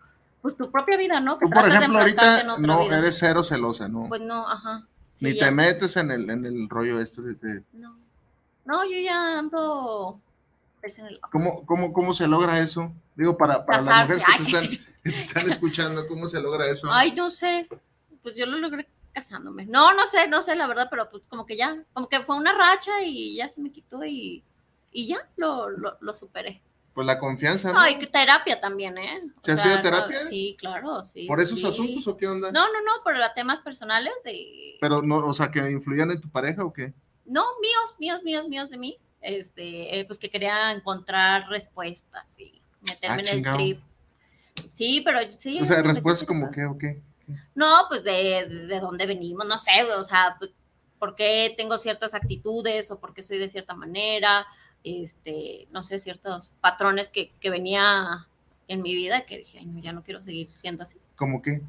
pues 0.42 0.56
tu 0.56 0.70
propia 0.70 0.98
vida, 0.98 1.20
¿no? 1.20 1.38
Que 1.38 1.46
Tú, 1.46 1.52
por 1.52 1.68
ejemplo, 1.68 2.00
ahorita 2.00 2.42
no 2.58 2.84
vida. 2.84 2.98
eres 2.98 3.16
cero 3.18 3.42
celosa, 3.42 3.88
¿no? 3.88 4.08
Pues 4.08 4.20
no, 4.20 4.46
ajá. 4.46 4.86
sí, 5.14 5.24
Ni 5.26 5.34
ya. 5.36 5.46
te 5.46 5.50
metes 5.52 5.96
en 5.96 6.10
el, 6.10 6.28
en 6.28 6.44
el 6.44 6.68
rollo 6.68 7.00
este 7.00 7.22
de, 7.22 7.34
de- 7.34 7.62
No. 7.72 7.96
No, 8.64 8.84
yo 8.84 8.98
ya 9.00 9.38
ando 9.38 10.20
¿Cómo, 11.30 11.64
cómo, 11.66 11.92
¿Cómo 11.92 12.14
se 12.14 12.26
logra 12.26 12.58
eso? 12.58 12.92
Digo, 13.14 13.36
para, 13.36 13.64
para 13.64 13.82
las 13.82 14.08
mujeres 14.08 14.24
que 14.24 14.32
te, 14.36 14.42
están, 14.42 14.68
que 14.68 15.10
te 15.10 15.20
están 15.20 15.50
escuchando, 15.50 16.06
¿cómo 16.08 16.28
se 16.28 16.40
logra 16.40 16.66
eso? 16.66 16.90
Ay, 16.90 17.12
no 17.12 17.30
sé. 17.30 17.68
Pues 18.22 18.34
yo 18.34 18.46
lo 18.46 18.58
logré 18.58 18.88
casándome. 19.12 19.66
No, 19.66 19.94
no 19.94 20.06
sé, 20.06 20.26
no 20.28 20.42
sé 20.42 20.56
la 20.56 20.66
verdad, 20.66 20.88
pero 20.90 21.10
pues 21.10 21.22
como 21.28 21.46
que 21.46 21.56
ya, 21.56 21.84
como 21.92 22.08
que 22.08 22.22
fue 22.22 22.36
una 22.36 22.52
racha 22.52 23.02
y 23.02 23.36
ya 23.36 23.48
se 23.48 23.60
me 23.60 23.70
quitó 23.70 24.04
y, 24.04 24.42
y 24.90 25.08
ya 25.08 25.28
lo, 25.36 25.68
lo, 25.68 25.96
lo 26.00 26.14
superé. 26.14 26.62
Pues 26.94 27.06
la 27.06 27.18
confianza, 27.18 27.72
¿no? 27.72 27.80
No, 27.80 27.88
y 27.88 28.06
terapia 28.06 28.60
también, 28.60 28.98
¿eh? 28.98 29.22
O 29.36 29.44
¿Se 29.44 29.52
ha 29.52 29.56
sido 29.56 29.76
no, 29.76 29.82
terapia? 29.82 30.20
sí, 30.26 30.56
claro, 30.58 31.04
sí. 31.04 31.26
¿Por 31.26 31.40
esos 31.40 31.58
sí. 31.58 31.66
asuntos 31.66 32.06
o 32.06 32.16
qué 32.16 32.28
onda? 32.28 32.52
No, 32.52 32.66
no, 32.66 32.82
no, 32.82 33.02
por 33.02 33.14
temas 33.34 33.60
personales 33.60 34.12
de... 34.24 34.76
Pero 34.80 35.00
no, 35.00 35.16
o 35.18 35.32
sea, 35.32 35.50
que 35.50 35.70
influían 35.70 36.10
en 36.10 36.20
tu 36.20 36.28
pareja 36.28 36.64
o 36.64 36.72
qué? 36.72 36.92
No, 37.24 37.44
míos, 37.60 37.94
míos, 37.98 38.22
míos, 38.22 38.48
míos 38.48 38.70
de 38.70 38.76
mí. 38.76 38.98
Este, 39.22 39.98
eh, 39.98 40.04
pues 40.04 40.18
que 40.18 40.30
quería 40.30 40.72
encontrar 40.72 41.48
respuestas 41.48 42.26
y 42.38 42.60
meterme 42.82 43.22
Ah, 43.22 43.32
en 43.32 43.46
el 43.46 43.54
trip. 43.54 43.80
Sí, 44.74 45.00
pero 45.04 45.20
sí. 45.38 45.60
O 45.60 45.64
sea, 45.64 45.82
respuestas 45.82 46.26
como 46.26 46.50
qué 46.50 46.64
o 46.66 46.76
qué. 46.76 47.00
No, 47.54 47.84
pues 47.88 48.02
de, 48.04 48.46
de 48.68 48.80
dónde 48.80 49.06
venimos, 49.06 49.46
no 49.46 49.58
sé, 49.58 49.70
o 49.96 50.02
sea, 50.02 50.36
pues 50.38 50.52
por 50.98 51.14
qué 51.14 51.54
tengo 51.56 51.78
ciertas 51.78 52.14
actitudes 52.14 52.90
o 52.90 53.00
por 53.00 53.14
qué 53.14 53.22
soy 53.22 53.38
de 53.38 53.48
cierta 53.48 53.74
manera, 53.74 54.46
este, 54.84 55.68
no 55.70 55.82
sé, 55.82 56.00
ciertos 56.00 56.50
patrones 56.60 57.08
que, 57.08 57.32
que 57.40 57.50
venía 57.50 58.26
en 58.68 58.82
mi 58.82 58.94
vida 58.94 59.24
que 59.24 59.38
dije, 59.38 59.58
ay, 59.58 59.66
no, 59.66 59.80
ya 59.80 59.92
no 59.92 60.02
quiero 60.02 60.22
seguir 60.22 60.50
siendo 60.50 60.82
así. 60.82 60.98
¿Cómo 61.16 61.42
qué? 61.42 61.62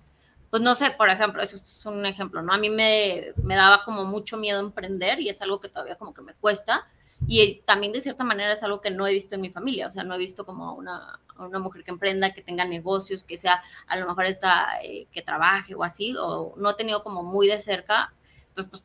Pues 0.50 0.62
no 0.62 0.76
sé, 0.76 0.92
por 0.92 1.10
ejemplo, 1.10 1.42
eso 1.42 1.58
es 1.58 1.86
un 1.86 2.06
ejemplo, 2.06 2.42
¿no? 2.42 2.54
A 2.54 2.58
mí 2.58 2.70
me, 2.70 3.34
me 3.38 3.56
daba 3.56 3.84
como 3.86 4.06
mucho 4.06 4.38
miedo 4.38 4.60
emprender 4.60 5.20
y 5.20 5.30
es 5.30 5.42
algo 5.42 5.60
que 5.60 5.70
todavía 5.70 5.96
como 5.96 6.14
que 6.14 6.22
me 6.22 6.34
cuesta. 6.36 6.88
Y 7.28 7.62
también 7.66 7.94
de 7.94 8.02
cierta 8.02 8.24
manera 8.24 8.52
es 8.54 8.64
algo 8.64 8.82
que 8.82 8.92
no 8.92 9.08
he 9.08 9.14
visto 9.14 9.36
en 9.36 9.42
mi 9.42 9.50
familia, 9.50 9.88
o 9.88 9.92
sea, 9.92 10.04
no 10.04 10.16
he 10.16 10.18
visto 10.18 10.46
como 10.46 10.68
a 10.70 10.74
una, 10.74 11.20
una 11.38 11.60
mujer 11.60 11.84
que 11.84 11.92
emprenda, 11.92 12.34
que 12.34 12.42
tenga 12.42 12.66
negocios, 12.66 13.24
que 13.24 13.38
sea 13.38 13.64
a 13.88 13.98
lo 13.98 14.08
mejor 14.08 14.26
esta, 14.26 14.68
eh, 14.84 15.08
que 15.12 15.22
trabaje 15.22 15.74
o 15.76 15.84
así, 15.84 16.16
o 16.20 16.54
no 16.58 16.72
he 16.72 16.76
tenido 16.76 17.02
como 17.04 17.24
muy 17.24 17.48
de 17.48 17.60
cerca. 17.60 18.14
Entonces, 18.50 18.70
pues, 18.72 18.84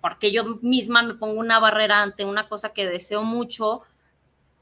porque 0.00 0.32
yo 0.32 0.58
misma 0.62 1.02
me 1.02 1.14
pongo 1.14 1.38
una 1.38 1.60
barrera 1.60 2.02
ante 2.02 2.24
una 2.24 2.48
cosa 2.48 2.70
que 2.72 2.86
deseo 2.88 3.22
mucho, 3.22 3.82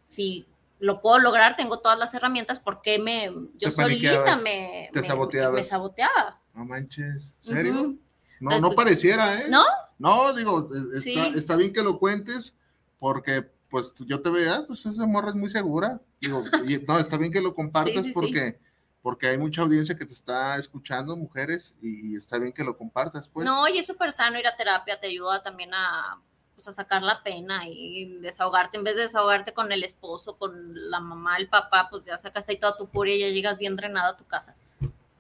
si 0.05 0.47
lo 0.81 1.01
puedo 1.01 1.19
lograr, 1.19 1.57
tengo 1.57 1.81
todas 1.81 1.99
las 1.99 2.13
herramientas, 2.15 2.61
porque 2.61 2.99
me, 2.99 3.33
yo 3.59 3.71
solita 3.71 4.37
me, 4.37 4.91
te 4.93 5.01
me- 5.01 5.07
saboteabas. 5.07 5.55
me 5.55 5.65
saboteaba. 5.65 6.41
No 6.55 6.65
manches. 6.65 7.37
¿Serio? 7.43 7.73
Ujú. 7.73 7.99
No, 8.41 8.51
Pues, 8.51 8.61
no 8.61 8.69
pues, 8.69 8.77
pareciera, 8.77 9.41
¿eh? 9.41 9.47
¿No? 9.49 9.65
No, 9.99 10.33
digo, 10.33 10.69
Sí. 11.03 11.15
está, 11.19 11.39
está 11.39 11.57
bien 11.57 11.73
que 11.73 11.83
lo 11.83 11.99
cuentes, 11.99 12.55
porque 12.99 13.51
pues 13.71 13.93
yo 14.07 14.21
te 14.23 14.31
veo, 14.31 14.67
pues 14.67 14.85
esa 14.87 15.07
morra 15.07 15.29
es 15.31 15.35
muy 15.35 15.51
segura. 15.51 16.01
Digo, 16.21 16.43
y, 16.67 16.79
no, 16.79 16.99
está 16.99 17.17
bien 17.19 17.33
que 17.33 17.41
lo 17.43 17.55
compartas 17.55 17.93
Sí, 17.95 18.01
sí, 18.03 18.09
sí. 18.09 18.13
porque, 18.13 18.59
porque 19.03 19.29
hay 19.29 19.39
mucha 19.39 19.63
audiencia 19.63 19.97
que 19.97 20.07
te 20.07 20.13
está 20.15 20.57
escuchando, 20.57 21.17
mujeres, 21.17 21.75
y, 21.83 22.17
está 22.17 22.39
bien 22.39 22.53
que 22.53 22.65
lo 22.65 22.77
compartas, 22.77 23.29
pues. 23.29 23.45
No, 23.45 23.69
y 23.69 23.79
es 23.79 23.87
súper 23.87 24.13
sano 24.13 24.39
ir 24.39 24.47
a 24.47 24.57
terapia, 24.57 24.99
te 24.99 25.09
ayuda 25.09 25.43
también 25.43 25.75
a, 25.75 26.19
pues 26.55 26.67
a 26.67 26.73
sacar 26.73 27.03
la 27.03 27.23
pena 27.23 27.69
y 27.69 28.19
desahogarte, 28.21 28.79
en 28.79 28.85
vez 28.85 28.97
de 28.97 29.03
desahogarte 29.03 29.53
con 29.53 29.71
el 29.71 29.85
esposo, 29.85 30.39
con 30.39 30.91
la 30.91 30.99
mamá, 31.01 31.37
el 31.37 31.49
papá, 31.49 31.89
pues 31.91 32.05
ya 32.07 32.17
sacas 32.19 32.49
ahí 32.49 32.59
toda 32.59 32.77
tu 32.77 32.87
furia 32.87 33.15
y 33.17 33.21
ya 33.21 33.29
llegas 33.29 33.59
bien 33.59 33.77
drenado 33.77 34.09
a 34.13 34.17
tu 34.17 34.25
casa. 34.25 34.57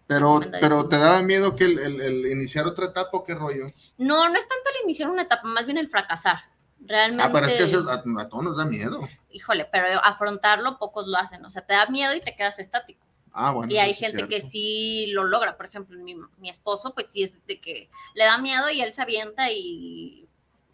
Pero, 0.06 0.40
pero 0.58 0.88
te 0.88 0.96
daba 0.96 1.20
miedo 1.20 1.54
que 1.54 1.66
el, 1.66 1.78
el- 1.78 2.00
el 2.00 2.26
iniciar 2.32 2.66
otra 2.66 2.86
etapa 2.86 3.10
o 3.12 3.24
qué 3.24 3.34
rollo. 3.34 3.66
No, 3.98 4.26
no 4.26 4.34
es 4.38 4.48
tanto 4.48 4.70
el 4.74 4.84
iniciar 4.84 5.10
una 5.10 5.22
etapa, 5.22 5.46
más 5.46 5.66
bien 5.66 5.76
el 5.76 5.90
fracasar. 5.90 6.47
Realmente, 6.80 7.24
Ah, 7.24 7.30
pero 7.32 7.46
es 7.46 7.54
que 7.54 7.64
eso 7.64 7.88
a, 7.90 7.94
a 8.22 8.28
todos 8.28 8.44
nos 8.44 8.56
da 8.56 8.64
miedo. 8.64 9.00
híjole, 9.30 9.64
pero 9.70 9.86
afrontarlo 10.04 10.78
pocos 10.78 11.06
lo 11.08 11.16
hacen, 11.18 11.44
o 11.44 11.50
sea, 11.50 11.66
te 11.66 11.74
da 11.74 11.86
miedo 11.86 12.14
y 12.14 12.20
te 12.20 12.34
quedas 12.36 12.58
estático. 12.58 13.04
Ah, 13.32 13.52
bueno. 13.52 13.72
y 13.72 13.78
hay 13.78 13.94
sí 13.94 14.04
gente 14.04 14.26
que 14.26 14.40
sí 14.40 15.08
lo 15.12 15.22
logra, 15.24 15.56
por 15.56 15.66
ejemplo, 15.66 15.96
mi, 15.98 16.16
mi 16.38 16.48
esposo, 16.50 16.92
pues 16.94 17.08
sí 17.12 17.22
es 17.22 17.44
de 17.46 17.60
que 17.60 17.88
le 18.14 18.24
da 18.24 18.38
miedo 18.38 18.68
y 18.70 18.80
él 18.80 18.92
se 18.92 19.02
avienta 19.02 19.50
y 19.50 20.26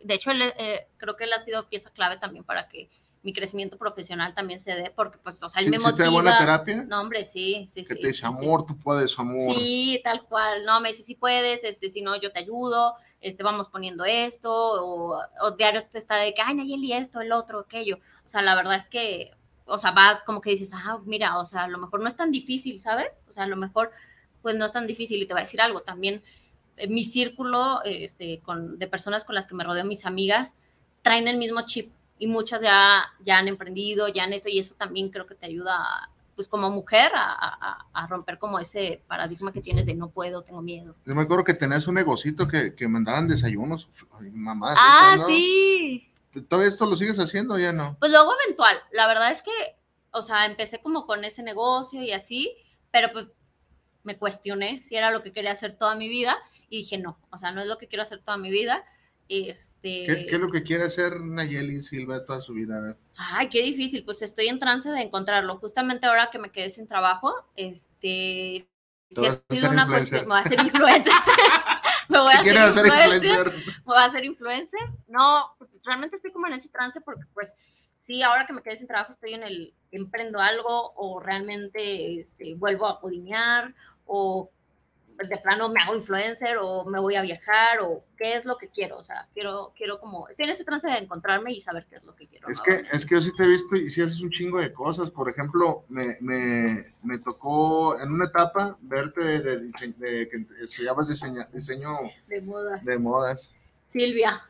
de 0.02 0.14
hecho 0.14 0.30
él, 0.30 0.40
eh, 0.58 0.86
creo 0.98 1.16
que 1.16 1.24
él 1.24 1.32
ha 1.32 1.38
sido 1.40 1.68
pieza 1.68 1.90
clave 1.90 2.16
también 2.18 2.44
para 2.44 2.68
que 2.68 2.88
mi 3.22 3.32
crecimiento 3.32 3.76
profesional 3.78 4.34
también 4.34 4.60
se 4.60 4.74
dé, 4.74 4.92
porque 4.94 5.16
pues, 5.18 5.42
o 5.42 5.48
sea, 5.48 5.60
él 5.60 5.64
¿Sí- 5.66 5.70
me 5.70 5.78
sí 5.78 5.82
motiva. 5.82 5.96
te 5.96 6.02
da 6.04 6.10
buena 6.10 6.38
terapia? 6.38 6.84
No, 6.84 7.00
hombre, 7.00 7.24
sí, 7.24 7.66
sí, 7.70 7.82
Que 7.82 7.94
sí. 7.96 8.00
te 8.02 8.06
dice, 8.08 8.12
sí, 8.12 8.18
sí. 8.18 8.24
amor, 8.26 8.66
tú 8.66 8.78
puedes, 8.78 9.18
amor. 9.18 9.54
Sí, 9.56 10.00
tal 10.04 10.22
cual. 10.24 10.64
No, 10.66 10.80
me 10.82 10.90
dice, 10.90 11.02
si 11.02 11.14
puedes, 11.14 11.64
este, 11.64 11.88
si 11.88 12.02
no, 12.02 12.16
yo 12.20 12.30
te 12.32 12.40
ayudo, 12.40 12.94
este, 13.24 13.42
vamos 13.42 13.68
poniendo 13.68 14.04
esto, 14.04 14.52
o, 14.52 15.18
o 15.40 15.50
diario 15.52 15.84
te 15.86 15.98
está 15.98 16.16
de 16.16 16.34
que, 16.34 16.42
ay, 16.42 16.54
Nayeli, 16.54 16.92
esto, 16.92 17.20
el 17.22 17.32
otro, 17.32 17.60
aquello. 17.60 17.98
O 18.24 18.28
sea, 18.28 18.42
la 18.42 18.54
verdad 18.54 18.74
es 18.74 18.84
que, 18.84 19.32
o 19.64 19.78
sea, 19.78 19.92
va 19.92 20.22
como 20.26 20.40
que 20.42 20.50
dices, 20.50 20.70
ah, 20.74 20.98
mira, 21.04 21.38
o 21.38 21.46
sea, 21.46 21.62
a 21.62 21.68
lo 21.68 21.78
mejor 21.78 22.02
no 22.02 22.08
es 22.08 22.16
tan 22.16 22.30
difícil, 22.30 22.80
¿sabes? 22.80 23.08
O 23.28 23.32
sea, 23.32 23.44
a 23.44 23.46
lo 23.46 23.56
mejor, 23.56 23.92
pues 24.42 24.56
no 24.56 24.66
es 24.66 24.72
tan 24.72 24.86
difícil 24.86 25.22
y 25.22 25.26
te 25.26 25.32
va 25.32 25.40
a 25.40 25.44
decir 25.44 25.60
algo. 25.62 25.80
También 25.80 26.22
eh, 26.76 26.86
mi 26.88 27.04
círculo 27.04 27.82
este, 27.84 28.40
con, 28.40 28.78
de 28.78 28.86
personas 28.88 29.24
con 29.24 29.34
las 29.34 29.46
que 29.46 29.54
me 29.54 29.64
rodeo, 29.64 29.84
mis 29.86 30.04
amigas, 30.06 30.52
traen 31.02 31.26
el 31.26 31.38
mismo 31.38 31.62
chip 31.66 31.92
y 32.18 32.26
muchas 32.26 32.62
ya, 32.62 33.04
ya 33.24 33.38
han 33.38 33.48
emprendido, 33.48 34.08
ya 34.08 34.24
han 34.24 34.34
esto, 34.34 34.48
y 34.50 34.58
eso 34.58 34.74
también 34.74 35.10
creo 35.10 35.26
que 35.26 35.34
te 35.34 35.46
ayuda, 35.46 35.76
a, 35.76 36.10
pues 36.34 36.48
como 36.48 36.70
mujer, 36.70 37.10
a, 37.14 37.32
a- 37.32 37.86
a 37.92 38.06
romper 38.06 38.38
como 38.38 38.58
ese 38.58 39.02
paradigma 39.06 39.52
que 39.52 39.60
tienes 39.60 39.86
de 39.86 39.94
no 39.94 40.10
puedo, 40.10 40.42
tengo 40.42 40.62
miedo. 40.62 40.94
Yo 41.04 41.14
me 41.14 41.22
acuerdo 41.22 41.44
que 41.44 41.54
tenías 41.54 41.86
un 41.86 41.94
negocito 41.94 42.48
que, 42.48 42.74
que 42.74 42.88
mandaban 42.88 43.28
desayunos. 43.28 43.88
Ay, 44.20 44.30
mamá. 44.30 44.74
Ah, 44.76 45.16
sí. 45.26 46.10
¿Todo 46.48 46.62
esto 46.62 46.86
lo 46.86 46.96
sigues 46.96 47.18
haciendo 47.18 47.54
o 47.54 47.58
ya 47.58 47.72
no? 47.72 47.96
Pues 48.00 48.10
luego 48.10 48.32
eventual. 48.44 48.76
La 48.92 49.06
verdad 49.06 49.30
es 49.30 49.42
que, 49.42 49.52
o 50.10 50.22
sea, 50.22 50.46
empecé 50.46 50.80
como 50.80 51.06
con 51.06 51.24
ese 51.24 51.42
negocio 51.42 52.02
y 52.02 52.10
así, 52.12 52.56
pero 52.90 53.12
pues 53.12 53.28
me 54.02 54.18
cuestioné 54.18 54.82
si 54.82 54.96
era 54.96 55.10
lo 55.12 55.22
que 55.22 55.32
quería 55.32 55.52
hacer 55.52 55.76
toda 55.78 55.94
mi 55.94 56.08
vida 56.08 56.36
y 56.68 56.78
dije, 56.78 56.98
no, 56.98 57.18
o 57.30 57.38
sea, 57.38 57.52
no 57.52 57.60
es 57.62 57.68
lo 57.68 57.78
que 57.78 57.86
quiero 57.88 58.02
hacer 58.02 58.20
toda 58.20 58.36
mi 58.36 58.50
vida. 58.50 58.84
Este, 59.28 60.04
¿Qué, 60.04 60.26
qué 60.28 60.34
es 60.34 60.40
lo 60.40 60.50
que 60.50 60.62
quiere 60.62 60.84
hacer 60.84 61.20
Nayeli 61.20 61.82
Silva 61.82 62.24
toda 62.24 62.40
su 62.40 62.52
vida? 62.52 62.76
A 62.78 62.80
ver. 62.80 62.96
Ay, 63.16 63.48
qué 63.48 63.62
difícil, 63.62 64.04
pues 64.04 64.22
estoy 64.22 64.48
en 64.48 64.58
trance 64.58 64.90
de 64.90 65.02
encontrarlo. 65.02 65.58
Justamente 65.58 66.06
ahora 66.06 66.30
que 66.30 66.38
me 66.38 66.50
quedé 66.50 66.70
sin 66.70 66.88
trabajo, 66.88 67.32
este, 67.56 68.66
vas 69.16 69.42
ha 69.48 69.54
sido 69.54 69.70
una 69.70 69.86
cuestión, 69.86 70.22
me 70.22 70.28
voy 70.28 70.38
a 70.38 70.40
hacer 70.40 70.60
influencer. 70.60 71.12
me 72.08 72.18
voy 72.18 72.34
a 72.34 72.42
¿Qué 72.42 72.50
hacer 72.50 72.54
quieres 72.54 72.62
hacer 72.62 72.86
influencer. 72.86 73.46
influencer? 73.46 73.74
me 73.78 73.84
voy 73.84 73.96
a 73.96 74.04
hacer 74.04 74.24
influencer. 74.24 74.80
No, 75.08 75.54
pues, 75.58 75.70
realmente 75.84 76.16
estoy 76.16 76.32
como 76.32 76.46
en 76.46 76.54
ese 76.54 76.68
trance 76.68 77.00
porque 77.00 77.24
pues 77.32 77.54
sí, 77.98 78.22
ahora 78.22 78.46
que 78.46 78.52
me 78.52 78.62
quedé 78.62 78.76
sin 78.76 78.86
trabajo 78.86 79.12
estoy 79.12 79.34
en 79.34 79.44
el 79.44 79.74
emprendo 79.90 80.40
algo 80.40 80.92
o 80.96 81.20
realmente 81.20 82.20
este, 82.20 82.54
vuelvo 82.54 82.86
a 82.86 83.00
codinear 83.00 83.74
o 84.06 84.50
de 85.16 85.38
plano 85.38 85.68
me 85.68 85.80
hago 85.80 85.94
influencer 85.94 86.58
o 86.60 86.84
me 86.86 86.98
voy 87.00 87.14
a 87.14 87.22
viajar 87.22 87.80
o 87.82 88.04
qué 88.18 88.34
es 88.36 88.44
lo 88.44 88.58
que 88.58 88.68
quiero. 88.68 88.98
O 88.98 89.04
sea, 89.04 89.28
quiero, 89.32 89.72
quiero 89.76 90.00
como, 90.00 90.28
estoy 90.28 90.46
en 90.46 90.50
ese 90.52 90.64
trance 90.64 90.86
de 90.88 90.98
encontrarme 90.98 91.52
y 91.52 91.60
saber 91.60 91.86
qué 91.88 91.96
es 91.96 92.04
lo 92.04 92.14
que 92.16 92.26
quiero. 92.26 92.48
Es 92.48 92.58
¿no? 92.58 92.64
que, 92.64 92.72
es 92.96 93.06
que 93.06 93.14
yo 93.14 93.20
sí 93.20 93.30
te 93.36 93.44
he 93.44 93.46
visto 93.48 93.76
y 93.76 93.90
sí 93.90 94.02
haces 94.02 94.20
un 94.20 94.30
chingo 94.30 94.60
de 94.60 94.72
cosas. 94.72 95.10
Por 95.10 95.30
ejemplo, 95.30 95.84
me, 95.88 96.16
me, 96.20 96.84
me 97.02 97.18
tocó 97.18 97.98
en 98.00 98.10
una 98.12 98.24
etapa 98.26 98.76
verte 98.80 99.24
de, 99.24 99.40
de 99.40 99.72
de 99.96 100.28
que 100.28 100.46
estudiabas 100.62 101.08
diseña- 101.08 101.48
diseño 101.52 101.96
De 102.26 102.40
moda. 102.40 102.80
de 102.82 102.98
modas. 102.98 103.50
Silvia. 103.86 104.42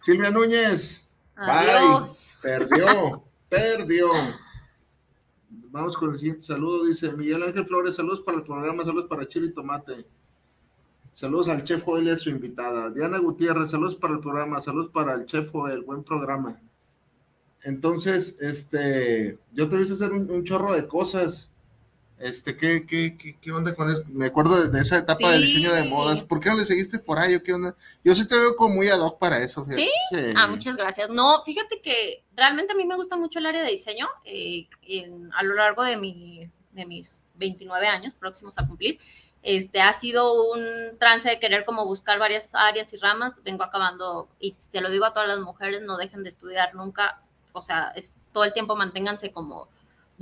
Silvia 0.00 0.30
Núñez, 0.30 1.08
Adiós. 1.36 2.36
perdió, 2.42 3.24
perdió. 3.48 4.10
Vamos 5.70 5.96
con 5.96 6.12
el 6.12 6.18
siguiente 6.18 6.42
saludo. 6.42 6.86
Dice 6.86 7.12
Miguel 7.12 7.42
Ángel 7.42 7.66
Flores, 7.66 7.94
saludos 7.94 8.20
para 8.22 8.38
el 8.38 8.44
programa, 8.44 8.84
saludos 8.84 9.06
para 9.08 9.28
Chile 9.28 9.46
y 9.46 9.52
Tomate. 9.52 10.06
Saludos 11.14 11.48
al 11.48 11.62
chef 11.62 11.82
Joel 11.84 12.06
y 12.06 12.10
a 12.10 12.16
su 12.16 12.30
invitada. 12.30 12.90
Diana 12.90 13.18
Gutiérrez, 13.18 13.70
saludos 13.70 13.96
para 13.96 14.14
el 14.14 14.20
programa, 14.20 14.62
saludos 14.62 14.90
para 14.90 15.14
el 15.14 15.26
chef 15.26 15.50
Joel, 15.50 15.82
buen 15.82 16.02
programa. 16.02 16.58
Entonces, 17.62 18.36
este, 18.40 19.38
yo 19.52 19.68
te 19.68 19.76
he 19.76 19.78
visto 19.78 19.94
hacer 19.94 20.12
un, 20.12 20.30
un 20.30 20.42
chorro 20.44 20.72
de 20.72 20.88
cosas. 20.88 21.51
Este, 22.22 22.56
¿qué, 22.56 22.86
qué, 22.86 23.16
qué, 23.18 23.36
qué 23.40 23.50
onda 23.50 23.74
con 23.74 23.90
eso? 23.90 24.02
Me 24.08 24.26
acuerdo 24.26 24.68
de, 24.68 24.80
esa 24.80 24.98
etapa 24.98 25.30
de 25.32 25.38
Sí. 25.38 25.44
diseño 25.46 25.72
de 25.72 25.82
modas. 25.84 26.22
¿Por 26.22 26.38
qué 26.38 26.50
no 26.50 26.56
le 26.58 26.64
seguiste 26.64 27.00
por 27.00 27.18
ahí 27.18 27.34
o 27.34 27.42
qué 27.42 27.52
onda? 27.52 27.74
Yo 28.04 28.14
sí 28.14 28.28
te 28.28 28.38
veo 28.38 28.54
como 28.56 28.76
muy 28.76 28.88
ad 28.88 29.00
hoc 29.00 29.18
para 29.18 29.38
eso. 29.42 29.64
fíjate. 29.64 29.82
¿Sí? 29.82 30.16
Ah, 30.36 30.46
muchas 30.46 30.76
gracias. 30.76 31.10
No, 31.10 31.42
fíjate 31.42 31.80
que 31.82 32.22
realmente 32.36 32.74
a 32.74 32.76
mí 32.76 32.84
me 32.86 32.94
gusta 32.94 33.16
mucho 33.16 33.40
el 33.40 33.46
área 33.46 33.62
de 33.62 33.70
diseño. 33.70 34.08
eh, 34.24 34.68
en- 34.82 35.30
a 35.34 35.42
lo 35.42 35.54
largo 35.54 35.82
de, 35.82 35.96
mi, 35.96 36.48
de 36.70 36.86
mis 36.86 37.18
29 37.34 37.88
años 37.88 38.14
próximos 38.14 38.56
a 38.58 38.66
cumplir, 38.68 39.00
este, 39.42 39.80
ha 39.80 39.92
sido 39.92 40.32
un 40.52 40.96
trance 41.00 41.28
de 41.28 41.40
querer 41.40 41.64
como 41.64 41.84
buscar 41.86 42.20
varias 42.20 42.54
áreas 42.54 42.92
y 42.92 42.98
ramas. 42.98 43.32
Vengo 43.44 43.64
acabando, 43.64 44.28
y 44.38 44.52
te 44.70 44.80
lo 44.80 44.90
digo 44.90 45.04
a 45.06 45.12
todas 45.12 45.28
las 45.28 45.40
mujeres, 45.40 45.82
no 45.82 45.96
dejen 45.96 46.22
de 46.22 46.28
estudiar 46.30 46.72
nunca. 46.76 47.20
O 47.52 47.62
sea, 47.62 47.92
es, 47.96 48.14
todo 48.32 48.44
el 48.44 48.52
tiempo 48.52 48.76
manténganse 48.76 49.32
como 49.32 49.66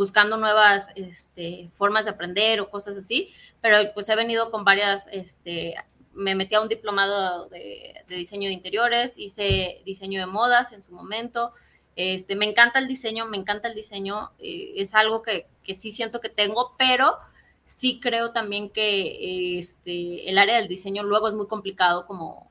buscando 0.01 0.39
nuevas 0.39 0.89
este, 0.95 1.71
formas 1.75 2.05
de 2.05 2.11
aprender 2.13 2.59
o 2.63 2.71
cosas 2.71 2.97
así. 2.97 3.35
Pero 3.61 3.77
pues 3.93 4.09
he 4.09 4.17
venido 4.17 4.51
con 4.51 4.65
varias 4.65 5.07
este, 5.13 5.75
me 6.15 6.35
metí 6.35 6.55
a 6.55 6.63
un 6.63 6.69
diplomado 6.69 7.51
de, 7.51 7.95
de 8.09 8.17
diseño 8.17 8.49
de 8.49 8.55
interiores, 8.55 9.13
hice 9.19 9.83
diseño 9.85 10.21
de 10.21 10.27
modas 10.27 10.73
en 10.73 10.83
su 10.83 10.91
momento. 10.93 11.53
Este, 11.97 12.35
me 12.35 12.47
encanta 12.47 12.79
el 12.79 12.89
diseño, 12.89 13.27
me 13.27 13.37
encanta 13.37 13.69
el 13.69 13.75
diseño, 13.75 14.31
eh, 14.39 14.73
es 14.77 14.95
algo 14.95 15.21
que, 15.21 15.47
que 15.63 15.75
sí 15.75 15.93
siento 15.93 16.21
que 16.23 16.31
tengo, 16.31 16.75
pero 16.79 17.19
sí 17.67 18.01
creo 18.01 18.33
también 18.33 18.71
que 18.71 19.59
este, 19.59 20.31
el 20.31 20.39
área 20.39 20.57
del 20.57 20.69
diseño 20.69 21.03
luego 21.03 21.29
es 21.29 21.35
muy 21.35 21.47
complicado 21.47 22.07
como 22.07 22.51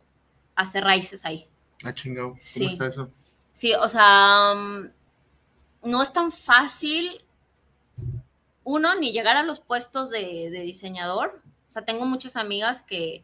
hacer 0.55 0.83
raíces 0.83 1.25
ahí. 1.25 1.47
Ah, 1.83 1.93
chingado. 1.93 2.29
¿Cómo 2.29 2.41
Sí. 2.43 2.65
está 2.67 2.85
eso? 2.85 3.09
Sí, 3.53 3.73
o 3.73 3.89
sea, 3.89 4.53
mm, 4.55 4.91
no 5.89 6.03
es 6.03 6.13
tan 6.13 6.31
fácil, 6.31 7.23
uno, 8.69 8.93
ni 8.93 9.11
llegar 9.11 9.35
a 9.35 9.41
los 9.41 9.59
puestos 9.59 10.11
de, 10.11 10.51
de 10.51 10.59
diseñador. 10.61 11.41
O 11.67 11.71
sea, 11.71 11.85
tengo 11.85 12.05
muchas 12.05 12.35
amigas 12.35 12.83
que, 12.83 13.23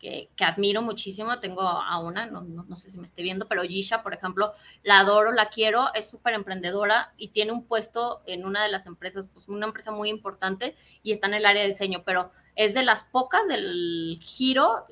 que, 0.00 0.28
que 0.34 0.44
admiro 0.44 0.82
muchísimo. 0.82 1.38
Tengo 1.38 1.62
a 1.62 2.00
una, 2.00 2.26
no, 2.26 2.40
no, 2.40 2.64
no 2.64 2.76
sé 2.76 2.90
si 2.90 2.98
me 2.98 3.06
esté 3.06 3.22
viendo, 3.22 3.46
pero 3.46 3.62
Gisha, 3.62 4.02
por 4.02 4.14
ejemplo, 4.14 4.52
la 4.82 4.98
adoro, 4.98 5.30
la 5.30 5.48
quiero, 5.48 5.94
es 5.94 6.10
súper 6.10 6.34
emprendedora 6.34 7.12
y 7.16 7.28
tiene 7.28 7.52
un 7.52 7.62
puesto 7.66 8.22
en 8.26 8.44
una 8.44 8.64
de 8.64 8.70
las 8.72 8.86
empresas, 8.86 9.26
pues 9.32 9.46
una 9.46 9.66
empresa 9.66 9.92
muy 9.92 10.08
importante 10.08 10.74
y 11.04 11.12
está 11.12 11.28
en 11.28 11.34
el 11.34 11.46
área 11.46 11.62
de 11.62 11.68
diseño, 11.68 12.02
pero 12.04 12.32
es 12.56 12.74
de 12.74 12.82
las 12.82 13.04
pocas 13.04 13.46
del 13.46 14.18
giro. 14.20 14.86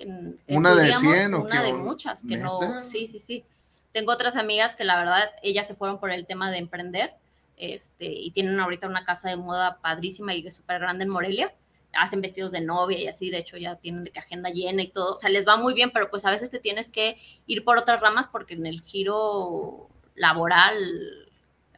¿Una 0.46 0.76
de 0.76 0.90
estudiamos, 0.90 1.18
100 1.18 1.34
o 1.34 1.40
Una 1.40 1.62
de 1.64 1.72
muchas, 1.72 2.22
que 2.22 2.36
no, 2.36 2.80
sí, 2.80 3.08
sí, 3.08 3.18
sí. 3.18 3.44
Tengo 3.90 4.12
otras 4.12 4.36
amigas 4.36 4.76
que 4.76 4.84
la 4.84 4.96
verdad, 4.96 5.28
ellas 5.42 5.66
se 5.66 5.74
fueron 5.74 5.98
por 5.98 6.12
el 6.12 6.24
tema 6.24 6.52
de 6.52 6.58
emprender 6.58 7.16
este, 7.58 8.06
y 8.06 8.30
tienen 8.30 8.58
ahorita 8.60 8.86
una 8.86 9.04
casa 9.04 9.28
de 9.28 9.36
moda 9.36 9.78
padrísima 9.80 10.34
y 10.34 10.48
súper 10.50 10.80
grande 10.80 11.04
en 11.04 11.10
Morelia. 11.10 11.54
Hacen 11.92 12.20
vestidos 12.20 12.52
de 12.52 12.60
novia 12.60 12.98
y 12.98 13.08
así, 13.08 13.30
de 13.30 13.38
hecho 13.38 13.56
ya 13.56 13.76
tienen 13.76 14.04
de 14.04 14.10
que 14.10 14.20
agenda 14.20 14.50
llena 14.50 14.82
y 14.82 14.88
todo. 14.88 15.16
O 15.16 15.20
sea, 15.20 15.30
les 15.30 15.46
va 15.46 15.56
muy 15.56 15.74
bien, 15.74 15.90
pero 15.92 16.10
pues 16.10 16.24
a 16.24 16.30
veces 16.30 16.50
te 16.50 16.60
tienes 16.60 16.88
que 16.88 17.18
ir 17.46 17.64
por 17.64 17.78
otras 17.78 18.00
ramas 18.00 18.28
porque 18.28 18.54
en 18.54 18.66
el 18.66 18.82
giro 18.82 19.88
laboral 20.14 20.76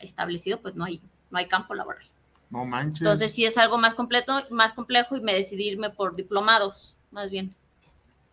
establecido, 0.01 0.61
pues 0.61 0.74
no 0.74 0.85
hay, 0.85 1.01
no 1.31 1.39
hay 1.39 1.47
campo 1.47 1.74
laboral. 1.74 2.05
No 2.51 2.64
manches. 2.64 3.01
Entonces 3.01 3.33
sí 3.33 3.45
es 3.45 3.57
algo 3.57 3.78
más 3.78 3.95
completo, 3.95 4.33
más 4.51 4.72
complejo 4.72 5.16
y 5.16 5.20
me 5.20 5.35
decidí 5.35 5.68
irme 5.68 5.91
por 5.91 6.16
diplomados, 6.16 6.97
más 7.12 7.31
bien. 7.31 7.55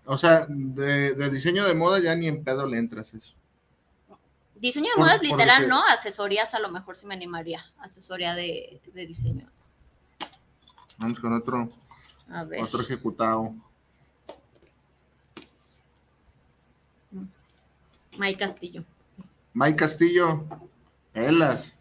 O 0.05 0.17
sea, 0.17 0.47
de, 0.49 1.13
de 1.13 1.29
diseño 1.29 1.65
de 1.65 1.73
moda 1.73 1.99
ya 1.99 2.15
ni 2.15 2.27
en 2.27 2.43
pedo 2.43 2.65
le 2.65 2.77
entras 2.77 3.13
eso. 3.13 3.35
Diseño 4.59 4.89
de 4.95 5.01
modas 5.01 5.21
literal, 5.21 5.63
que- 5.63 5.67
¿no? 5.69 5.83
Asesorías 5.85 6.53
a 6.53 6.59
lo 6.59 6.69
mejor 6.69 6.97
sí 6.97 7.05
me 7.05 7.13
animaría. 7.13 7.65
Asesoría 7.79 8.33
de, 8.35 8.81
de 8.93 9.05
diseño. 9.05 9.49
Vamos 10.97 11.19
con 11.19 11.33
otro, 11.33 11.69
A 12.29 12.43
ver. 12.43 12.63
otro 12.63 12.81
ejecutado. 12.81 13.53
May 18.17 18.35
Castillo. 18.35 18.83
Mike 19.53 19.75
Castillo, 19.77 20.45
Pelas. 21.13 21.71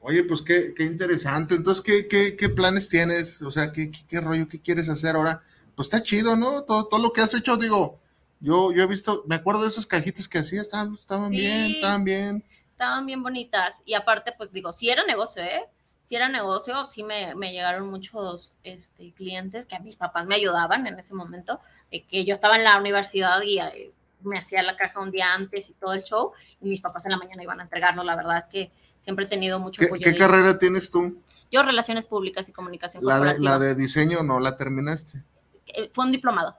Oye, 0.00 0.22
pues 0.22 0.42
qué, 0.42 0.74
qué 0.76 0.84
interesante. 0.84 1.56
Entonces, 1.56 1.82
¿qué, 1.82 2.06
qué, 2.06 2.36
qué 2.36 2.48
planes 2.48 2.88
tienes? 2.88 3.40
O 3.42 3.50
sea, 3.50 3.72
¿qué, 3.72 3.90
qué, 3.90 4.04
qué 4.08 4.20
rollo? 4.20 4.48
¿Qué 4.48 4.60
quieres 4.60 4.88
hacer 4.88 5.16
ahora? 5.16 5.42
Pues 5.74 5.86
está 5.86 6.02
chido, 6.02 6.36
¿no? 6.36 6.62
Todo, 6.62 6.86
todo 6.86 7.00
lo 7.02 7.12
que 7.12 7.20
has 7.22 7.34
hecho, 7.34 7.56
digo, 7.56 7.98
Yo, 8.46 8.70
yo 8.72 8.84
he 8.84 8.86
visto, 8.86 9.24
me 9.26 9.34
acuerdo 9.34 9.62
de 9.62 9.68
esas 9.68 9.86
cajitas 9.86 10.28
que 10.28 10.38
hacía, 10.38 10.60
estaban, 10.62 10.94
estaban 10.94 11.30
Sí. 11.32 11.38
bien, 11.38 11.66
estaban 11.72 12.04
bien. 12.04 12.44
estaban 12.70 13.04
bien 13.04 13.20
bonitas. 13.20 13.80
Y 13.84 13.94
aparte, 13.94 14.32
pues 14.38 14.52
digo, 14.52 14.70
si 14.72 14.88
era 14.88 15.04
negocio, 15.04 15.42
¿eh? 15.42 15.64
Si 16.04 16.14
era 16.14 16.28
negocio, 16.28 16.86
sí 16.86 17.02
me, 17.02 17.34
me 17.34 17.50
llegaron 17.52 17.90
muchos 17.90 18.54
este, 18.62 19.10
clientes 19.14 19.66
que 19.66 19.74
a 19.74 19.80
mis 19.80 19.96
papás 19.96 20.26
me 20.26 20.36
ayudaban 20.36 20.86
en 20.86 20.96
ese 20.96 21.12
momento, 21.12 21.58
de 21.90 22.04
que 22.04 22.24
yo 22.24 22.32
estaba 22.34 22.54
en 22.56 22.62
la 22.62 22.78
universidad 22.78 23.42
y 23.42 23.58
eh, 23.58 23.90
me 24.22 24.38
hacía 24.38 24.62
la 24.62 24.76
caja 24.76 25.00
un 25.00 25.10
día 25.10 25.34
antes 25.34 25.68
y 25.68 25.72
todo 25.72 25.94
el 25.94 26.04
show, 26.04 26.30
y 26.60 26.68
mis 26.68 26.80
papás 26.80 27.04
en 27.06 27.10
la 27.10 27.16
mañana 27.18 27.42
iban 27.42 27.58
a 27.58 27.64
entregarlo. 27.64 28.04
La 28.04 28.14
verdad 28.14 28.38
es 28.38 28.46
que 28.46 28.70
siempre 29.00 29.24
he 29.24 29.28
tenido 29.28 29.58
mucho 29.58 29.80
¿Qué, 29.80 29.86
apoyo. 29.86 30.04
qué 30.04 30.16
carrera 30.16 30.56
tienes 30.56 30.88
tú? 30.92 31.20
Yo, 31.50 31.64
Relaciones 31.64 32.04
Públicas 32.04 32.48
y 32.48 32.52
Comunicación 32.52 33.04
La 33.04 33.18
de, 33.18 33.40
la 33.40 33.58
de 33.58 33.74
diseño 33.74 34.22
no 34.22 34.38
la 34.38 34.56
terminaste. 34.56 35.20
Eh, 35.66 35.90
Fue 35.92 36.04
un 36.04 36.12
diplomado. 36.12 36.56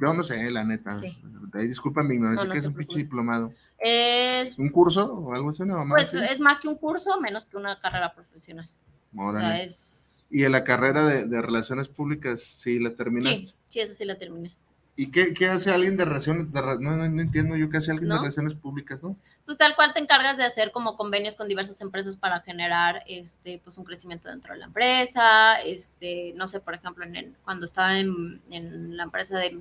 Yo 0.00 0.14
no 0.14 0.22
sé, 0.22 0.50
la 0.50 0.64
neta. 0.64 0.98
Sí. 0.98 1.16
Disculpa 1.54 2.02
mi 2.02 2.14
ignorancia, 2.14 2.44
No, 2.44 2.48
no 2.48 2.52
¿qué 2.52 2.58
es 2.60 2.66
un 2.66 2.74
pinche 2.74 2.98
diplomado? 2.98 3.52
Es, 3.78 4.58
¿Un 4.58 4.68
curso 4.68 5.12
o 5.12 5.34
algo 5.34 5.50
así? 5.50 5.62
Una 5.62 5.84
pues, 5.88 6.14
así? 6.14 6.18
es 6.30 6.40
más 6.40 6.60
que 6.60 6.68
un 6.68 6.76
curso, 6.76 7.20
menos 7.20 7.46
que 7.46 7.56
una 7.56 7.80
carrera 7.80 8.14
profesional. 8.14 8.68
O 9.16 9.24
Órale. 9.26 9.46
sea, 9.46 9.62
es... 9.62 10.16
Y 10.30 10.44
en 10.44 10.52
la 10.52 10.64
carrera 10.64 11.06
de, 11.06 11.26
de 11.26 11.42
relaciones 11.42 11.88
públicas, 11.88 12.40
sí, 12.40 12.78
la 12.78 12.94
terminaste. 12.94 13.46
Sí, 13.46 13.54
sí, 13.68 13.80
esa 13.80 13.92
sí 13.92 14.04
la 14.04 14.18
terminé. 14.18 14.54
¿Y 14.96 15.10
qué, 15.10 15.34
qué 15.34 15.48
hace 15.48 15.70
alguien 15.70 15.96
de 15.96 16.04
relaciones? 16.04 16.52
de 16.52 16.60
no, 16.60 16.96
no, 16.96 17.08
no 17.08 17.22
entiendo 17.22 17.56
yo 17.56 17.70
qué 17.70 17.78
hace 17.78 17.90
alguien 17.90 18.10
de 18.10 18.18
relaciones 18.18 18.54
públicas, 18.54 19.02
¿no? 19.02 19.16
Pues 19.44 19.58
tal 19.58 19.74
cual 19.74 19.92
te 19.92 20.00
encargas 20.00 20.36
de 20.36 20.44
hacer 20.44 20.70
como 20.70 20.96
convenios 20.96 21.34
con 21.34 21.48
diversas 21.48 21.80
empresas 21.80 22.16
para 22.16 22.40
generar 22.40 23.02
este 23.06 23.60
pues 23.62 23.76
un 23.76 23.84
crecimiento 23.84 24.28
dentro 24.28 24.52
de 24.54 24.60
la 24.60 24.66
empresa 24.66 25.60
este 25.60 26.32
no 26.36 26.46
sé 26.46 26.60
por 26.60 26.74
ejemplo 26.74 27.04
en 27.04 27.36
cuando 27.44 27.66
estaba 27.66 27.98
en, 27.98 28.40
en 28.50 28.96
la 28.96 29.04
empresa 29.04 29.38
de, 29.38 29.58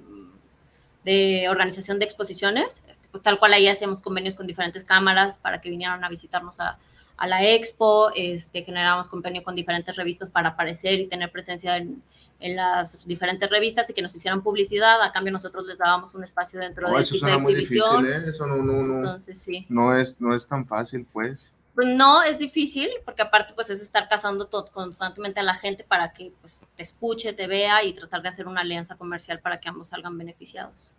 de 1.04 1.50
organización 1.50 1.98
de 2.00 2.06
exposiciones 2.06 2.82
este, 2.88 3.08
pues 3.10 3.24
tal 3.24 3.40
cual 3.40 3.54
ahí 3.54 3.68
hacíamos 3.68 4.02
convenios 4.02 4.36
con 4.36 4.46
diferentes 4.46 4.84
cámaras 4.84 5.38
para 5.38 5.62
que 5.62 5.70
vinieran 5.70 6.04
a 6.04 6.10
visitarnos 6.10 6.60
a, 6.60 6.78
a 7.18 7.28
la 7.28 7.44
expo 7.44 8.12
este 8.16 8.64
generábamos 8.64 9.08
convenio 9.08 9.44
con 9.44 9.56
diferentes 9.56 9.96
revistas 9.96 10.30
para 10.30 10.50
aparecer 10.50 11.00
y 11.00 11.08
tener 11.08 11.32
presencia 11.32 11.78
en 11.78 12.04
en 12.42 12.56
las 12.56 12.98
diferentes 13.06 13.50
revistas 13.50 13.90
y 13.90 13.94
que 13.94 14.02
nos 14.02 14.16
hicieran 14.16 14.42
publicidad, 14.44 15.02
a 15.02 15.12
cambio 15.12 15.32
nosotros 15.32 15.66
les 15.68 15.78
dábamos 15.78 16.14
un 16.16 16.24
espacio 16.24 16.60
dentro 16.60 16.88
Oh, 16.90 16.96
de 16.98 17.02
eso 17.04 17.14
piso 17.14 17.28
suena 17.28 17.38
de 17.46 17.52
exhibición. 17.54 18.04
difícil, 18.06 18.28
¿eh? 18.28 18.30
Eso 18.32 18.48
no, 18.48 18.58
no, 18.58 18.84
no, 18.84 18.96
Entonces, 18.98 19.40
sí. 19.42 19.66
no, 19.70 19.96
es, 19.96 20.20
no 20.20 20.36
es 20.36 20.46
tan 20.48 20.66
fácil, 20.68 21.06
pues. 21.14 21.52
Pues 21.74 21.88
no, 21.88 22.22
es 22.22 22.40
difícil, 22.40 22.90
porque 23.06 23.22
aparte 23.22 23.54
pues 23.54 23.70
es 23.70 23.82
estar 23.82 24.10
cazando 24.10 24.48
todo, 24.48 24.66
constantemente 24.74 25.40
a 25.40 25.44
la 25.44 25.54
gente 25.56 25.86
para 25.86 26.12
que 26.12 26.34
pues 26.42 26.62
te 26.76 26.84
escuche, 26.84 27.32
te 27.32 27.48
vea 27.48 27.84
y 27.86 27.94
tratar 27.94 28.22
de 28.22 28.28
hacer 28.30 28.46
una 28.48 28.62
alianza 28.62 28.98
comercial 28.98 29.40
para 29.40 29.60
que 29.62 29.70
ambos 29.70 29.88
salgan 29.88 30.18
beneficiados. 30.18 30.92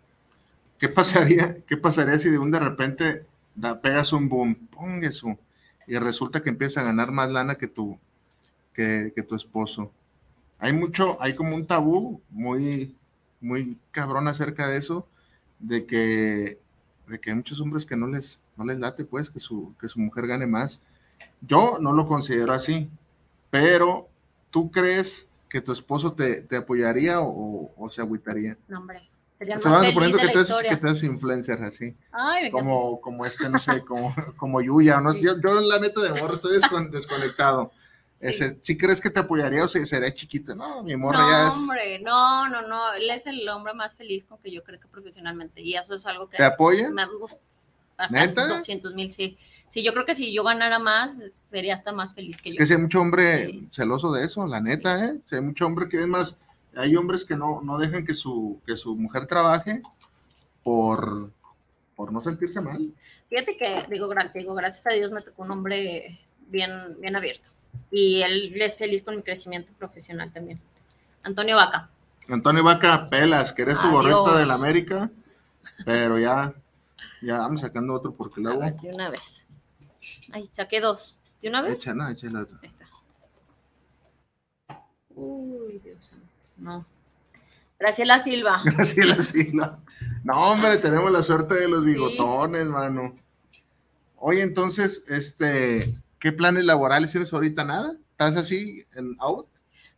¿Qué 0.79 0.89
pasaría, 0.89 1.55
qué 1.67 1.77
pasaría 1.77 2.17
si 2.19 2.29
de 2.29 2.39
un 2.39 2.51
de 2.51 2.59
repente 2.59 3.25
da- 3.55 3.79
pegas 3.79 4.11
un 4.13 4.27
boom, 4.27 4.67
eso, 5.03 5.37
y 5.87 5.97
resulta 5.97 6.41
que 6.41 6.49
empieza 6.49 6.81
a 6.81 6.85
ganar 6.85 7.11
más 7.11 7.29
lana 7.29 7.55
que 7.55 7.67
tu, 7.67 7.99
que, 8.73 9.13
que 9.15 9.23
tu 9.23 9.35
esposo? 9.35 9.91
Hay 10.63 10.71
mucho, 10.71 11.21
hay 11.21 11.35
como 11.35 11.55
un 11.57 11.65
tabú 11.67 12.21
muy, 12.29 12.95
muy 13.41 13.77
cabrón 13.91 14.29
acerca 14.29 14.65
de 14.69 14.77
eso, 14.77 15.05
de 15.59 15.85
que, 15.85 16.57
de 17.07 17.19
que 17.19 17.31
hay 17.31 17.35
muchos 17.35 17.59
hombres 17.59 17.85
que 17.85 17.97
no 17.97 18.07
les, 18.07 18.39
no 18.55 18.63
les 18.63 18.79
late, 18.79 19.03
pues, 19.03 19.29
que 19.29 19.41
su, 19.41 19.73
que 19.77 19.89
su 19.89 19.99
mujer 19.99 20.25
gane 20.25 20.47
más. 20.47 20.79
Yo 21.41 21.79
no 21.81 21.91
lo 21.91 22.07
considero 22.07 22.53
así, 22.53 22.89
pero 23.51 24.07
¿tú 24.51 24.71
crees 24.71 25.27
que 25.49 25.59
tu 25.59 25.73
esposo 25.73 26.13
te, 26.13 26.39
te 26.43 26.55
apoyaría 26.55 27.19
o, 27.19 27.69
o 27.75 27.89
se 27.91 27.99
agüitaría? 27.99 28.57
No, 28.69 28.79
hombre, 28.79 29.09
sería 29.37 29.55
más 29.57 29.65
van 29.65 29.73
feliz 29.81 29.89
suponiendo 29.89 30.17
de 30.17 30.21
que 30.21 30.27
la 30.27 30.33
te, 30.33 30.39
haces, 30.39 30.63
que 30.69 30.77
te 30.77 30.87
haces 30.87 31.03
influencer 31.03 31.61
así, 31.61 31.93
Ay, 32.13 32.49
como, 32.51 33.01
como 33.01 33.25
este, 33.25 33.49
no 33.49 33.59
sé, 33.59 33.81
como, 33.83 34.15
como 34.37 34.61
Yuya, 34.61 35.01
no 35.01 35.11
sé, 35.13 35.23
yo, 35.23 35.33
yo 35.41 35.59
la 35.59 35.79
neta 35.79 35.99
de 36.01 36.21
morro 36.21 36.35
estoy 36.35 36.57
descon- 36.57 36.89
desconectado. 36.89 37.73
Sí. 38.23 38.29
Ese, 38.29 38.59
¿Sí 38.61 38.77
crees 38.77 39.01
que 39.01 39.09
te 39.09 39.19
apoyaría 39.19 39.63
o 39.63 39.67
se, 39.67 39.85
sería 39.85 40.13
chiquita? 40.13 40.55
No, 40.55 40.81
mi 40.83 40.95
morra 40.95 41.19
no, 41.19 41.29
ya 41.29 41.47
es, 41.49 41.55
hombre, 41.55 41.99
no, 41.99 42.47
no, 42.49 42.61
no, 42.67 42.93
él 42.93 43.09
es 43.09 43.25
el 43.27 43.47
hombre 43.49 43.73
más 43.73 43.95
feliz 43.95 44.23
con 44.23 44.37
que 44.39 44.51
yo 44.51 44.63
crezca 44.63 44.87
profesionalmente 44.87 45.61
y 45.61 45.75
eso 45.75 45.93
es 45.93 46.05
algo 46.05 46.29
que 46.29 46.37
¿te 46.37 46.43
apoya? 46.43 46.89
me. 46.89 47.03
¿Neta? 48.09 48.47
200 48.47 48.93
mil, 48.95 49.11
sí. 49.11 49.37
Sí, 49.69 49.83
yo 49.83 49.91
creo 49.93 50.05
que 50.05 50.13
si 50.15 50.31
yo 50.33 50.43
ganara 50.43 50.77
más, 50.77 51.13
sería 51.49 51.73
hasta 51.73 51.91
más 51.91 52.13
feliz 52.13 52.39
que 52.41 52.51
yo. 52.51 52.57
Que 52.57 52.65
si 52.65 52.73
hay 52.73 52.79
mucho 52.79 53.01
hombre 53.01 53.47
Sí. 53.47 53.67
celoso 53.71 54.11
de 54.11 54.23
eso, 54.23 54.45
la 54.45 54.61
neta, 54.61 55.03
¿eh? 55.03 55.19
Si 55.29 55.35
hay 55.35 55.41
mucho 55.41 55.65
hombre 55.65 55.89
que 55.89 55.99
es 55.99 56.07
más, 56.07 56.37
hay 56.75 56.95
hombres 56.95 57.25
que 57.25 57.35
no, 57.35 57.61
no 57.61 57.77
dejan 57.77 58.05
que 58.05 58.13
su, 58.13 58.59
que 58.67 58.75
su 58.75 58.95
mujer 58.95 59.25
trabaje 59.25 59.81
por, 60.63 61.31
por 61.95 62.11
no 62.11 62.23
sentirse 62.23 62.61
mal. 62.61 62.93
Fíjate 63.29 63.57
que, 63.57 63.85
digo, 63.89 64.09
digo, 64.35 64.53
gracias 64.53 64.85
a 64.85 64.91
Dios 64.91 65.11
me 65.11 65.21
tocó 65.21 65.41
un 65.41 65.51
hombre 65.51 66.19
bien, 66.47 66.71
bien 66.99 67.15
abierto. 67.15 67.49
Y 67.91 68.21
él 68.21 68.53
es 68.59 68.77
feliz 68.77 69.03
con 69.03 69.15
mi 69.15 69.21
crecimiento 69.21 69.71
profesional 69.77 70.31
también. 70.31 70.59
Antonio 71.21 71.55
Vaca. 71.55 71.89
Antonio 72.29 72.63
Vaca, 72.63 73.09
pelas, 73.09 73.53
que 73.53 73.63
eres 73.63 73.79
tu 73.79 73.89
gorrita 73.91 74.37
del 74.37 74.51
América, 74.51 75.11
pero 75.85 76.17
ya, 76.17 76.53
ya 77.21 77.37
vamos 77.39 77.61
sacando 77.61 77.93
otro 77.93 78.13
porque 78.13 78.41
luego... 78.41 78.59
ver, 78.59 78.75
de 78.75 78.89
una 78.89 79.09
vez. 79.09 79.45
Ay, 80.31 80.49
saqué 80.53 80.79
dos. 80.81 81.21
¿De 81.41 81.49
una 81.49 81.61
vez? 81.61 81.75
Echa, 81.75 81.93
no, 81.93 82.07
echa 82.09 82.27
el 82.27 82.35
otro. 82.37 82.57
Ahí 82.61 82.69
está. 82.69 82.87
Uy, 85.09 85.79
Dios 85.83 86.05
santo. 86.05 86.25
No. 86.57 86.85
Graciela 87.77 88.19
Silva. 88.19 88.63
Así 88.77 89.01
la 89.01 89.21
sigla. 89.21 89.79
No, 90.23 90.51
hombre, 90.51 90.77
tenemos 90.77 91.11
la 91.11 91.21
suerte 91.21 91.55
de 91.55 91.67
los 91.67 91.83
bigotones, 91.83 92.67
mano. 92.67 93.13
Oye, 94.15 94.41
entonces, 94.41 95.03
este, 95.09 95.93
¿qué 96.23 96.31
planes 96.31 96.63
laborales 96.63 97.11
tienes 97.11 97.33
ahorita? 97.33 97.65
¿Nada? 97.65 97.97
¿Estás 98.11 98.37
así 98.37 98.85
en 98.95 99.17
out? 99.19 99.45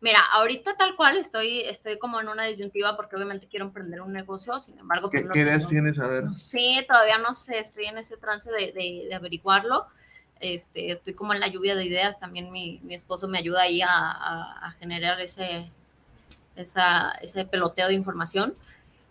Mira, 0.02 0.20
ahorita 0.34 0.76
tal 0.76 0.96
cual 0.96 1.18
estoy, 1.18 1.60
estoy 1.62 2.00
como 2.00 2.20
en 2.20 2.28
una 2.28 2.46
disyuntiva 2.46 2.96
porque 2.96 3.16
obviamente 3.16 3.48
quiero 3.48 3.66
emprender 3.66 4.02
un 4.02 4.12
negocio, 4.12 4.60
sin 4.60 4.76
embargo, 4.80 5.12
¿Qué, 5.12 5.18
pues 5.20 5.26
no 5.28 5.34
qué 5.34 5.42
ideas 5.42 5.68
tienes? 5.70 6.00
A 6.00 6.08
ver. 6.08 6.24
Sé, 6.36 6.84
todavía 6.88 7.20
no 7.20 7.36
sé, 7.36 7.60
estoy 7.60 7.86
en 7.86 8.00
ese 8.00 8.18
trance 8.18 8.50
de, 8.52 8.72
de- 8.72 9.06
de 9.08 9.14
averiguarlo. 9.14 9.86
Este, 10.40 10.92
estoy 10.92 11.14
como 11.14 11.32
en 11.36 11.40
la 11.40 11.48
lluvia 11.48 11.76
de 11.76 11.86
ideas, 11.86 12.20
también 12.20 12.52
mi, 12.52 12.80
mi 12.84 12.96
esposo 12.96 13.28
me 13.28 13.38
ayuda 13.38 13.62
ahí 13.62 13.82
a, 13.84 13.88
a- 13.90 14.66
a 14.68 14.72
generar 14.80 15.22
ese, 15.22 15.70
esa, 16.56 17.12
ese 17.22 17.46
peloteo 17.46 17.88
de 17.88 17.94
información, 17.94 18.56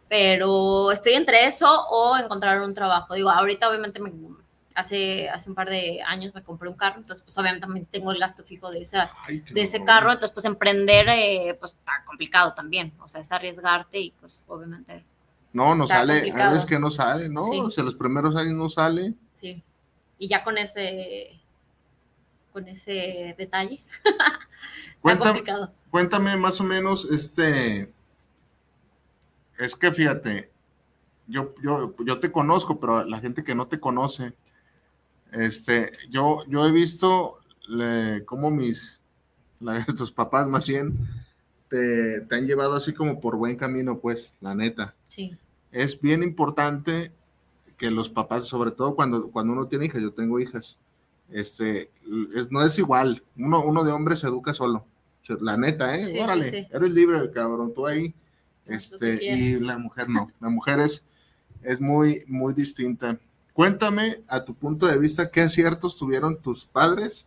pero 0.08 0.90
estoy 0.90 1.12
entre 1.12 1.46
eso 1.46 1.86
o 1.88 2.16
encontrar 2.16 2.60
un 2.60 2.74
trabajo. 2.74 3.14
Digo, 3.14 3.30
ahorita 3.30 3.68
obviamente 3.68 4.00
me, 4.00 4.12
hace, 4.74 5.28
hace 5.30 5.48
un 5.48 5.54
par 5.54 5.68
de 5.70 6.02
años 6.06 6.34
me 6.34 6.42
compré 6.42 6.68
un 6.68 6.76
carro, 6.76 6.98
entonces 6.98 7.22
pues 7.22 7.36
obviamente 7.38 7.66
también 7.66 7.86
tengo 7.86 8.10
el 8.12 8.18
gasto 8.18 8.42
fijo 8.44 8.70
de, 8.70 8.82
esa, 8.82 9.10
Ay, 9.26 9.40
de 9.40 9.62
ese 9.62 9.76
horror. 9.76 9.86
carro, 9.86 10.12
entonces 10.12 10.32
pues 10.34 10.44
emprender 10.46 11.08
eh, 11.08 11.56
pues 11.60 11.72
está 11.72 12.04
complicado 12.06 12.54
también, 12.54 12.92
o 13.00 13.08
sea, 13.08 13.20
es 13.20 13.30
arriesgarte 13.32 14.00
y 14.00 14.10
pues 14.20 14.42
obviamente 14.48 15.04
No, 15.52 15.74
no 15.74 15.86
sale, 15.86 16.30
a 16.32 16.50
veces 16.50 16.66
que 16.66 16.78
no 16.78 16.90
sale, 16.90 17.28
¿no? 17.28 17.44
Sí. 17.46 17.60
O 17.60 17.70
sea, 17.70 17.84
los 17.84 17.94
primeros 17.94 18.34
años 18.36 18.54
no 18.54 18.68
sale. 18.68 19.14
Sí. 19.32 19.62
Y 20.18 20.28
ya 20.28 20.42
con 20.42 20.58
ese 20.58 21.40
con 22.52 22.66
ese 22.68 23.34
detalle. 23.38 23.82
Está 24.04 24.38
Cuenta- 25.00 25.24
complicado. 25.26 25.72
Cuéntame 25.90 26.36
más 26.36 26.60
o 26.60 26.64
menos, 26.64 27.04
este, 27.10 27.92
es 29.58 29.76
que 29.76 29.92
fíjate, 29.92 30.50
yo, 31.28 31.54
yo, 31.62 31.94
yo 32.04 32.18
te 32.20 32.32
conozco, 32.32 32.80
pero 32.80 33.04
la 33.04 33.20
gente 33.20 33.44
que 33.44 33.54
no 33.54 33.66
te 33.68 33.78
conoce, 33.78 34.32
este, 35.34 35.92
yo, 36.10 36.38
yo 36.48 36.66
he 36.66 36.72
visto 36.72 37.38
le- 37.68 38.24
cómo 38.24 38.50
mis, 38.50 39.00
la- 39.60 39.84
tus 39.96 40.12
papás 40.12 40.46
más 40.48 40.66
bien, 40.66 40.98
te, 41.68 42.20
te 42.22 42.34
han 42.34 42.46
llevado 42.46 42.74
así 42.76 42.92
como 42.92 43.20
por 43.20 43.36
buen 43.36 43.56
camino, 43.56 43.98
pues, 43.98 44.34
la 44.40 44.54
neta. 44.54 44.94
Sí. 45.06 45.36
Es 45.72 46.00
bien 46.00 46.22
importante 46.22 47.12
que 47.76 47.90
los 47.90 48.08
papás, 48.08 48.46
sobre 48.46 48.70
todo 48.70 48.94
cuando, 48.94 49.28
cuando 49.30 49.52
uno 49.52 49.66
tiene 49.66 49.86
hijas, 49.86 50.00
yo 50.00 50.12
tengo 50.12 50.38
hijas, 50.38 50.78
este, 51.30 51.90
es, 52.36 52.50
no 52.52 52.62
es 52.62 52.78
igual, 52.78 53.24
uno, 53.36 53.64
uno 53.64 53.82
de 53.82 53.90
hombre 53.92 54.14
se 54.14 54.28
educa 54.28 54.54
solo, 54.54 54.86
la 55.40 55.56
neta, 55.56 55.96
¿eh? 55.96 56.06
Sí, 56.06 56.18
Órale, 56.20 56.50
sí. 56.50 56.68
eres 56.70 56.92
libre, 56.92 57.30
cabrón, 57.32 57.72
tú 57.74 57.86
ahí, 57.86 58.14
este, 58.66 59.18
y 59.24 59.58
la 59.58 59.78
mujer 59.78 60.08
no, 60.08 60.30
la 60.40 60.48
mujer 60.50 60.78
es, 60.80 61.04
es 61.62 61.80
muy, 61.80 62.22
muy 62.28 62.54
distinta. 62.54 63.18
Cuéntame, 63.54 64.22
a 64.28 64.44
tu 64.44 64.54
punto 64.54 64.86
de 64.86 64.98
vista, 64.98 65.30
qué 65.30 65.40
aciertos 65.40 65.96
tuvieron 65.96 66.42
tus 66.42 66.66
padres 66.66 67.26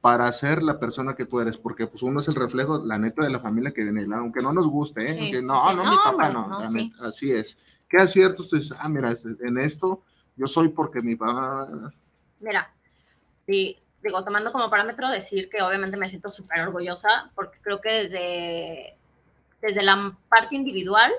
para 0.00 0.30
ser 0.32 0.64
la 0.64 0.80
persona 0.80 1.14
que 1.14 1.24
tú 1.24 1.38
eres, 1.38 1.56
porque 1.56 1.86
pues 1.86 2.02
uno 2.02 2.18
es 2.18 2.26
el 2.26 2.34
reflejo, 2.34 2.84
la 2.84 2.98
neta, 2.98 3.24
de 3.24 3.30
la 3.30 3.38
familia 3.38 3.72
que 3.72 3.84
viene, 3.84 4.04
aunque 4.16 4.42
no 4.42 4.52
nos 4.52 4.66
guste, 4.66 5.04
¿eh? 5.04 5.14
Sí, 5.14 5.20
Aunque, 5.20 5.42
no, 5.42 5.68
sí. 5.68 5.76
no, 5.76 5.84
No, 5.84 5.90
mi 5.92 5.96
papá 5.96 6.30
no, 6.30 6.48
no, 6.48 6.68
sí. 6.68 6.74
neta, 6.74 7.06
así 7.06 7.30
es. 7.30 7.56
¿Qué 7.88 7.98
aciertos 7.98 8.48
tú 8.48 8.56
dices? 8.56 8.76
Ah, 8.80 8.88
mira, 8.88 9.14
en 9.40 9.58
esto 9.58 10.02
yo 10.36 10.48
soy 10.48 10.70
porque 10.70 11.00
mi 11.00 11.14
papá... 11.14 11.68
Mira, 12.40 12.74
sí, 13.46 13.78
digo, 14.02 14.24
tomando 14.24 14.50
como 14.50 14.68
parámetro 14.68 15.08
decir 15.08 15.48
que 15.48 15.62
obviamente 15.62 15.96
me 15.96 16.08
siento 16.08 16.32
súper 16.32 16.62
orgullosa 16.62 17.30
porque 17.36 17.60
creo 17.62 17.80
que 17.80 17.92
desde, 17.92 18.96
desde 19.60 19.84
la 19.84 20.16
parte 20.28 20.56
individual 20.56 21.12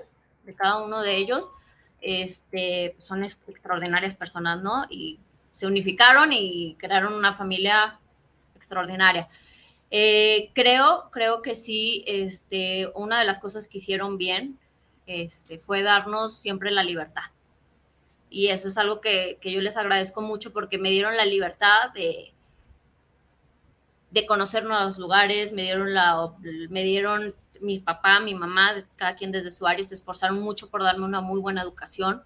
de 0.44 0.54
cada 0.54 0.84
uno 0.84 1.02
de 1.02 1.16
ellos. 1.16 1.50
Este, 2.06 2.98
son 3.00 3.24
extraordinarias 3.24 4.14
personas, 4.14 4.62
¿no? 4.62 4.86
Y 4.90 5.20
se 5.54 5.66
unificaron 5.66 6.34
y 6.34 6.76
crearon 6.78 7.14
una 7.14 7.34
familia 7.34 7.98
extraordinaria. 8.56 9.30
Eh, 9.90 10.52
creo, 10.54 11.10
creo 11.12 11.42
que 11.42 11.56
sí, 11.56 12.04
este, 12.06 12.92
una 12.96 13.20
de 13.20 13.26
las 13.26 13.40
cosas 13.40 13.68
que 13.68 13.78
hicieron 13.78 14.18
bien 14.18 14.60
este, 15.06 15.60
fue 15.60 15.82
darnos 15.82 16.36
siempre 16.36 16.72
la 16.72 16.84
libertad. 16.84 17.32
Y 18.30 18.48
eso 18.48 18.68
es 18.68 18.78
algo 18.78 19.00
que, 19.00 19.38
que 19.40 19.52
yo 19.52 19.62
les 19.62 19.78
agradezco 19.78 20.22
mucho 20.22 20.52
porque 20.52 20.78
me 20.78 20.90
dieron 20.90 21.16
la 21.16 21.26
libertad 21.26 21.92
de, 21.94 22.34
de 24.12 24.26
conocer 24.26 24.66
nuevos 24.66 24.98
lugares, 24.98 25.54
me 25.54 25.62
dieron 25.62 25.94
la, 25.94 26.34
me 26.70 26.84
dieron 26.84 27.34
mi 27.62 27.80
papá, 27.80 28.20
mi 28.20 28.36
mamá, 28.36 28.72
cada 28.96 29.16
quien 29.16 29.32
desde 29.32 29.52
su 29.52 29.68
área 29.68 29.86
se 29.86 29.96
esforzaron 29.96 30.40
mucho 30.40 30.70
por 30.70 30.84
darme 30.84 31.06
una 31.06 31.22
muy 31.22 31.40
buena 31.40 31.62
educación. 31.62 32.24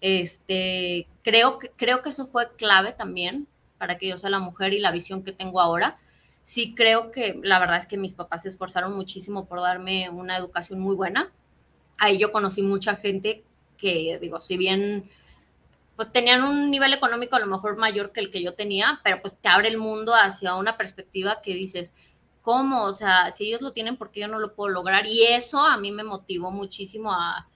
Este, 0.00 1.08
creo, 1.22 1.58
que, 1.58 1.70
creo 1.70 2.02
que 2.02 2.10
eso 2.10 2.26
fue 2.26 2.54
clave 2.56 2.92
también 2.92 3.48
para 3.78 3.98
que 3.98 4.08
yo 4.08 4.16
sea 4.16 4.30
la 4.30 4.38
mujer 4.38 4.72
y 4.72 4.80
la 4.80 4.90
visión 4.90 5.22
que 5.22 5.32
tengo 5.32 5.60
ahora. 5.60 5.98
Sí 6.44 6.74
creo 6.74 7.10
que 7.10 7.40
la 7.42 7.58
verdad 7.58 7.76
es 7.76 7.86
que 7.86 7.96
mis 7.96 8.14
papás 8.14 8.42
se 8.42 8.48
esforzaron 8.48 8.94
muchísimo 8.94 9.46
por 9.46 9.60
darme 9.60 10.08
una 10.10 10.36
educación 10.36 10.80
muy 10.80 10.94
buena. 10.94 11.32
Ahí 11.98 12.18
yo 12.18 12.30
conocí 12.30 12.62
mucha 12.62 12.96
gente 12.96 13.42
que, 13.76 14.18
digo, 14.20 14.40
si 14.40 14.56
bien 14.56 15.10
pues 15.96 16.12
tenían 16.12 16.44
un 16.44 16.70
nivel 16.70 16.92
económico 16.92 17.36
a 17.36 17.40
lo 17.40 17.46
mejor 17.46 17.78
mayor 17.78 18.12
que 18.12 18.20
el 18.20 18.30
que 18.30 18.42
yo 18.42 18.52
tenía, 18.52 19.00
pero 19.02 19.20
pues 19.22 19.34
te 19.40 19.48
abre 19.48 19.68
el 19.68 19.78
mundo 19.78 20.14
hacia 20.14 20.54
una 20.54 20.76
perspectiva 20.76 21.40
que 21.42 21.54
dices, 21.54 21.90
¿cómo? 22.46 22.84
O 22.84 22.92
sea, 22.92 23.32
si 23.32 23.48
ellos 23.48 23.60
lo 23.60 23.72
tienen, 23.72 23.96
¿por 23.96 24.12
qué 24.12 24.20
yo 24.20 24.28
no 24.28 24.38
lo 24.38 24.54
puedo 24.54 24.68
lograr? 24.68 25.04
Y 25.04 25.24
eso 25.24 25.58
a 25.58 25.76
mí 25.78 25.90
me 25.90 26.04
motivó 26.04 26.52
muchísimo 26.52 27.12
a, 27.12 27.48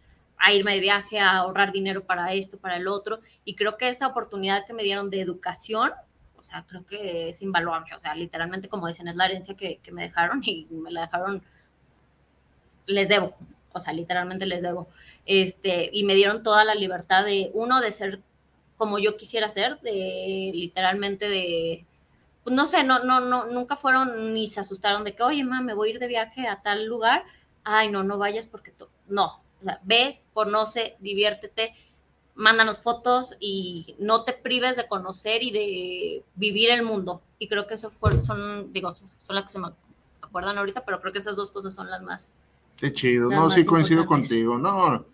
irme 0.53 0.74
de 0.74 0.80
viaje, 0.80 1.20
a 1.20 1.36
ahorrar 1.38 1.70
dinero 1.70 2.05
para 2.05 2.32
esto, 2.32 2.59
para 2.59 2.76
el 2.76 2.88
otro. 2.88 3.20
Y 3.45 3.55
creo 3.55 3.76
que 3.76 3.88
esa 3.88 4.09
oportunidad 4.09 4.66
que 4.66 4.72
me 4.72 4.82
dieron 4.82 5.09
de 5.09 5.20
educación, 5.20 5.93
o 6.36 6.43
sea, 6.43 6.64
creo 6.68 6.84
que 6.84 7.28
es 7.28 7.41
invaluable. 7.41 7.95
O 7.95 8.01
sea, 8.01 8.16
literalmente, 8.16 8.68
como 8.68 8.88
dicen, 8.88 9.07
es 9.07 9.14
la 9.14 9.26
herencia 9.26 9.55
que, 9.57 9.78
que 9.78 9.93
me 9.93 10.03
dejaron 10.03 10.41
y 10.45 10.66
me 10.70 10.91
la 10.91 11.03
dejaron, 11.03 11.41
les 12.86 13.09
debo. 13.09 13.36
O 13.72 13.78
sea, 13.78 13.93
literalmente 13.93 14.45
les 14.45 14.61
debo. 14.61 14.88
Este, 15.24 15.88
y 15.93 16.03
me 16.03 16.16
dieron 16.16 16.43
toda 16.43 16.64
la 16.64 16.74
libertad 16.74 17.24
de, 17.24 17.53
uno, 17.55 17.80
de 17.80 17.93
ser 17.93 18.22
como 18.76 18.99
yo 18.99 19.16
quisiera 19.16 19.49
ser, 19.51 19.78
de 19.82 20.51
literalmente 20.53 21.28
de 21.28 21.86
no 22.47 22.66
sé, 22.66 22.84
no, 22.84 23.05
no, 23.05 23.20
no, 23.20 23.47
nunca 23.47 23.76
fueron 23.76 24.34
ni 24.34 24.47
se 24.47 24.61
asustaron 24.61 25.05
de 25.05 25.14
que, 25.14 25.22
oye, 25.22 25.45
mamá, 25.45 25.62
me 25.62 25.74
voy 25.74 25.88
a 25.88 25.93
ir 25.93 25.99
de 25.99 26.09
viaje 26.09 26.47
a 26.49 26.62
tal 26.62 26.86
lugar. 26.86 27.24
Ay, 27.64 27.91
no, 27.91 28.03
no 28.03 28.18
vayas 28.18 28.47
porque 28.47 28.72
no. 29.09 29.43
O 29.61 29.64
sea, 29.64 29.80
ve, 29.84 30.22
conoce, 30.32 30.97
diviértete, 31.01 31.74
mándanos 32.34 32.78
fotos 32.78 33.36
y 33.38 33.95
no 33.99 34.24
te 34.24 34.32
prives 34.32 34.76
de 34.76 34.88
conocer 34.88 35.43
y 35.43 35.51
de 35.51 36.24
vivir 36.34 36.70
el 36.70 36.82
mundo. 36.82 37.22
Y 37.38 37.49
creo 37.49 37.66
que 37.66 37.74
eso 37.74 37.93
son, 38.22 38.72
digo, 38.72 38.93
son 38.93 39.11
las 39.28 39.45
que 39.45 39.53
se 39.53 39.59
me 39.59 39.68
acuerdan 40.22 40.59
ahorita, 40.59 40.84
pero 40.84 41.01
creo 41.01 41.12
que 41.12 41.18
esas 41.18 41.36
dos 41.36 41.51
cosas 41.51 41.74
son 41.74 41.91
las 41.91 42.03
más. 42.03 42.32
Qué 42.76 42.93
chido, 42.95 43.28
no, 43.28 43.51
sí 43.51 43.66
coincido 43.66 44.07
contigo. 44.07 44.57
No, 44.57 45.05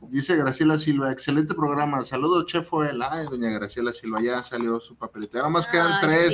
Dice 0.00 0.36
Graciela 0.36 0.78
Silva, 0.78 1.10
excelente 1.10 1.54
programa. 1.54 2.04
Saludos, 2.04 2.46
Chef 2.46 2.68
Joel. 2.68 3.02
Ay, 3.02 3.26
doña 3.26 3.50
Graciela 3.50 3.92
Silva, 3.92 4.20
ya 4.22 4.42
salió 4.42 4.80
su 4.80 4.96
papelito. 4.96 5.38
Ahora 5.38 5.50
más 5.50 5.66
quedan 5.66 6.00
tres. 6.00 6.32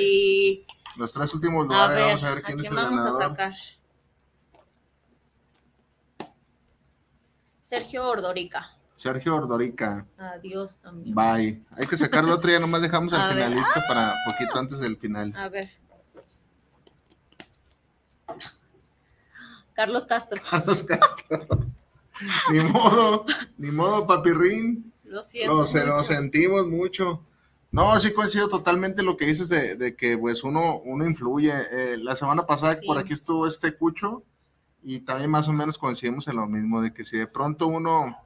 Los 0.97 1.13
tres 1.13 1.33
últimos 1.35 1.67
lugares. 1.67 1.99
vamos 1.99 2.23
a 2.25 2.35
ver 2.35 2.43
quién 2.43 2.61
es 2.61 2.67
el 2.67 2.75
vamos 2.75 3.01
ganador. 3.01 3.23
A 3.23 3.29
sacar? 3.29 3.55
Sergio 7.63 8.07
Ordorica. 8.07 8.71
Sergio 8.95 9.35
Ordorica. 9.35 10.07
Adiós 10.19 10.79
también. 10.83 11.15
Bye. 11.15 11.65
Hay 11.77 11.87
que 11.87 11.97
sacarlo 11.97 12.35
otro, 12.35 12.51
ya 12.51 12.61
nomás 12.61 12.83
dejamos 12.83 13.13
al 13.15 13.33
finalista 13.33 13.83
para 13.89 14.15
poquito 14.27 14.59
antes 14.59 14.79
del 14.79 14.97
final. 14.97 15.35
A 15.37 15.49
ver. 15.49 15.71
Carlos 19.73 20.07
Castro. 20.07 20.41
Carlos 20.51 20.85
Castro. 20.85 21.47
ni 22.53 22.61
modo, 22.61 23.27
ni 23.59 23.71
modo, 23.71 24.07
papirrín. 24.07 24.93
Lo 25.05 25.23
siento. 25.23 25.67
Lo, 25.87 26.03
sentimos 26.03 26.67
mucho. 26.67 27.25
No, 27.71 27.99
sí 28.01 28.13
coincido 28.13 28.49
totalmente 28.49 29.03
lo 29.03 29.17
que 29.17 29.27
dices 29.27 29.49
de, 29.49 29.97
que 29.97 30.17
pues 30.17 30.45
uno, 30.45 30.81
uno 30.85 31.05
influye. 31.07 31.53
Eh, 31.73 31.97
la 31.99 32.17
semana 32.17 32.47
pasada 32.47 32.79
por 32.87 32.99
aquí 32.99 33.13
estuvo 33.13 33.47
este 33.47 33.75
Cucho 33.77 34.23
y 34.83 35.01
también 35.01 35.31
más 35.31 35.49
o 35.49 35.53
menos 35.53 35.79
coincidimos 35.79 36.29
en 36.29 36.37
lo 36.37 36.47
mismo, 36.47 36.83
de 36.83 36.93
que 36.93 37.05
si 37.05 37.19
de 37.19 37.27
pronto 37.27 37.67
uno, 37.67 38.17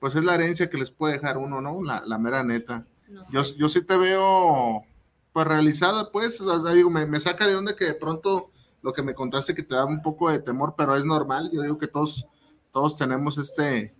pues 0.00 0.16
es 0.16 0.24
la 0.24 0.34
herencia 0.34 0.68
que 0.68 0.76
les 0.76 0.90
puede 0.90 1.14
dejar 1.14 1.38
uno, 1.38 1.60
¿no? 1.60 1.82
La, 1.82 2.18
mera 2.18 2.42
neta. 2.42 2.84
Yo, 3.30 3.42
yo 3.56 3.68
sí 3.68 3.82
te 3.82 3.96
veo 3.96 4.84
pues 5.32 5.46
realizada, 5.46 6.10
pues, 6.10 6.38
digo, 6.74 6.90
me, 6.90 7.06
me 7.06 7.20
saca 7.20 7.46
de 7.46 7.54
onda 7.54 7.76
que 7.76 7.84
de 7.84 7.94
pronto 7.94 8.50
lo 8.82 8.92
que 8.92 9.02
me 9.02 9.14
contaste 9.14 9.54
que 9.54 9.62
te 9.62 9.74
da 9.74 9.84
un 9.84 10.02
poco 10.02 10.30
de 10.30 10.40
temor, 10.40 10.74
pero 10.76 10.96
es 10.96 11.04
normal. 11.04 11.50
Yo 11.52 11.62
digo 11.62 11.78
que 11.78 11.86
todos 11.86 12.26
todos 12.72 12.96
tenemos 12.96 13.38
este 13.38 13.92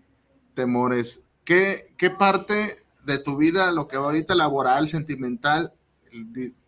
temores. 0.54 1.20
¿Qué, 1.44 1.94
qué 1.98 2.10
parte 2.10 2.84
de 3.04 3.18
tu 3.18 3.36
vida, 3.36 3.72
lo 3.72 3.88
que 3.88 3.96
va 3.96 4.06
ahorita 4.06 4.34
laboral, 4.34 4.88
sentimental, 4.88 5.72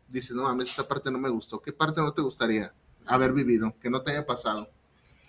dices, 0.09 0.35
no 0.35 0.45
mames, 0.45 0.71
esta 0.71 0.89
parte 0.89 1.11
no 1.11 1.19
me 1.19 1.29
gustó? 1.29 1.61
¿Qué 1.61 1.73
parte 1.73 2.01
no 2.01 2.13
te 2.13 2.23
gustaría 2.23 2.73
haber 3.07 3.33
vivido, 3.33 3.75
que 3.81 3.91
no 3.91 4.03
te 4.03 4.13
haya 4.13 4.27
pasado? 4.27 4.69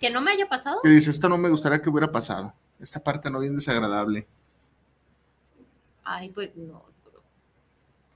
¿Que 0.00 0.10
no 0.10 0.20
me 0.20 0.32
haya 0.32 0.48
pasado? 0.48 0.80
Que 0.82 0.88
dices, 0.88 1.14
esta 1.14 1.28
no 1.28 1.38
me 1.38 1.48
gustaría 1.48 1.80
que 1.80 1.90
hubiera 1.90 2.10
pasado. 2.10 2.54
Esta 2.80 3.02
parte 3.02 3.30
no 3.30 3.38
bien 3.40 3.56
desagradable. 3.56 4.26
Ay, 6.02 6.30
pues 6.30 6.54
no. 6.56 6.84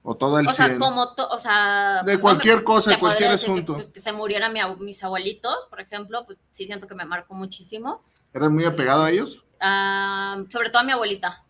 O 0.03 0.17
todo 0.17 0.39
el 0.39 0.49
O 0.49 0.53
sea, 0.53 0.79
como, 0.79 1.03
o 1.03 1.39
sea... 1.39 2.03
De 2.03 2.19
cualquier 2.19 2.65
cosa, 2.65 2.91
de 2.91 2.99
cualquier 2.99 3.31
asunto. 3.31 3.75
Que, 3.75 3.81
pues, 3.81 3.89
que 3.89 4.01
se 4.01 4.13
murieran 4.13 4.55
mis 4.81 5.03
abuelitos, 5.05 5.55
por 5.69 5.81
ejemplo, 5.81 6.25
pues 6.25 6.39
sí 6.51 6.67
siento 6.67 6.87
que 6.87 6.95
me 6.95 7.05
marcó 7.05 7.35
muchísimo. 7.35 8.03
¿Eras 8.33 8.51
muy 8.51 8.65
apegado 8.65 9.05
a 9.05 9.11
ellos? 9.11 9.45
Ah, 9.61 10.43
sobre 10.49 10.71
todo 10.71 10.81
a 10.81 10.85
mi 10.85 10.93
abuelita. 10.93 11.45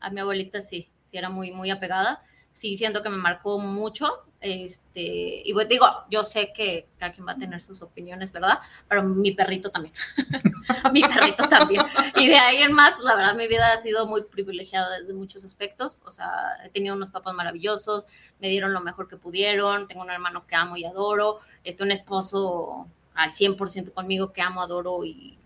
A 0.00 0.10
mi 0.10 0.20
abuelita 0.20 0.60
sí, 0.60 0.90
sí 1.10 1.16
era 1.16 1.28
muy, 1.28 1.50
muy 1.50 1.70
apegada. 1.70 2.22
Sí 2.52 2.76
siento 2.76 3.02
que 3.02 3.10
me 3.10 3.16
marcó 3.16 3.58
mucho. 3.58 4.24
Este, 4.40 5.42
y 5.42 5.52
pues 5.54 5.68
digo, 5.68 5.86
yo 6.10 6.22
sé 6.22 6.52
que 6.54 6.86
cada 6.98 7.12
quien 7.12 7.26
va 7.26 7.32
a 7.32 7.36
tener 7.36 7.62
sus 7.62 7.80
opiniones, 7.80 8.30
¿verdad? 8.30 8.58
Pero 8.88 9.02
mi 9.02 9.32
perrito 9.32 9.70
también. 9.70 9.94
mi 10.92 11.02
perrito 11.02 11.44
también. 11.48 11.82
Y 12.16 12.28
de 12.28 12.36
ahí 12.36 12.58
en 12.58 12.72
más, 12.72 12.98
la 13.00 13.16
verdad, 13.16 13.34
mi 13.34 13.48
vida 13.48 13.72
ha 13.72 13.78
sido 13.78 14.06
muy 14.06 14.22
privilegiada 14.24 15.00
desde 15.00 15.14
muchos 15.14 15.44
aspectos. 15.44 15.98
O 16.04 16.10
sea, 16.10 16.30
he 16.62 16.68
tenido 16.68 16.94
unos 16.94 17.10
papás 17.10 17.34
maravillosos, 17.34 18.04
me 18.38 18.48
dieron 18.48 18.72
lo 18.72 18.80
mejor 18.82 19.08
que 19.08 19.16
pudieron. 19.16 19.88
Tengo 19.88 20.02
un 20.02 20.10
hermano 20.10 20.46
que 20.46 20.54
amo 20.54 20.76
y 20.76 20.84
adoro. 20.84 21.40
Este, 21.64 21.82
un 21.82 21.90
esposo 21.90 22.86
al 23.14 23.32
100% 23.32 23.94
conmigo 23.94 24.32
que 24.32 24.42
amo, 24.42 24.60
adoro 24.60 25.04
y 25.04 25.38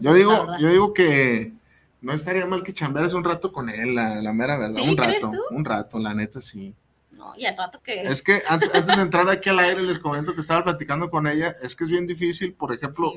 yo 0.00 0.14
digo, 0.14 0.46
yo 0.58 0.68
digo 0.68 0.94
que 0.94 1.52
no 2.00 2.12
estaría 2.12 2.46
mal 2.46 2.62
que 2.62 2.74
chambearas 2.74 3.12
un 3.12 3.24
rato 3.24 3.52
con 3.52 3.68
él, 3.68 3.94
la, 3.94 4.32
mera 4.32 4.58
verdad. 4.58 4.82
un 4.82 4.96
rato, 4.96 5.32
un 5.50 5.64
rato, 5.64 5.98
la 5.98 6.14
neta 6.14 6.40
sí. 6.40 6.74
No, 7.12 7.32
y 7.36 7.46
al 7.46 7.56
rato 7.56 7.80
que. 7.82 8.02
Es 8.02 8.22
que 8.22 8.42
antes, 8.48 8.72
de 8.72 9.02
entrar 9.02 9.28
aquí 9.28 9.48
al 9.48 9.58
aire 9.58 9.82
les 9.82 9.98
comento 9.98 10.34
que 10.34 10.42
estaba 10.42 10.64
platicando 10.64 11.10
con 11.10 11.26
ella, 11.26 11.54
es 11.62 11.74
que 11.74 11.84
es 11.84 11.90
bien 11.90 12.06
difícil, 12.06 12.54
por 12.54 12.72
ejemplo, 12.72 13.12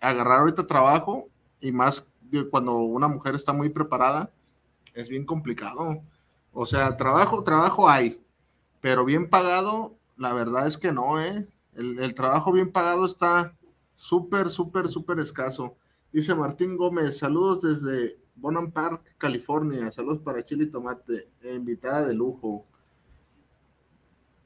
agarrar 0.00 0.40
ahorita 0.40 0.66
trabajo 0.66 1.28
y 1.60 1.72
más 1.72 2.06
cuando 2.50 2.76
una 2.78 3.08
mujer 3.08 3.34
está 3.34 3.52
muy 3.52 3.68
preparada, 3.68 4.30
es 4.94 5.08
bien 5.08 5.24
complicado. 5.24 6.00
O 6.52 6.66
sea, 6.66 6.96
trabajo, 6.96 7.42
trabajo 7.42 7.88
hay, 7.88 8.20
pero 8.80 9.04
bien 9.04 9.28
pagado, 9.28 9.96
la 10.16 10.32
verdad 10.32 10.66
es 10.66 10.78
que 10.78 10.92
no, 10.92 11.20
¿eh? 11.20 11.46
El, 11.74 11.98
el 11.98 12.14
trabajo 12.14 12.52
bien 12.52 12.70
pagado 12.70 13.06
está, 13.06 13.54
súper, 13.96 14.48
súper, 14.48 14.88
súper 14.88 15.18
escaso. 15.18 15.76
Dice 16.12 16.34
Martín 16.34 16.76
Gómez, 16.76 17.18
saludos 17.18 17.62
desde 17.62 18.18
Bonham 18.36 18.70
Park, 18.70 19.14
California. 19.18 19.90
Saludos 19.90 20.20
para 20.22 20.44
Chile 20.44 20.64
y 20.64 20.70
Tomate, 20.70 21.28
invitada 21.42 22.06
de 22.06 22.14
lujo. 22.14 22.66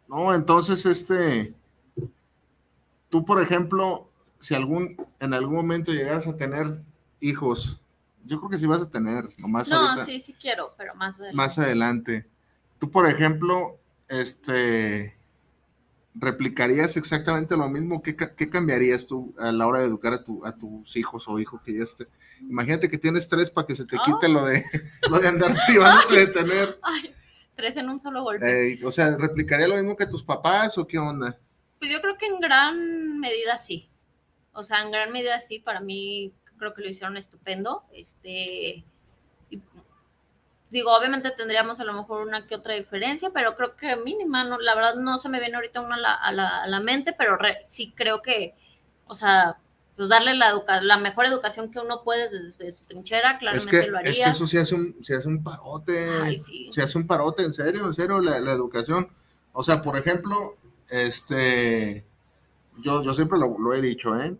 No, 0.08 0.32
entonces, 0.32 0.86
este, 0.86 1.54
tú, 3.10 3.24
por 3.24 3.42
ejemplo, 3.42 4.10
si 4.38 4.54
algún, 4.54 4.96
en 5.20 5.34
algún 5.34 5.56
momento 5.56 5.92
llegas 5.92 6.26
a 6.26 6.36
tener 6.36 6.82
hijos, 7.20 7.82
yo 8.24 8.38
creo 8.38 8.50
que 8.50 8.58
sí 8.58 8.66
vas 8.66 8.82
a 8.82 8.90
tener, 8.90 9.28
nomás 9.38 9.68
No, 9.68 10.04
sí, 10.04 10.20
sí 10.20 10.34
quiero, 10.34 10.74
pero 10.76 10.94
más 10.94 11.16
adelante. 11.16 11.36
Más 11.36 11.58
adelante. 11.58 12.26
Tú, 12.78 12.90
por 12.90 13.08
ejemplo, 13.08 13.78
este, 14.08 15.17
¿replicarías 16.18 16.96
exactamente 16.96 17.56
lo 17.56 17.68
mismo? 17.68 18.02
¿Qué, 18.02 18.16
cambiarías 18.16 19.06
tú 19.06 19.34
a 19.38 19.52
la 19.52 19.66
hora 19.66 19.80
de 19.80 19.86
educar 19.86 20.12
a, 20.12 20.24
tu, 20.24 20.44
a 20.44 20.56
tus 20.56 20.96
hijos 20.96 21.28
o 21.28 21.38
hijo 21.38 21.60
que 21.62 21.78
ya 21.78 21.84
esté? 21.84 22.06
Imagínate 22.40 22.88
que 22.88 22.98
tienes 22.98 23.28
tres 23.28 23.50
para 23.50 23.66
que 23.66 23.74
se 23.74 23.84
te 23.84 23.96
quite 24.04 24.28
lo 24.28 24.44
de, 24.44 24.62
lo 25.10 25.18
de 25.18 25.28
andar 25.28 25.56
privándote 25.66 26.14
de 26.14 26.26
tener. 26.32 26.78
tres 27.54 27.76
en 27.76 27.88
un 27.88 28.00
solo 28.00 28.22
golpe. 28.22 28.78
o 28.84 28.92
sea, 28.92 29.16
¿replicaría 29.16 29.68
lo 29.68 29.76
mismo 29.76 29.96
que 29.96 30.06
tus 30.06 30.22
papás 30.22 30.76
o 30.78 30.86
qué 30.86 30.98
onda? 30.98 31.38
Pues 31.78 31.90
yo 31.92 32.00
creo 32.00 32.16
que 32.18 32.26
en 32.26 32.40
gran 32.40 33.18
medida 33.18 33.58
sí. 33.58 33.88
O 34.52 34.64
sea, 34.64 34.82
en 34.82 34.90
gran 34.90 35.12
medida 35.12 35.40
sí, 35.40 35.60
para 35.60 35.80
mí 35.80 36.32
creo 36.58 36.74
que 36.74 36.82
lo 36.82 36.88
hicieron 36.88 37.16
estupendo. 37.16 37.84
Este, 37.92 38.84
digo, 40.70 40.92
obviamente 40.96 41.30
tendríamos 41.30 41.80
a 41.80 41.84
lo 41.84 41.92
mejor 41.94 42.26
una 42.26 42.46
que 42.46 42.54
otra 42.56 42.74
diferencia, 42.74 43.30
pero 43.30 43.56
creo 43.56 43.76
que 43.76 43.96
mínima, 43.96 44.44
no, 44.44 44.58
la 44.58 44.74
verdad 44.74 44.94
no 44.96 45.18
se 45.18 45.28
me 45.28 45.40
viene 45.40 45.56
ahorita 45.56 45.80
una 45.80 45.96
a 45.96 45.98
la, 45.98 46.14
a 46.14 46.32
la, 46.32 46.62
a 46.62 46.66
la 46.66 46.80
mente, 46.80 47.14
pero 47.16 47.36
re- 47.36 47.62
sí 47.66 47.92
creo 47.96 48.20
que, 48.22 48.54
o 49.06 49.14
sea, 49.14 49.58
pues 49.96 50.08
darle 50.08 50.34
la, 50.34 50.50
educa 50.50 50.80
la 50.80 50.96
mejor 50.98 51.26
educación 51.26 51.70
que 51.70 51.80
uno 51.80 52.02
puede 52.04 52.28
desde 52.30 52.72
su 52.72 52.84
trinchera, 52.84 53.32
Es 53.32 53.38
claramente 53.38 53.70
que, 53.70 53.86
lo 53.88 53.98
es 53.98 54.02
que 54.16 54.24
haría. 54.24 54.30
eso 54.30 54.46
sí 54.46 54.56
hace 54.58 54.74
un, 54.74 54.96
se 55.02 55.16
hace 55.16 55.26
un 55.26 55.42
parote. 55.42 56.08
Ay, 56.22 56.38
sí. 56.38 56.70
Se 56.72 56.82
hace 56.82 56.98
un 56.98 57.06
parote, 57.06 57.42
en 57.42 57.52
serio, 57.52 57.84
en 57.86 57.94
serio, 57.94 58.20
la, 58.20 58.38
la 58.38 58.52
educación. 58.52 59.08
O 59.52 59.64
sea, 59.64 59.82
por 59.82 59.96
ejemplo, 59.96 60.56
este, 60.88 62.04
yo, 62.82 63.02
yo 63.02 63.14
siempre 63.14 63.38
lo, 63.38 63.58
lo 63.58 63.74
he 63.74 63.80
dicho, 63.82 64.14
¿eh? 64.20 64.36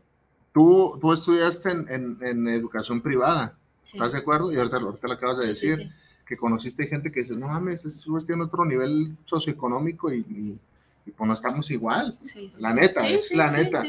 Tú, 0.53 0.99
tú 1.01 1.12
estudiaste 1.12 1.70
en, 1.70 1.89
en- 1.91 2.18
en 2.22 2.49
educación 2.49 3.01
privada, 3.01 3.57
Sí. 3.83 3.97
¿estás 3.97 4.12
de 4.12 4.18
acuerdo? 4.18 4.53
Y 4.53 4.57
ahorita, 4.59 4.76
ahorita 4.76 5.09
lo 5.09 5.14
acabas 5.14 5.39
de 5.39 5.55
Sí, 5.55 5.68
decir. 5.68 5.93
Que 6.29 6.37
conociste 6.37 6.87
gente 6.87 7.11
que 7.11 7.20
dices, 7.20 7.39
no 7.39 7.49
mames, 7.49 7.83
tú 8.05 8.18
tiene 8.20 8.43
otro 8.45 8.64
nivel 8.64 9.16
socioeconómico 9.24 10.12
y, 10.12 10.18
y, 10.18 10.59
y 11.07 11.11
pues 11.12 11.26
no 11.26 11.33
estamos 11.33 11.70
igual. 11.70 12.18
Sí, 12.20 12.51
sí, 12.55 12.61
La 12.61 12.74
neta, 12.74 13.01
Sí, 13.01 13.14
es 13.14 13.35
la 13.35 13.51
neta. 13.51 13.83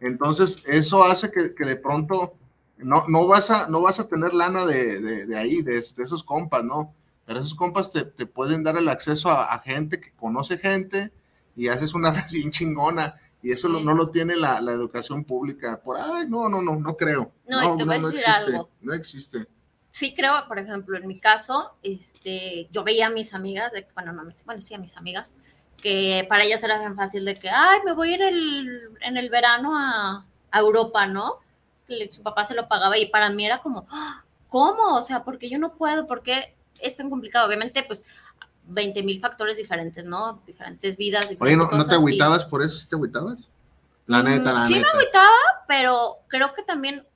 Entonces, 0.00 0.60
eso 0.66 1.04
hace 1.04 1.30
que, 1.30 1.54
que 1.54 1.64
de 1.64 1.76
pronto 1.76 2.34
no, 2.78 3.04
no, 3.08 3.26
vas 3.28 3.50
a, 3.50 3.68
no 3.68 3.80
vas 3.80 4.00
a 4.00 4.08
tener 4.08 4.34
lana 4.34 4.66
de, 4.66 5.00
de, 5.00 5.26
de 5.26 5.36
ahí, 5.38 5.62
de, 5.62 5.74
de 5.74 6.02
esos 6.02 6.24
compas, 6.24 6.64
¿no? 6.64 6.92
Pero 7.26 7.38
esos 7.38 7.54
compas 7.54 7.92
te, 7.92 8.04
te 8.04 8.26
pueden 8.26 8.64
dar 8.64 8.76
el 8.76 8.88
acceso 8.88 9.30
a, 9.30 9.44
a 9.54 9.60
gente 9.60 10.00
que 10.00 10.10
conoce 10.12 10.58
gente 10.58 11.12
y 11.56 11.68
haces 11.68 11.94
una 11.94 12.10
red 12.12 12.24
bien 12.32 12.50
chingona. 12.50 13.14
Y 13.40 13.52
eso 13.52 13.68
lo- 13.68 13.80
no 13.80 13.94
lo 13.94 14.08
tiene 14.10 14.36
la, 14.36 14.60
la 14.60 14.72
educación 14.72 15.22
pública. 15.22 15.80
Por, 15.80 15.98
ay, 15.98 16.26
no, 16.28 16.48
no, 16.48 16.60
no, 16.60 16.74
no 16.76 16.96
creo. 16.96 17.30
No, 17.46 17.76
voy 17.76 17.94
a 17.94 17.98
decir 17.98 18.18
existe, 18.20 18.30
algo. 18.52 18.68
No 18.80 18.92
existe. 18.94 19.46
Sí 19.94 20.12
creo, 20.12 20.34
por 20.48 20.58
ejemplo, 20.58 20.98
en 20.98 21.06
mi 21.06 21.20
caso, 21.20 21.76
este, 21.84 22.66
yo 22.72 22.82
veía 22.82 23.06
a 23.06 23.10
mis 23.10 23.32
amigas, 23.32 23.72
de, 23.72 23.86
bueno, 23.94 24.12
no, 24.12 24.24
bueno, 24.44 24.60
sí, 24.60 24.74
a 24.74 24.78
mis 24.78 24.96
amigas, 24.96 25.32
que 25.80 26.26
para 26.28 26.42
ellas 26.44 26.62
era 26.64 26.80
bien 26.80 26.96
fácil 26.96 27.24
de 27.24 27.38
que, 27.38 27.48
ay, 27.48 27.78
me 27.84 27.92
voy 27.92 28.10
a 28.10 28.14
ir 28.16 28.22
el- 28.22 28.90
en 29.02 29.16
el 29.16 29.30
verano 29.30 29.78
a, 29.78 30.26
a 30.50 30.58
Europa, 30.58 31.06
¿no? 31.06 31.36
Le- 31.86 32.12
su 32.12 32.22
papá 32.24 32.44
se 32.44 32.54
lo 32.54 32.66
pagaba 32.66 32.98
y 32.98 33.06
para 33.06 33.30
mí 33.30 33.46
era 33.46 33.60
como, 33.62 33.86
"Ah, 33.90 34.24
¿cómo? 34.48 34.96
O 34.96 35.02
sea, 35.02 35.22
porque 35.22 35.48
yo 35.48 35.58
no 35.58 35.74
puedo, 35.74 36.06
porque 36.08 36.56
es 36.80 36.96
tan 36.96 37.08
complicado. 37.10 37.46
Obviamente, 37.46 37.84
pues, 37.84 38.04
20 38.66 39.02
mil 39.04 39.20
factores 39.20 39.56
diferentes, 39.56 40.04
¿no? 40.04 40.42
Diferentes 40.46 40.96
vidas, 40.96 41.28
diferentes 41.28 41.46
Oye, 41.46 41.56
¿no, 41.56 41.64
¿no 41.64 41.68
cosas, 41.70 41.88
te 41.88 41.94
y- 41.94 41.98
agüitabas 41.98 42.44
por 42.46 42.62
eso? 42.62 42.76
¿Sí 42.78 42.88
te 42.88 42.96
agüitabas? 42.96 43.48
La 44.06 44.22
Mm, 44.22 44.24
neta, 44.24 44.52
la 44.52 44.64
sí 44.66 44.74
me 44.74 44.78
neta. 44.80 44.88
agüitaba, 44.92 45.30
pero 45.68 46.16
creo 46.28 46.52
que 46.54 46.62
también 46.64 47.06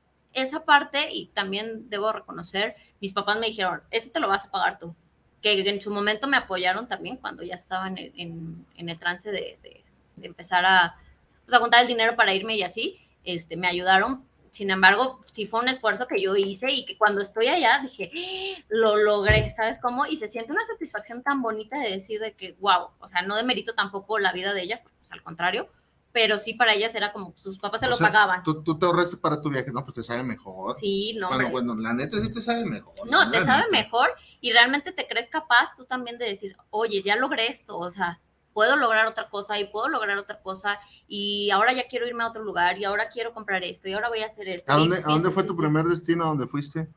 esa 0.43 0.64
parte, 0.64 1.09
y 1.12 1.26
también 1.28 1.89
debo 1.89 2.12
reconocer, 2.12 2.76
mis 3.01 3.12
papás 3.12 3.39
me 3.39 3.47
dijeron, 3.47 3.82
ese 3.91 4.11
te 4.11 4.20
lo 4.20 4.28
vas 4.28 4.47
a 4.47 4.51
pagar 4.51 4.78
tú. 4.78 4.95
Que 5.43 5.61
en 5.68 5.80
su 5.80 5.91
momento 5.91 6.26
me 6.26 6.36
apoyaron 6.36 6.89
también 6.89 7.16
cuando 7.16 7.43
ya 7.43 7.55
estaba 7.55 7.86
en 7.86 8.64
el, 8.76 8.99
trance 8.99 9.30
de, 9.30 9.84
empezar 10.20 10.64
a, 10.64 10.97
pues, 11.47 11.59
contar 11.61 11.82
el 11.82 11.86
dinero 11.86 12.16
para 12.16 12.34
irme 12.34 12.57
y 12.57 12.62
así, 12.62 13.01
este, 13.24 13.57
me 13.57 13.68
ayudaron. 13.68 14.26
Sin 14.51 14.70
embargo, 14.70 15.20
sí 15.32 15.47
fue 15.47 15.61
un 15.61 15.68
esfuerzo 15.68 16.09
que 16.09 16.20
yo 16.20 16.34
hice 16.34 16.72
y 16.72 16.84
que 16.84 16.99
cuando 16.99 17.20
estoy 17.20 17.49
allá 17.49 17.80
dije, 17.82 18.11
"Ah, 18.12 18.64
lo 18.68 18.97
logré, 18.97 19.51
¿sabes 19.51 19.78
cómo? 19.78 20.07
Y 20.07 20.16
se 20.16 20.26
siente 20.26 20.53
una 20.53 20.64
satisfacción 20.64 21.22
tan 21.22 21.43
bonita 21.43 21.78
de 21.78 21.91
decir 21.91 22.20
de 22.20 22.32
que, 22.32 22.57
wow, 22.59 22.89
o 22.99 23.07
sea, 23.09 23.22
no 23.22 23.36
demerito 23.36 23.74
tampoco 23.74 24.18
la 24.18 24.32
vida 24.32 24.55
de 24.55 24.62
ellas, 24.62 24.80
pues 24.99 25.12
al 25.12 25.22
contrario, 25.22 25.68
pero 26.12 26.38
sí 26.38 26.54
para 26.54 26.74
ellas 26.74 26.94
era 26.94 27.12
como, 27.12 27.32
sus 27.36 27.59
papás 27.59 27.80
se 27.80 27.86
O 27.86 27.90
lo 27.90 27.96
sea, 27.96 28.09
pagaban. 28.09 28.42
¿tú, 28.42 28.62
tú 28.62 28.78
te 28.78 28.86
ahorraste 28.86 29.16
para 29.16 29.40
tu 29.40 29.50
viaje. 29.50 29.70
No, 29.72 29.84
pues 29.84 29.96
te 29.96 30.02
sabe 30.02 30.22
mejor. 30.22 30.76
Sí, 30.78 31.14
no, 31.18 31.28
bueno, 31.28 31.50
bueno, 31.50 31.74
la 31.76 31.92
neta 31.92 32.18
sí 32.20 32.32
te 32.32 32.40
sabe 32.40 32.64
mejor. 32.64 32.94
No, 33.11 33.30
te 33.30 33.38
sabe 33.44 33.64
neta. 33.70 33.82
mejor 33.84 34.11
y 34.40 34.52
realmente 34.52 34.92
te 34.92 35.06
crees 35.06 35.28
capaz 35.28 35.76
tú 35.76 35.84
también 35.84 36.18
de 36.18 36.26
decir, 36.26 36.56
oye, 36.70 37.02
ya 37.02 37.16
logré 37.16 37.48
esto, 37.48 37.78
o 37.78 37.90
sea, 37.90 38.20
puedo 38.52 38.76
lograr 38.76 39.06
otra 39.06 39.28
cosa 39.30 39.59
y 39.61 39.66
puedo 39.70 39.88
lograr 39.88 40.18
otra 40.18 40.40
cosa 40.42 40.80
y 41.06 41.50
ahora 41.50 41.72
ya 41.72 41.86
quiero 41.88 42.06
irme 42.09 42.24
a 42.24 42.28
otro 42.28 42.42
lugar 42.42 42.78
y 42.78 42.84
ahora 42.84 43.09
quiero 43.09 43.32
comprar 43.32 43.62
esto 43.62 43.88
y 43.88 43.92
ahora 43.92 44.09
voy 44.09 44.20
a 44.22 44.26
hacer 44.26 44.48
esto. 44.48 44.72
¿A 44.72 44.76
Y 44.76 44.80
dónde, 44.80 44.96
¿A 44.96 45.00
dónde 45.02 45.30
fue 45.30 45.44
tu 45.44 45.56
primer 45.56 45.84
destino? 45.84 46.24
¿A 46.24 46.28
dónde 46.28 46.46
fuiste? 46.48 46.88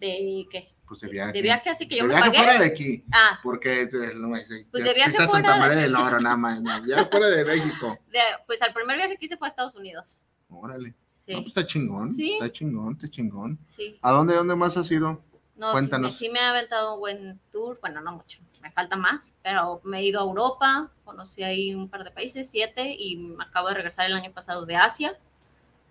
¿De 0.00 0.46
qué? 0.50 0.68
Pues 0.88 1.00
de 1.00 1.08
viaje. 1.08 1.32
De 1.32 1.42
viaje, 1.42 1.70
así 1.70 1.86
que 1.86 1.96
yo 1.96 2.02
de 2.04 2.08
me 2.08 2.14
viaje 2.14 2.30
pagué. 2.30 2.38
fuera 2.42 2.58
de 2.58 2.66
aquí. 2.66 3.04
Ah, 3.12 3.38
Porque 3.42 3.82
eh, 3.82 3.88
no, 4.16 4.34
es- 4.34 4.48
Pues 4.70 4.82
de 4.82 4.94
viaje 4.94 5.12
fuera 5.12 5.30
Santa 5.30 5.52
de- 5.54 5.58
María 5.60 5.76
del 5.76 5.94
Oro, 5.94 6.20
nada 6.20 6.36
más. 6.36 6.60
No, 6.60 6.86
ya 6.86 7.06
fuera 7.06 7.26
de 7.28 7.44
México. 7.44 7.98
de- 8.10 8.18
pues 8.46 8.60
al 8.62 8.72
primer 8.72 8.96
viaje 8.96 9.16
que 9.16 9.26
hice 9.26 9.36
fue 9.36 9.46
a 9.46 9.50
Estados 9.50 9.76
Unidos. 9.76 10.20
Órale. 10.48 10.94
Sí, 11.14 11.32
No, 11.32 11.38
pues 11.42 11.48
está 11.48 11.64
chingón. 11.66 12.12
Sí. 12.14 12.32
Está 12.32 12.50
chingón, 12.50 12.94
está 12.94 13.08
chingón. 13.10 13.58
sí. 13.68 13.98
¿A 14.02 14.10
dónde, 14.10 14.34
dónde 14.34 14.56
más 14.56 14.76
has 14.76 14.90
ido? 14.90 15.22
No, 15.54 15.72
Cuéntanos. 15.72 16.16
sí 16.16 16.30
me 16.30 16.40
ha 16.40 16.50
aventado 16.50 16.94
un 16.94 17.00
buen 17.00 17.40
tour, 17.52 17.78
bueno, 17.82 18.00
no 18.00 18.12
mucho, 18.12 18.40
me 18.62 18.72
falta 18.72 18.96
más, 18.96 19.30
pero 19.42 19.82
me 19.84 19.98
he 20.00 20.04
ido 20.06 20.18
a 20.18 20.24
Europa, 20.24 20.90
conocí 21.04 21.42
ahí 21.42 21.74
un 21.74 21.90
par 21.90 22.02
de 22.02 22.10
países, 22.10 22.48
siete, 22.50 22.96
y 22.98 23.18
me 23.18 23.44
acabo 23.44 23.68
de 23.68 23.74
regresar 23.74 24.06
el 24.06 24.14
año 24.16 24.32
pasado 24.32 24.64
de 24.64 24.76
Asia. 24.76 25.18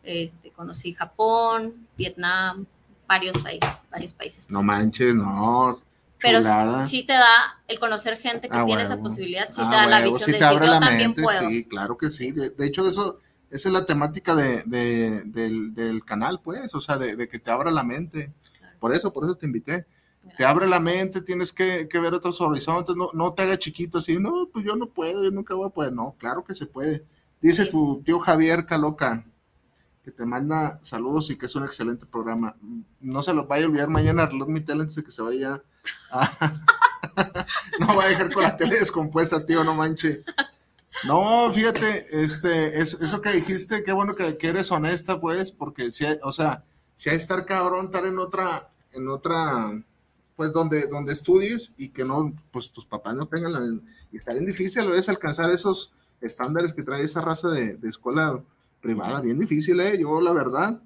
Este, 0.02 0.50
conocí 0.52 0.94
Japón, 0.94 1.88
Vietnam, 1.98 2.66
varios 3.10 3.44
ahí, 3.46 3.60
varios 3.92 4.14
países. 4.14 4.50
No 4.50 4.64
manches, 4.64 5.14
no. 5.16 5.82
pero 6.22 6.42
sí 6.88 7.04
te 7.06 7.14
da 7.14 7.60
el 7.68 7.80
conocer 7.80 8.18
gente 8.20 8.48
que 8.48 8.56
Ah, 8.56 8.66
tiene 8.66 8.84
esa 8.84 8.98
posibilidad, 8.98 9.48
sí 9.52 9.62
Ah, 9.64 9.70
te 9.70 9.76
da 9.76 9.86
la 9.88 10.02
visión 10.02 10.20
sí 10.22 10.32
de 10.34 10.40
decir, 10.40 10.60
yo 10.62 10.80
también 10.80 10.98
mente, 11.10 11.22
puedo. 11.24 11.50
Sí, 11.50 11.66
claro 11.66 11.98
que 11.98 12.10
sí. 12.12 12.32
De, 12.32 12.52
de 12.52 12.66
hecho, 12.68 12.84
de 12.84 12.92
eso, 12.92 13.20
esa 13.50 13.70
es 13.70 13.74
la 13.74 13.86
temática 13.86 14.36
de, 14.36 14.62
de- 14.66 15.24
del, 15.26 15.74
del 15.74 16.06
canal, 16.06 16.40
pues, 16.44 16.74
o 16.76 16.80
sea, 16.82 16.98
de, 16.98 17.28
que 17.28 17.40
te 17.40 17.50
abra 17.52 17.72
la 17.72 17.84
mente. 17.84 18.32
Claro. 18.60 18.78
Por 18.80 18.94
eso, 18.94 19.12
por 19.12 19.24
eso 19.26 19.36
te 19.36 19.46
invité. 19.48 19.86
Te 20.38 20.46
abre 20.46 20.68
la 20.68 20.80
mente, 20.80 21.22
tienes 21.22 21.52
que, 21.52 21.88
que 21.90 21.98
ver 22.00 22.14
otros 22.14 22.40
horizontes, 22.42 22.96
no, 22.96 23.10
no 23.14 23.34
te 23.34 23.42
haga 23.44 23.58
chiquito 23.58 23.98
así, 23.98 24.20
no, 24.20 24.48
pues 24.54 24.64
yo 24.64 24.76
no 24.76 24.86
puedo, 24.88 25.24
yo 25.24 25.32
nunca 25.32 25.56
voy 25.56 25.68
a 25.68 25.72
poder. 25.72 25.92
No, 25.94 26.16
claro 26.20 26.44
que 26.44 26.54
se 26.54 26.68
puede. 26.68 27.04
Dice 27.42 27.64
Sí. 27.64 27.70
tu 27.72 28.02
tío 28.06 28.20
Javier 28.20 28.66
Caloca, 28.68 29.26
te 30.10 30.26
manda 30.26 30.80
saludos 30.84 31.30
y 31.30 31.38
que 31.38 31.46
es 31.46 31.56
un 31.56 31.64
excelente 31.64 32.06
programa. 32.06 32.56
No 33.00 33.24
se 33.24 33.34
los 33.34 33.48
vaya 33.48 33.66
a 33.66 33.68
olvidar 33.68 33.90
mañana 33.90 34.26
Reloj 34.26 34.48
Mi 34.50 34.62
Tele 34.62 34.82
antes 34.82 34.96
de 34.96 35.04
que 35.04 35.12
se 35.12 35.22
vaya 35.22 35.62
a... 36.12 36.56
no 37.80 37.96
va 37.96 38.06
a 38.06 38.08
dejar 38.08 38.34
con 38.34 38.44
la 38.44 38.58
tele 38.58 38.80
descompuesta, 38.80 39.46
tío, 39.46 39.64
no 39.64 39.74
manche. 39.74 40.24
No, 41.06 41.52
fíjate, 41.54 42.08
este, 42.12 42.82
es, 42.82 42.94
eso 42.94 43.22
que 43.22 43.32
dijiste, 43.32 43.84
qué 43.84 43.92
bueno 43.92 44.16
que, 44.16 44.38
eres 44.42 44.72
honesta, 44.72 45.20
pues, 45.22 45.52
porque 45.52 45.92
si 45.92 46.06
hay, 46.06 46.20
o 46.24 46.34
sea, 46.34 46.66
si 46.96 47.10
hay 47.10 47.16
estar 47.16 47.46
cabrón, 47.46 47.86
estar 47.86 48.06
en 48.06 48.20
otra, 48.20 48.70
en 48.92 49.08
otra, 49.08 49.82
pues, 50.36 50.52
donde, 50.52 50.88
donde 50.88 51.14
estudies 51.14 51.74
y 51.78 51.90
que 51.90 52.04
no, 52.04 52.34
pues, 52.52 52.72
tus 52.72 52.86
papás 52.86 53.16
no 53.16 53.28
tengan 53.28 53.54
la, 53.54 53.82
y 54.12 54.18
está 54.18 54.34
bien 54.34 54.46
difícil 54.46 54.82
a 54.82 54.86
veces 54.88 55.10
alcanzar 55.10 55.50
esos 55.52 55.94
estándares 56.20 56.74
que 56.74 56.84
trae 56.84 57.04
esa 57.04 57.22
raza 57.22 57.50
de 57.50 57.78
escuela 57.84 58.44
privada, 58.82 59.22
bien 59.22 59.40
difícil, 59.40 59.80
eh, 59.80 59.98
yo 60.00 60.22
la 60.22 60.34
verdad, 60.34 60.82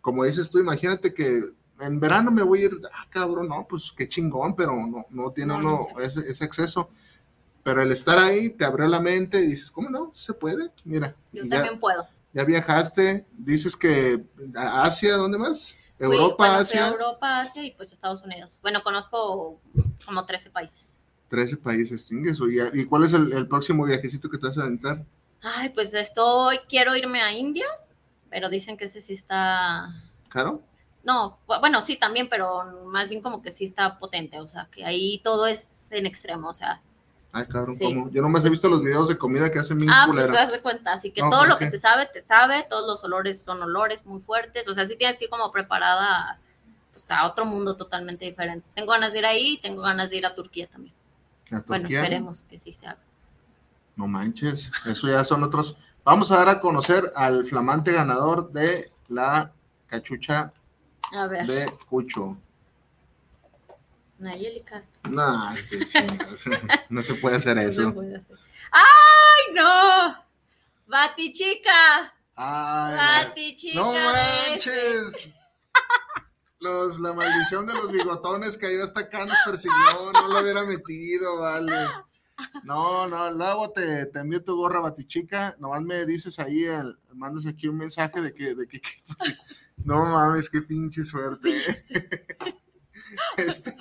como 0.00 0.24
dices 0.24 0.48
tú, 0.50 0.58
imagínate 0.58 1.12
que 1.14 1.42
en 1.80 2.00
verano 2.00 2.30
me 2.30 2.42
voy 2.42 2.60
a 2.60 2.64
ir, 2.66 2.80
ah, 2.92 3.06
cabrón, 3.10 3.48
no, 3.48 3.66
pues, 3.68 3.92
qué 3.96 4.08
chingón, 4.08 4.54
pero 4.54 4.74
no, 4.74 5.06
no 5.10 5.30
tiene 5.32 5.52
No, 5.54 5.58
uno 5.58 5.86
no. 5.94 6.00
ese, 6.00 6.20
ese 6.30 6.44
acceso. 6.44 6.88
Pero 7.62 7.80
el 7.82 7.90
estar 7.92 8.18
ahí 8.18 8.50
te 8.50 8.64
abrió 8.64 8.86
la 8.86 9.00
mente 9.00 9.40
y 9.42 9.46
dices, 9.46 9.70
¿cómo 9.70 9.88
no? 9.88 10.12
Se 10.14 10.34
puede. 10.34 10.70
Mira, 10.84 11.16
Yo 11.32 11.40
también 11.48 11.74
ya, 11.74 11.80
puedo. 11.80 12.06
ya 12.32 12.44
viajaste, 12.44 13.26
dices 13.32 13.74
que 13.74 14.22
a 14.54 14.82
Asia, 14.84 15.16
¿dónde 15.16 15.38
más? 15.38 15.74
Europa, 15.98 16.34
bueno, 16.38 16.54
Asia, 16.54 16.88
Europa, 16.88 17.40
Asia 17.40 17.64
y 17.64 17.70
pues 17.72 17.90
Estados 17.90 18.22
Unidos. 18.22 18.58
Bueno, 18.62 18.82
conozco 18.84 19.60
como 20.04 20.26
13 20.26 20.50
países. 20.50 20.98
13 21.28 21.56
países, 21.56 22.06
chingues. 22.06 22.38
¿Y, 22.40 22.80
¿Y 22.80 22.84
cuál 22.84 23.04
es 23.04 23.12
el, 23.14 23.32
el 23.32 23.48
próximo 23.48 23.84
viajecito 23.84 24.28
que 24.28 24.36
te 24.38 24.46
vas 24.46 24.58
a 24.58 24.62
aventar? 24.62 25.02
Ay, 25.44 25.68
pues 25.70 25.92
estoy, 25.94 26.58
quiero 26.68 26.96
irme 26.96 27.20
a 27.22 27.32
India, 27.32 27.66
pero 28.30 28.48
dicen 28.48 28.76
que 28.76 28.86
ese 28.86 29.00
sí 29.02 29.12
está, 29.12 29.92
¿Caro? 30.30 30.62
no, 31.04 31.38
bu- 31.46 31.60
bueno, 31.60 31.82
sí 31.82 31.96
también, 31.96 32.28
pero 32.30 32.64
más 32.86 33.08
bien 33.10 33.20
como 33.20 33.42
que 33.42 33.52
sí 33.52 33.64
está 33.64 33.98
potente, 33.98 34.40
o 34.40 34.48
sea, 34.48 34.68
que 34.70 34.84
ahí 34.86 35.20
todo 35.22 35.46
es 35.46 35.92
en 35.92 36.06
extremo, 36.06 36.48
o 36.48 36.52
sea, 36.54 36.80
Ay, 37.36 37.46
cabrón, 37.46 37.74
Sí. 37.76 37.84
¿cómo? 37.84 38.08
Yo 38.10 38.22
nomás 38.22 38.44
he 38.44 38.48
visto 38.48 38.68
los 38.68 38.80
videos 38.80 39.08
de 39.08 39.18
comida 39.18 39.50
que 39.52 39.58
hacen 39.58 39.76
bien 39.76 39.90
ah, 39.92 40.04
pues 40.06 40.24
culera. 40.28 40.42
haz 40.44 40.52
de 40.52 40.60
cuenta, 40.60 40.92
así 40.92 41.10
que 41.10 41.20
No, 41.20 41.30
todo 41.30 41.40
¿por 41.40 41.48
lo 41.48 41.58
qué? 41.58 41.64
que 41.66 41.72
te 41.72 41.78
sabe, 41.78 42.06
te 42.06 42.22
sabe, 42.22 42.64
todos 42.70 42.86
los 42.86 43.02
olores 43.04 43.42
son 43.42 43.60
olores 43.60 44.06
muy 44.06 44.20
fuertes, 44.20 44.68
o 44.68 44.72
sea, 44.74 44.86
sí 44.86 44.96
tienes 44.96 45.18
que 45.18 45.24
ir 45.24 45.30
como 45.30 45.50
preparada 45.50 46.38
pues, 46.92 47.10
a 47.10 47.26
otro 47.26 47.44
mundo 47.44 47.76
totalmente 47.76 48.24
diferente. 48.24 48.64
Tengo 48.76 48.92
ganas 48.92 49.12
de 49.12 49.18
ir 49.18 49.26
ahí, 49.26 49.58
tengo 49.60 49.82
ganas 49.82 50.10
de 50.10 50.16
ir 50.16 50.26
a 50.26 50.34
Turquía 50.36 50.68
también. 50.68 50.94
A 51.50 51.60
Bueno, 51.66 51.82
Turquía, 51.82 52.02
esperemos 52.02 52.44
que 52.44 52.58
sí 52.60 52.72
se 52.72 52.86
haga. 52.86 53.02
No 53.96 54.06
manches, 54.08 54.70
eso 54.86 55.08
ya 55.08 55.24
son 55.24 55.44
otros. 55.44 55.76
Vamos 56.04 56.30
a 56.30 56.36
dar 56.38 56.48
a 56.48 56.60
conocer 56.60 57.12
al 57.16 57.44
flamante 57.46 57.92
ganador 57.92 58.50
de 58.52 58.90
la 59.08 59.52
cachucha 59.86 60.52
A 61.12 61.26
ver, 61.26 61.46
de 61.46 61.70
Cucho. 61.88 62.36
Nayeli 64.18 64.62
Castro. 64.62 65.00
No, 65.10 65.54
sí, 65.56 65.78
no 66.88 67.02
se 67.02 67.14
puede 67.14 67.36
hacer 67.36 67.56
No 67.56 67.62
eso. 67.62 67.94
puede 67.94 68.16
hacer. 68.16 68.38
¡Ay, 68.70 69.54
no! 69.54 70.24
¡Bati 70.86 71.32
chica! 71.32 72.12
Ay, 72.36 72.96
¡Bati 73.26 73.56
chica! 73.56 73.80
no 73.80 73.92
manches. 73.92 75.34
los, 76.60 76.98
la 77.00 77.12
maldición 77.12 77.66
de 77.66 77.74
los 77.74 77.90
bigotones 77.92 78.56
cayó 78.56 78.82
hasta 78.84 79.00
acá, 79.00 79.26
nos 79.26 79.36
persiguió, 79.44 80.12
no 80.12 80.28
lo 80.28 80.40
hubiera 80.40 80.64
metido, 80.64 81.40
vale. 81.40 81.88
No, 82.64 83.06
no, 83.08 83.30
luego 83.30 83.70
te, 83.72 84.06
te 84.06 84.18
envío 84.20 84.42
tu 84.42 84.56
gorra 84.56 84.80
batichica, 84.80 85.54
nomás 85.60 85.82
me 85.82 86.04
dices 86.06 86.38
ahí, 86.38 86.64
el, 86.64 86.98
mandas 87.14 87.46
aquí 87.46 87.68
un 87.68 87.76
mensaje 87.76 88.20
de 88.20 88.34
que, 88.34 88.54
de 88.54 88.66
que, 88.66 88.80
que- 88.80 89.02
no 89.84 90.04
mames, 90.06 90.48
qué 90.50 90.62
pinche 90.62 91.04
suerte. 91.04 91.50
Este, 93.36 93.72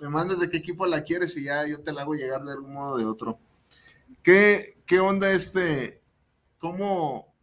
me 0.00 0.08
mandas 0.08 0.40
de 0.40 0.50
qué 0.50 0.58
equipo 0.58 0.86
la 0.86 1.02
quieres 1.02 1.36
y 1.36 1.44
ya 1.44 1.66
yo 1.66 1.80
te 1.80 1.92
la 1.92 2.02
hago 2.02 2.14
llegar 2.14 2.44
de 2.44 2.52
algún 2.52 2.74
modo 2.74 2.94
o 2.94 2.98
de 2.98 3.04
otro. 3.04 3.38
¿Qué, 4.22 4.78
qué 4.86 5.00
onda 5.00 5.30
este? 5.32 6.02
¿Cómo? 6.58 7.34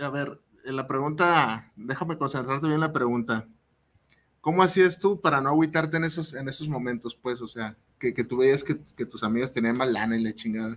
A 0.00 0.08
ver, 0.10 0.40
en 0.64 0.76
la 0.76 0.86
pregunta, 0.86 1.72
déjame 1.76 2.18
concentrarte 2.18 2.66
bien 2.66 2.74
en 2.76 2.80
la 2.80 2.92
pregunta. 2.92 3.48
¿Cómo 4.40 4.62
hacías 4.62 4.98
tú 4.98 5.20
para 5.20 5.40
no 5.40 5.50
agüitarte 5.50 5.96
en 5.98 6.04
esos, 6.04 6.34
en 6.34 6.48
esos 6.48 6.68
momentos, 6.68 7.16
pues? 7.16 7.40
O 7.42 7.48
sea, 7.48 7.76
que, 7.98 8.12
que 8.14 8.24
tú 8.24 8.36
veías 8.38 8.62
que, 8.64 8.76
que 8.96 9.06
tus 9.06 9.22
amigas 9.22 9.52
tenían 9.52 9.76
más 9.76 9.88
lana 9.88 10.16
y 10.16 10.22
la 10.22 10.34
chingada. 10.34 10.76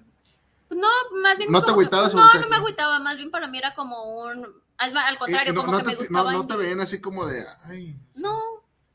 Pues 0.68 0.80
no, 0.80 0.88
más 1.22 1.38
bien. 1.38 1.52
¿No 1.52 1.62
te 1.64 1.72
agüitabas 1.72 2.14
No, 2.14 2.34
no 2.34 2.48
me 2.50 2.56
agüitaba, 2.58 3.00
más 3.00 3.18
bien 3.18 3.32
para 3.32 3.48
mí 3.48 3.58
era 3.58 3.74
como 3.76 4.22
un. 4.24 4.46
Al, 4.78 4.96
al 4.96 5.18
contrario, 5.18 5.52
Eh, 5.52 5.56
no, 5.56 5.62
como 5.62 5.72
no 5.72 5.78
que 5.80 5.84
te, 5.84 5.90
me 5.90 5.94
no- 5.96 6.00
gustaba. 6.00 6.32
no 6.34 6.48
te 6.48 6.56
veían 6.58 6.80
así 6.82 7.02
como 7.02 7.26
de, 7.26 7.44
ay, 7.64 7.96
No, 8.16 8.40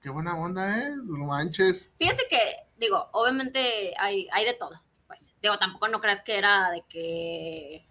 qué 0.00 0.10
buena 0.10 0.36
onda, 0.36 0.78
¿eh? 0.78 0.94
No 1.02 1.26
manches. 1.26 1.90
Fíjate 1.98 2.22
que, 2.30 2.38
digo, 2.78 3.08
obviamente 3.12 3.92
hay, 3.98 4.28
hay 4.32 4.44
de 4.44 4.54
todo. 4.54 4.80
Pues, 5.08 5.34
digo, 5.42 5.58
tampoco 5.58 5.88
no 5.88 6.00
creas 6.00 6.20
que 6.22 6.36
era 6.38 6.70
de 6.70 6.84
que. 6.88 7.86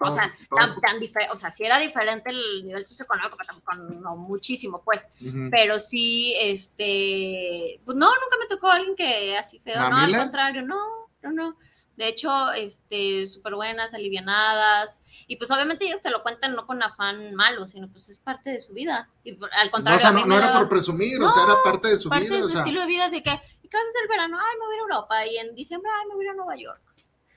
O 0.00 0.10
sea, 0.12 0.32
tan, 0.54 0.80
tan 0.80 1.00
diferente. 1.00 1.34
O 1.34 1.38
sea, 1.38 1.50
sí 1.50 1.64
era 1.64 1.78
diferente 1.78 2.30
el 2.30 2.64
nivel 2.64 2.86
socioeconómico, 2.86 3.36
pero 3.36 3.48
tampoco 3.48 3.74
no 3.74 4.16
muchísimo, 4.16 4.80
pues. 4.84 5.08
Pero 5.50 5.78
sí, 5.80 6.34
este. 6.38 7.80
Pues 7.84 7.96
no, 7.96 8.06
nunca 8.06 8.36
me 8.38 8.46
tocó 8.46 8.70
alguien 8.70 8.94
que 8.96 9.36
así 9.36 9.58
feo. 9.60 9.88
No, 9.90 9.96
al 9.96 10.16
contrario, 10.16 10.62
no, 10.62 10.78
no, 11.22 11.32
no. 11.32 11.56
De 11.96 12.06
hecho, 12.06 12.52
este, 12.52 13.26
súper 13.26 13.56
buenas, 13.56 13.92
alivianadas. 13.92 15.00
Y 15.26 15.34
pues 15.36 15.50
obviamente 15.50 15.84
ellos 15.84 16.00
te 16.00 16.10
lo 16.10 16.22
cuentan 16.22 16.54
no 16.54 16.64
con 16.64 16.80
afán 16.80 17.34
malo, 17.34 17.66
sino 17.66 17.88
pues 17.90 18.08
es 18.08 18.18
parte 18.18 18.50
de 18.50 18.60
su 18.60 18.72
vida. 18.72 19.10
Y 19.24 19.32
al 19.32 19.66
No, 19.66 19.70
contrario, 19.72 19.98
o 19.98 20.00
sea, 20.00 20.12
no, 20.12 20.24
no 20.24 20.38
era 20.38 20.52
por 20.52 20.68
presumir, 20.68 21.18
o 21.20 21.24
No, 21.24 21.32
sea, 21.32 21.42
era 21.42 21.62
parte 21.64 21.88
de 21.88 21.98
su 21.98 22.08
parte 22.08 22.26
vida. 22.26 22.36
de 22.36 22.42
o 22.42 22.44
su 22.46 22.50
sea, 22.52 22.60
estilo 22.60 22.80
de 22.82 22.86
vida, 22.86 23.04
así 23.06 23.20
que, 23.20 23.30
¿y 23.30 23.68
qué 23.68 23.76
vas 23.76 23.84
a 23.84 23.88
hacer 23.88 24.02
el 24.02 24.08
verano? 24.08 24.38
Ay, 24.38 24.58
me 24.60 24.66
voy 24.66 24.76
a 24.76 24.80
Europa, 24.80 25.26
y 25.26 25.36
en 25.38 25.54
diciembre, 25.56 25.90
ay, 26.00 26.06
me 26.08 26.14
voy 26.14 26.26
a 26.28 26.34
Nueva 26.34 26.56
York. 26.56 26.80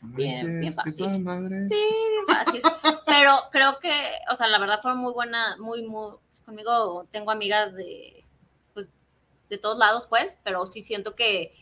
Bien, 0.02 0.60
bien 0.62 0.74
fácil. 0.74 1.20
madre. 1.20 1.68
Sí, 1.68 1.76
bien 1.76 2.26
fácil. 2.28 2.62
Pero 3.06 3.36
creo 3.52 3.80
que, 3.80 3.92
o 4.32 4.36
sea, 4.36 4.48
la 4.48 4.60
verdad 4.60 4.80
fue 4.82 4.96
muy 4.96 5.14
buena, 5.14 5.56
muy, 5.58 5.84
muy, 5.84 6.16
conmigo 6.46 7.06
tengo 7.12 7.32
amigas 7.32 7.74
de, 7.76 8.24
pues, 8.74 8.88
de 9.50 9.58
todos 9.58 9.78
lados, 9.78 10.08
pues, 10.08 10.40
pero 10.44 10.66
sí 10.66 10.82
siento 10.82 11.16
que, 11.16 11.54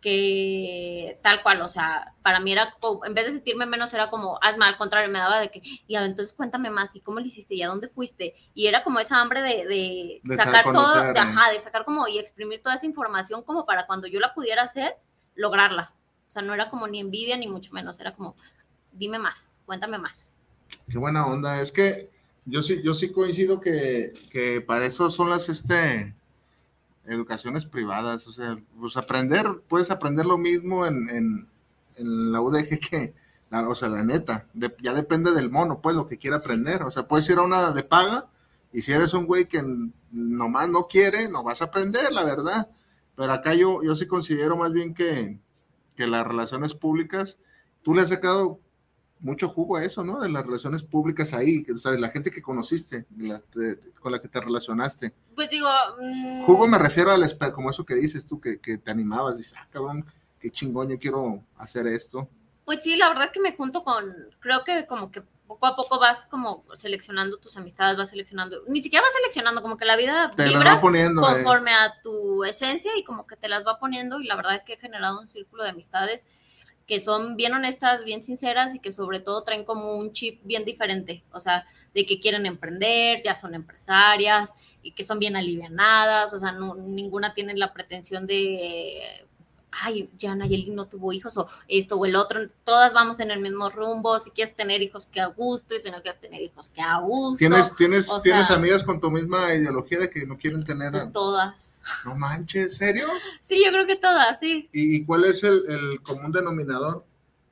que 0.00 1.18
tal 1.22 1.42
cual, 1.42 1.62
o 1.62 1.68
sea, 1.68 2.12
para 2.22 2.38
mí 2.38 2.52
era, 2.52 2.74
como- 2.78 3.04
en 3.06 3.14
vez 3.14 3.24
de 3.24 3.32
sentirme 3.32 3.64
menos, 3.66 3.92
era 3.94 4.10
como, 4.10 4.38
al 4.42 4.76
contrario, 4.76 5.10
me 5.10 5.18
daba 5.18 5.40
de 5.40 5.50
que, 5.50 5.62
y 5.64 5.96
entonces 5.96 6.34
cuéntame 6.34 6.68
más, 6.70 6.94
¿y 6.94 7.00
cómo 7.00 7.20
lo 7.20 7.26
hiciste? 7.26 7.54
¿Y 7.54 7.62
a 7.62 7.68
dónde 7.68 7.88
fuiste? 7.88 8.34
Y 8.54 8.66
era 8.66 8.84
como 8.84 9.00
esa 9.00 9.20
hambre 9.20 9.40
de, 9.40 9.66
de 9.66 10.20
De 10.22 10.36
sacar 10.36 10.64
todo, 10.64 10.94
de, 11.02 11.10
eh. 11.10 11.14
ajá, 11.18 11.50
de 11.50 11.58
sacar 11.60 11.84
como 11.86 12.06
y 12.06 12.18
exprimir 12.18 12.62
toda 12.62 12.74
esa 12.74 12.84
información 12.86 13.42
como 13.42 13.64
para 13.64 13.86
cuando 13.86 14.06
yo 14.06 14.20
la 14.20 14.34
pudiera 14.34 14.62
hacer, 14.62 14.96
lograrla. 15.34 15.92
Sea, 16.34 16.42
no 16.42 16.52
era 16.52 16.68
como 16.68 16.88
ni 16.88 16.98
envidia 16.98 17.36
ni 17.36 17.46
mucho 17.46 17.72
menos, 17.72 18.00
era 18.00 18.12
como, 18.12 18.34
dime 18.92 19.20
más, 19.20 19.56
cuéntame 19.66 19.98
más. 19.98 20.30
Qué 20.88 20.98
buena 20.98 21.24
onda. 21.26 21.60
Es 21.60 21.70
que 21.70 22.10
yo 22.44 22.60
sí, 22.60 22.82
yo 22.82 22.94
sí 22.94 23.12
coincido 23.12 23.60
que, 23.60 24.12
que 24.30 24.60
para 24.60 24.84
eso 24.84 25.12
son 25.12 25.30
las 25.30 25.48
este 25.48 26.12
educaciones 27.06 27.66
privadas. 27.66 28.26
O 28.26 28.32
sea, 28.32 28.58
pues 28.80 28.96
aprender, 28.96 29.62
puedes 29.68 29.92
aprender 29.92 30.26
lo 30.26 30.36
mismo 30.36 30.86
en, 30.86 31.08
en, 31.96 32.32
la 32.32 32.40
UDG 32.40 32.80
que, 32.90 33.14
la- 33.50 33.68
o 33.68 33.74
sea, 33.76 33.88
la 33.88 34.02
neta, 34.02 34.46
ya 34.82 34.92
depende 34.92 35.30
del 35.30 35.50
mono, 35.50 35.80
pues 35.80 35.94
lo 35.94 36.08
que 36.08 36.18
quiera 36.18 36.38
aprender. 36.38 36.82
O 36.82 36.90
sea, 36.90 37.06
puedes 37.06 37.30
ir 37.30 37.38
a 37.38 37.42
una 37.42 37.70
de 37.70 37.84
paga 37.84 38.26
y 38.72 38.82
si 38.82 38.90
eres 38.90 39.14
un 39.14 39.26
güey 39.26 39.46
que 39.46 39.62
nomás 40.10 40.68
no 40.68 40.88
quiere, 40.88 41.28
no 41.28 41.44
vas 41.44 41.62
a 41.62 41.66
aprender, 41.66 42.12
la 42.12 42.24
verdad. 42.24 42.68
Pero 43.14 43.32
acá 43.32 43.54
yo, 43.54 43.84
yo 43.84 43.94
sí 43.94 44.08
considero 44.08 44.56
más 44.56 44.72
bien 44.72 44.94
que, 44.94 45.38
que 45.96 46.06
las 46.06 46.26
relaciones 46.26 46.74
públicas, 46.74 47.38
tú 47.82 47.94
le 47.94 48.02
has 48.02 48.08
sacado 48.08 48.60
mucho 49.20 49.48
jugo 49.48 49.76
a 49.76 49.84
eso, 49.84 50.04
¿no? 50.04 50.20
De 50.20 50.28
las 50.28 50.44
relaciones 50.44 50.82
públicas 50.82 51.32
ahí, 51.32 51.64
o 51.72 51.78
sea, 51.78 51.92
de 51.92 51.98
la 52.00 52.10
gente 52.10 52.30
que 52.30 52.42
conociste, 52.42 53.06
de 53.08 53.28
la- 53.28 53.42
de- 53.54 53.78
con 54.00 54.12
la 54.12 54.20
que 54.20 54.28
te 54.28 54.40
relacionaste. 54.40 55.14
Pues 55.34 55.48
digo, 55.50 55.68
mm, 56.00 56.42
Jugo 56.44 56.66
me 56.66 56.78
refiero 56.78 57.10
al 57.10 57.24
como 57.54 57.70
eso 57.70 57.84
que 57.86 57.94
dices 57.94 58.26
tú, 58.26 58.40
que, 58.40 58.58
que 58.60 58.76
te 58.78 58.90
animabas, 58.90 59.38
dices, 59.38 59.54
ah, 59.58 59.66
cabrón, 59.70 60.04
qué 60.38 60.50
chingón, 60.50 60.88
yo 60.90 60.98
quiero 60.98 61.42
hacer 61.56 61.86
esto. 61.86 62.28
Pues 62.66 62.80
sí, 62.82 62.96
la 62.96 63.08
verdad 63.08 63.24
es 63.24 63.30
que 63.30 63.40
me 63.40 63.56
junto 63.56 63.82
con, 63.82 64.14
creo 64.40 64.62
que 64.64 64.86
como 64.86 65.10
que 65.10 65.22
poco 65.46 65.66
a 65.66 65.76
poco 65.76 65.98
vas 65.98 66.24
como 66.26 66.64
seleccionando 66.76 67.38
tus 67.38 67.56
amistades, 67.56 67.96
vas 67.96 68.10
seleccionando, 68.10 68.62
ni 68.66 68.82
siquiera 68.82 69.02
vas 69.02 69.12
seleccionando, 69.14 69.62
como 69.62 69.76
que 69.76 69.84
la 69.84 69.96
vida 69.96 70.30
Te 70.34 70.44
vibras 70.44 70.80
poniendo. 70.80 71.20
eh. 71.22 71.34
conforme 71.34 71.72
a 71.72 72.00
tu 72.02 72.44
esencia 72.44 72.92
y 72.96 73.04
como 73.04 73.26
que 73.26 73.36
te 73.36 73.48
las 73.48 73.66
va 73.66 73.78
poniendo 73.78 74.20
y 74.20 74.26
la 74.26 74.36
verdad 74.36 74.54
es 74.54 74.64
que 74.64 74.74
he 74.74 74.78
generado 74.78 75.20
un 75.20 75.26
círculo 75.26 75.62
de 75.64 75.70
amistades 75.70 76.26
que 76.86 77.00
son 77.00 77.36
bien 77.36 77.54
honestas, 77.54 78.04
bien 78.04 78.22
sinceras 78.22 78.74
y 78.74 78.78
que 78.78 78.92
sobre 78.92 79.20
todo 79.20 79.42
traen 79.42 79.64
como 79.64 79.96
un 79.96 80.12
chip 80.12 80.40
bien 80.44 80.64
diferente, 80.64 81.24
o 81.32 81.40
sea, 81.40 81.66
de 81.94 82.04
que 82.04 82.20
quieren 82.20 82.46
emprender, 82.46 83.22
ya 83.22 83.34
son 83.34 83.54
empresarias 83.54 84.50
y 84.82 84.92
que 84.92 85.02
son 85.02 85.18
bien 85.18 85.36
alivianadas, 85.36 86.34
o 86.34 86.40
sea, 86.40 86.52
no, 86.52 86.74
ninguna 86.74 87.32
tiene 87.32 87.54
la 87.54 87.72
pretensión 87.72 88.26
de, 88.26 89.26
ay, 89.82 90.10
ya 90.18 90.34
Nayeli 90.34 90.70
no 90.70 90.86
tuvo 90.86 91.12
hijos 91.12 91.36
o 91.36 91.46
esto 91.68 91.96
o 91.96 92.06
el 92.06 92.16
otro, 92.16 92.40
todas 92.64 92.92
vamos 92.92 93.20
en 93.20 93.30
el 93.30 93.40
mismo 93.40 93.70
rumbo, 93.70 94.18
si 94.18 94.30
quieres 94.30 94.54
tener 94.54 94.82
hijos 94.82 95.06
que 95.06 95.20
a 95.20 95.26
gusto 95.26 95.74
y 95.74 95.80
si 95.80 95.90
no 95.90 96.00
quieres 96.02 96.20
tener 96.20 96.42
hijos 96.42 96.70
que 96.70 96.80
a 96.80 96.98
gusto, 96.98 97.38
Tienes, 97.38 97.74
tienes, 97.76 98.10
o 98.10 98.20
tienes 98.20 98.50
amigas 98.50 98.82
con 98.84 99.00
tu 99.00 99.10
misma 99.10 99.54
ideología 99.54 99.98
de 99.98 100.10
que 100.10 100.26
no 100.26 100.36
quieren 100.38 100.64
tener. 100.64 100.92
pues 100.92 101.10
todas. 101.12 101.78
No 102.04 102.14
manches, 102.14 102.76
¿serio? 102.76 103.06
Sí, 103.42 103.62
yo 103.64 103.70
creo 103.70 103.86
que 103.86 103.96
todas, 103.96 104.38
sí. 104.38 104.68
¿Y, 104.72 104.96
y 104.96 105.04
cuál 105.04 105.24
es 105.24 105.42
el, 105.44 105.62
el 105.68 106.02
común 106.02 106.32
denominador? 106.32 107.04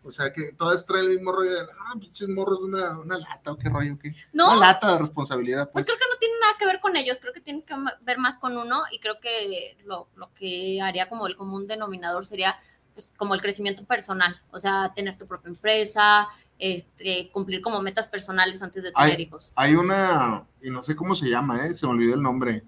O 0.04 0.12
sea, 0.12 0.32
que 0.32 0.52
todas 0.52 0.84
traen 0.84 1.04
el 1.06 1.10
mismo 1.12 1.32
rollo 1.32 1.50
de, 1.50 1.60
ah, 1.60 1.94
pinches 1.98 2.28
morros, 2.28 2.60
una, 2.60 2.98
una 2.98 3.18
lata 3.18 3.52
o 3.52 3.58
qué 3.58 3.68
rollo, 3.68 3.96
qué. 4.00 4.14
No, 4.32 4.48
Una 4.48 4.66
lata 4.68 4.92
de 4.92 4.98
responsabilidad, 4.98 5.70
Pues 5.70 5.84
pues. 5.84 5.86
creo 5.86 5.98
que 5.98 6.12
no 6.12 6.18
tiene 6.18 6.34
nada 6.40 6.54
que 6.58 6.66
ver 6.66 6.80
con 6.80 6.96
ellos, 6.96 7.18
creo 7.20 7.32
que 7.32 7.40
tiene 7.40 7.64
que 7.64 7.74
ver 8.02 8.18
más 8.18 8.38
con 8.38 8.56
uno 8.56 8.82
y 8.90 8.98
creo 8.98 9.20
que 9.20 9.76
lo, 9.84 10.08
lo 10.16 10.32
que 10.34 10.80
haría 10.82 11.08
como 11.08 11.26
el 11.26 11.36
común 11.36 11.66
denominador 11.66 12.26
sería 12.26 12.56
pues, 12.94 13.12
como 13.16 13.34
el 13.34 13.40
crecimiento 13.40 13.84
personal, 13.84 14.40
o 14.50 14.58
sea, 14.58 14.92
tener 14.94 15.16
tu 15.16 15.26
propia 15.26 15.48
empresa, 15.48 16.28
este, 16.58 17.30
cumplir 17.32 17.60
como 17.60 17.80
metas 17.80 18.06
personales 18.06 18.62
antes 18.62 18.82
de 18.82 18.92
tener 18.92 19.20
hijos. 19.20 19.52
Hay 19.56 19.74
una, 19.74 20.44
y 20.60 20.70
no 20.70 20.82
sé 20.82 20.94
cómo 20.94 21.14
se 21.14 21.28
llama, 21.28 21.66
¿eh? 21.66 21.74
se 21.74 21.86
me 21.86 21.92
olvidó 21.92 22.14
el 22.14 22.22
nombre, 22.22 22.64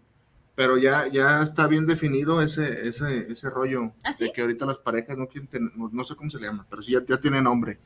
pero 0.55 0.77
ya, 0.79 1.07
ya 1.09 1.43
está 1.43 1.67
bien 1.67 1.87
definido 1.87 2.41
ese, 2.43 2.89
ese, 2.89 3.33
ese 3.33 3.51
rollo 3.51 3.93
¿Ah, 4.05 4.13
sí? 4.13 4.25
de 4.25 4.33
que 4.33 4.43
ahorita 4.43 4.67
las 4.67 4.79
parejas 4.79 5.17
no 5.19 5.27
quieren 5.27 5.49
tener, 5.49 5.77
no, 5.77 5.91
no 5.93 6.05
sé 6.05 6.15
cómo 6.15 6.31
se 6.31 6.39
le 6.39 6.47
llama, 6.47 6.67
pero 6.71 6.81
sí 6.83 6.93
ya, 6.93 7.01
ya 7.07 7.19
tiene 7.19 7.43
nombre, 7.43 7.79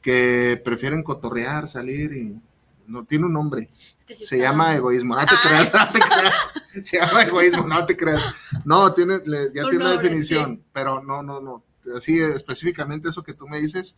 que 0.00 0.60
prefieren 0.64 1.02
cotorrear, 1.02 1.68
salir 1.68 2.12
y 2.12 2.40
no 2.86 3.04
tiene 3.04 3.24
un 3.26 3.32
nombre, 3.32 3.70
Es 3.98 4.04
que 4.04 4.14
sí 4.14 4.26
se 4.26 4.36
está- 4.36 4.48
llama 4.50 4.74
egoísmo, 4.76 5.14
no 5.16 5.24
te 5.26 5.34
Ah. 5.34 5.40
creas, 5.42 5.72
no 5.74 5.92
te 5.92 6.00
creas, 6.00 6.86
se 6.88 6.98
llama 6.98 7.22
egoísmo, 7.22 7.66
no 7.66 7.86
te 7.86 7.96
creas, 7.96 8.22
no, 8.64 8.92
tiene, 8.92 9.18
le- 9.24 9.52
ya 9.54 9.62
tiene 9.68 9.78
una 9.84 9.92
definición, 9.96 10.62
pero 10.72 11.02
no, 11.02 11.22
no, 11.22 11.40
no, 11.40 11.64
así 11.96 12.20
específicamente 12.20 13.08
eso 13.08 13.22
que 13.22 13.32
tú 13.34 13.48
me 13.48 13.58
dices, 13.60 13.96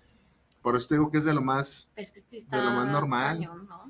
por 0.63 0.77
eso 0.77 0.87
te 0.89 0.95
digo 0.95 1.11
que 1.11 1.19
es 1.19 1.25
de 1.25 1.35
lo 1.35 1.43
más 1.43 1.89
Es 1.97 2.11
que 2.13 2.21
sí 2.21 2.45
de 2.51 2.57
lo 2.59 2.71
más 2.71 2.87
está 2.87 2.93
normal. 2.93 3.37
cañón, 3.39 3.67
¿no? 3.69 3.86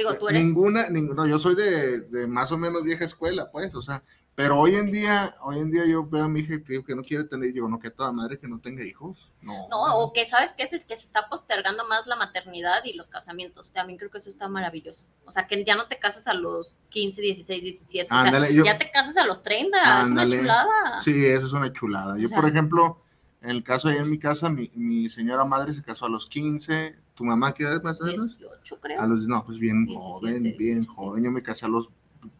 Digo, 0.00 0.14
tú 0.18 0.28
eres... 0.28 0.42
Ninguna, 0.42 0.88
ninguna, 0.88 1.22
no, 1.22 1.26
yo 1.28 1.38
soy 1.38 1.54
de, 1.54 2.00
de 2.00 2.26
más 2.26 2.50
o 2.52 2.58
menos 2.58 2.82
vieja 2.82 3.04
escuela, 3.04 3.50
pues, 3.50 3.74
o 3.74 3.82
sea, 3.82 4.02
pero 4.34 4.58
hoy 4.58 4.74
en 4.74 4.90
día, 4.90 5.34
hoy 5.42 5.58
en 5.58 5.70
día 5.70 5.84
yo 5.84 6.06
veo 6.06 6.24
a 6.24 6.28
mi 6.28 6.40
hija 6.40 6.62
que, 6.64 6.82
no 6.94 7.02
quiere 7.02 7.24
tener, 7.24 7.52
digo, 7.52 7.68
no, 7.68 7.78
que 7.78 7.90
toda 7.90 8.10
madre 8.10 8.38
que 8.38 8.48
no 8.48 8.58
tenga 8.58 8.82
hijos, 8.82 9.30
no. 9.42 9.68
No, 9.68 9.98
o 9.98 10.14
que 10.14 10.24
sabes 10.24 10.52
que 10.52 10.62
es 10.62 10.70
que 10.70 10.96
se 10.96 11.04
está 11.04 11.28
postergando 11.28 11.86
más 11.86 12.06
la 12.06 12.16
maternidad 12.16 12.82
y 12.84 12.94
los 12.94 13.08
casamientos. 13.08 13.70
También 13.72 13.98
creo 13.98 14.10
que 14.10 14.16
eso 14.16 14.30
está 14.30 14.48
maravilloso. 14.48 15.04
O 15.26 15.32
sea, 15.32 15.46
que 15.46 15.62
ya 15.62 15.76
no 15.76 15.88
te 15.88 15.98
casas 15.98 16.26
a 16.26 16.32
los 16.32 16.74
15, 16.88 17.20
16, 17.20 17.62
17. 17.62 18.06
o 18.06 18.08
sea, 18.08 18.18
Ándale, 18.26 18.54
yo- 18.54 18.64
ya 18.64 18.78
te 18.78 18.90
casas 18.90 19.18
a 19.18 19.26
los 19.26 19.42
30. 19.42 20.00
Ándale. 20.00 20.36
Es 20.36 20.42
una 20.42 20.54
chulada. 20.64 21.02
Sí, 21.02 21.26
eso 21.26 21.46
es 21.46 21.52
una 21.52 21.72
chulada. 21.74 22.16
Yo, 22.16 22.24
O 22.24 22.28
sea- 22.28 22.40
por 22.40 22.48
ejemplo, 22.48 23.02
en 23.42 23.50
el 23.50 23.62
caso 23.62 23.88
ahí 23.88 23.96
en 23.98 24.08
mi 24.08 24.18
casa, 24.18 24.48
mi, 24.48 24.70
mi 24.74 25.10
señora 25.10 25.44
madre 25.44 25.74
se 25.74 25.82
casó 25.82 26.06
a 26.06 26.10
los 26.10 26.26
15, 26.26 26.96
tu 27.20 27.26
mamá, 27.26 27.52
¿qué 27.52 27.64
edad 27.64 27.82
más 27.82 28.00
o 28.00 28.04
menos? 28.04 28.38
18, 28.38 28.80
creo. 28.80 28.98
A 28.98 29.06
los, 29.06 29.28
no, 29.28 29.44
pues 29.44 29.58
bien 29.58 29.84
17, 29.84 30.02
joven, 30.02 30.42
18, 30.42 30.58
bien 30.58 30.86
joven, 30.86 31.24
yo 31.24 31.30
me 31.30 31.42
casé 31.42 31.66
a 31.66 31.68
los 31.68 31.90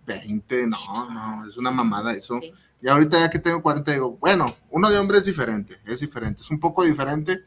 20, 0.07 0.69
no, 0.69 1.11
no, 1.11 1.47
es 1.47 1.59
una 1.59 1.71
mamada 1.71 2.15
eso. 2.15 2.41
Sí. 2.41 2.51
Y 2.81 2.89
ahorita 2.89 3.21
ya 3.21 3.29
que 3.29 3.39
tengo 3.39 3.61
40, 3.61 3.93
digo, 3.93 4.17
bueno, 4.17 4.57
uno 4.71 4.89
de 4.89 4.97
hombre 4.97 5.19
es 5.19 5.27
diferente, 5.27 5.77
es 5.85 6.01
diferente, 6.01 6.41
es 6.41 6.51
un 6.51 6.59
poco 6.59 6.83
diferente, 6.83 7.41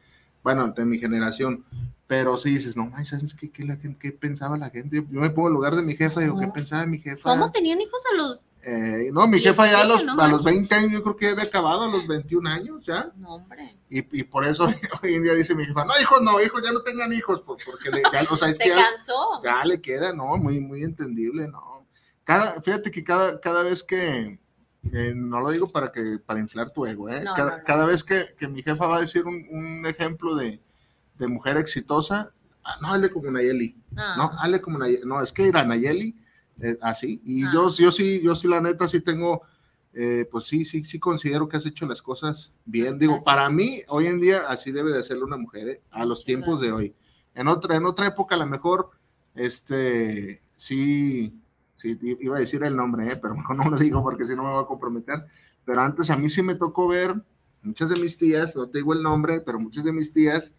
bueno, 0.44 0.68
de 0.68 0.86
mi 0.86 1.00
generación, 1.00 1.66
pero 2.06 2.38
sí 2.38 2.52
dices, 2.52 2.78
no, 2.78 2.92
ay, 2.94 3.08
¿sabes 3.08 3.34
qué, 3.34 3.50
qué 3.50 3.66
la 3.66 3.80
qué 3.80 4.12
pensaba 4.12 4.56
la 4.56 4.70
gente? 4.70 4.98
Yo, 4.98 5.20
me 5.20 5.32
pongo 5.32 5.48
en 5.48 5.56
lugar 5.56 5.76
de 5.76 5.82
mi 5.82 5.96
jefa 5.96 6.22
digo, 6.22 6.40
¿qué 6.40 6.50
pensaba 6.50 6.86
mi 6.86 7.00
jefa? 7.00 7.32
¿Cómo 7.32 7.52
tenían 7.52 7.82
hijos 7.82 8.02
a 8.14 8.16
los 8.16 8.42
Eh, 8.66 9.10
no, 9.12 9.28
mi 9.28 9.40
jefa 9.42 9.68
ya 9.70 9.82
a 9.82 9.86
los, 9.86 10.06
no 10.06 10.14
a 10.14 10.28
los 10.28 10.44
manches. 10.44 10.70
20 10.70 10.76
años, 10.76 10.92
yo 10.94 11.04
creo 11.04 11.16
que 11.18 11.28
había 11.30 11.44
acabado, 11.44 11.84
a 11.84 11.88
los 11.90 12.08
21 12.08 12.50
años 12.50 12.86
ya. 12.86 13.12
No, 13.18 13.36
hombre. 13.36 13.78
Y, 13.90 14.20
y 14.20 14.24
por 14.24 14.46
eso 14.46 14.66
hoy 15.04 15.14
en 15.16 15.24
día 15.24 15.34
dice 15.34 15.54
mi 15.54 15.66
jefa, 15.66 15.84
no, 15.86 15.92
hijos, 16.02 16.22
no, 16.22 16.42
hijos, 16.42 16.64
ya 16.64 16.72
no 16.72 16.80
tengan 16.82 17.12
hijos, 17.12 17.42
por- 17.42 17.58
porque 17.66 17.90
le, 17.90 18.02
ya, 18.12 18.26
o 18.30 18.38
sea, 18.38 18.50
es 18.50 18.58
Se 18.58 18.64
que 18.64 18.70
ya, 18.70 18.76
cansó. 18.78 19.44
ya 19.44 19.66
le 19.66 19.82
queda, 19.82 20.14
¿no? 20.14 20.38
Muy, 20.38 20.60
muy 20.62 20.84
entendible, 20.84 21.48
¿no? 21.50 21.86
Cada, 22.24 22.62
fíjate 22.62 22.90
que 22.90 23.04
cada, 23.04 23.42
cada 23.42 23.64
vez 23.64 23.84
que, 23.84 24.40
eh, 24.94 25.14
no 25.14 25.42
lo 25.42 25.52
digo 25.52 25.70
para 25.70 25.92
que, 25.92 26.20
para 26.26 26.40
inflar 26.40 26.70
tu 26.72 26.86
ego, 26.86 27.10
¿eh? 27.10 27.22
No, 27.22 27.34
cada, 27.36 27.52
no, 27.52 27.58
no. 27.58 27.64
cada 27.66 27.86
vez 27.86 28.04
que, 28.04 28.34
que 28.38 28.48
mi 28.48 28.64
jefa 28.64 28.88
va 28.88 28.98
a 28.98 29.02
decir 29.02 29.26
un, 29.26 29.46
un 29.52 29.86
ejemplo 29.86 30.36
de, 30.36 30.62
de 31.18 31.28
mujer 31.28 31.58
exitosa, 31.58 32.32
ah, 32.64 32.78
no, 32.82 32.94
hable 32.94 33.10
como 33.12 33.30
Nayeli, 33.30 33.76
Ah. 33.98 34.16
no, 34.18 34.32
hable 34.40 34.62
como 34.62 34.78
Nayeli, 34.80 35.04
no, 35.06 35.22
es 35.22 35.34
que 35.34 35.50
era 35.50 35.66
Nayeli, 35.66 36.16
eh, 36.62 36.78
así, 36.82 37.22
y 37.24 37.44
Ah. 37.46 37.52
yo, 37.54 37.70
yo 37.76 37.92
sí, 37.92 38.22
yo 38.24 38.36
sí, 38.36 38.48
la 38.48 38.62
neta, 38.62 38.88
sí 38.88 39.02
tengo, 39.02 39.42
eh, 39.94 40.28
pues 40.32 40.46
sí, 40.46 40.66
sí, 40.66 40.84
sí 40.86 41.00
considero 41.00 41.48
que 41.50 41.58
has 41.58 41.66
hecho 41.66 41.86
las 41.88 42.02
cosas 42.02 42.52
bien. 42.66 42.98
Digo, 43.00 43.14
Gracias. 43.14 43.26
para 43.26 43.50
mí, 43.50 43.82
hoy 43.88 44.08
en 44.08 44.20
día, 44.20 44.40
así 44.50 44.72
debe 44.72 44.92
de 44.92 45.00
hacerlo 45.00 45.26
una 45.26 45.38
mujer, 45.38 45.68
¿eh? 45.68 45.82
a 45.92 46.06
los 46.06 46.24
tiempos 46.24 46.62
de 46.62 46.72
hoy. 46.72 46.96
En 47.36 47.48
otra, 47.48 47.76
en 47.76 47.86
otra 47.86 48.08
época, 48.08 48.36
a 48.36 48.40
lo 48.40 48.46
mejor, 48.46 48.92
este, 49.36 50.42
sí, 50.58 51.34
sí, 51.76 51.98
iba 52.22 52.38
a 52.38 52.40
decir 52.40 52.64
el 52.64 52.76
nombre, 52.76 53.08
¿eh? 53.12 53.18
pero 53.22 53.36
mejor 53.36 53.58
no 53.58 53.70
lo 53.70 53.78
digo 53.78 54.02
porque 54.04 54.26
si 54.26 54.36
no 54.36 54.44
me 54.44 54.52
voy 54.52 54.64
a 54.64 54.68
comprometer. 54.68 55.26
Pero 55.66 55.82
antes 55.82 56.10
a 56.10 56.18
mí 56.18 56.30
sí 56.30 56.42
me 56.44 56.56
tocó 56.56 56.88
ver 56.88 57.14
muchas 57.62 57.90
de 57.90 57.96
mis 57.96 58.18
tías, 58.18 58.56
no 58.56 58.68
te 58.70 58.80
digo 58.80 58.94
el 58.94 59.02
nombre, 59.02 59.42
pero 59.42 59.60
muchas 59.60 59.84
de 59.86 59.94
mis 59.94 60.12
tías 60.12 60.52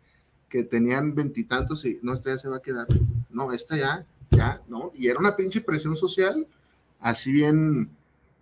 que 0.49 0.65
tenían 0.65 1.15
veintitantos 1.15 1.85
y 1.85 1.99
no, 2.03 2.15
esta 2.15 2.31
ya 2.31 2.39
se 2.39 2.49
va 2.49 2.57
a 2.57 2.63
quedar, 2.63 2.87
no, 3.29 3.53
esta 3.53 3.77
ya, 3.77 4.07
¿no? 4.69 4.91
Y 4.95 5.09
era 5.09 5.19
una 5.19 5.37
pinche 5.37 5.61
presión 5.61 5.97
social, 5.97 6.47
así 7.01 7.33
bien, 7.33 7.91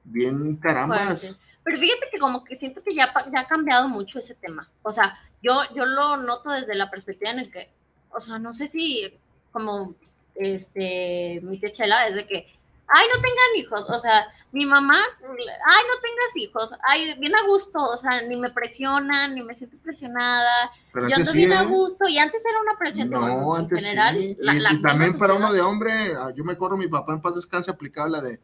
bien 0.05 0.57
carambas. 0.57 1.37
Pero 1.65 1.79
fíjate 1.79 2.09
que 2.11 2.19
como 2.19 2.45
que 2.45 2.57
siento 2.57 2.83
que 2.83 2.95
ya, 2.95 3.13
ya 3.33 3.41
ha 3.41 3.47
cambiado 3.47 3.89
mucho 3.89 4.19
ese 4.19 4.35
tema. 4.35 4.69
O 4.83 4.93
sea, 4.93 5.19
yo, 5.43 5.61
yo 5.75 5.87
lo 5.87 6.17
noto 6.17 6.51
desde 6.51 6.75
la 6.75 6.91
perspectiva 6.91 7.31
en 7.31 7.39
el 7.41 7.51
que, 7.51 7.71
o 8.11 8.21
sea, 8.21 8.39
no 8.39 8.55
sé 8.55 8.67
si 8.67 9.13
como 9.53 9.95
este 10.35 11.41
mi 11.43 11.59
tía 11.59 11.71
Chela 11.71 12.09
es 12.09 12.15
de 12.15 12.27
que, 12.27 12.47
ay, 12.95 13.07
no 13.15 13.15
tengan 13.23 13.57
hijos. 13.57 13.89
O 13.91 13.99
sea, 13.99 14.27
mi 14.53 14.67
mamá, 14.67 14.99
ay, 15.21 15.83
no 15.89 16.01
tengas 16.01 16.37
hijos. 16.37 16.75
Ay, 16.87 17.19
bien 17.19 17.35
a 17.35 17.47
gusto. 17.47 17.79
O 17.83 17.97
sea, 17.97 18.23
ni 18.23 18.37
me 18.37 18.51
presionan, 18.51 19.35
ni 19.35 19.43
me 19.43 19.55
siento 19.55 19.77
presionada. 19.83 20.71
Pero 20.93 21.09
yo 21.09 21.17
ando 21.17 21.31
sí, 21.33 21.39
bien 21.39 21.53
a 21.53 21.63
¿eh? 21.63 21.67
gusto. 21.67 22.09
Y 22.09 22.19
antes 22.19 22.43
era 22.45 22.61
una 22.61 22.79
presión 22.79 23.11
No, 23.11 23.57
en 23.57 23.63
antes 23.63 23.79
general. 23.81 24.17
sí. 24.17 24.37
la- 24.41 24.55
y, 24.55 24.59
la 24.59 24.73
y 24.75 24.83
también 24.83 25.17
para 25.19 25.35
uno 25.35 25.53
de 25.53 25.61
hombre, 25.63 25.91
ah, 26.19 26.31
yo 26.37 26.45
me 26.45 26.53
acuerdo, 26.53 26.77
mi 26.77 26.87
papá 26.89 27.13
en 27.15 27.23
paz 27.23 27.35
descanse 27.37 27.71
aplicaba 27.71 28.09
la 28.09 28.21
de, 28.21 28.41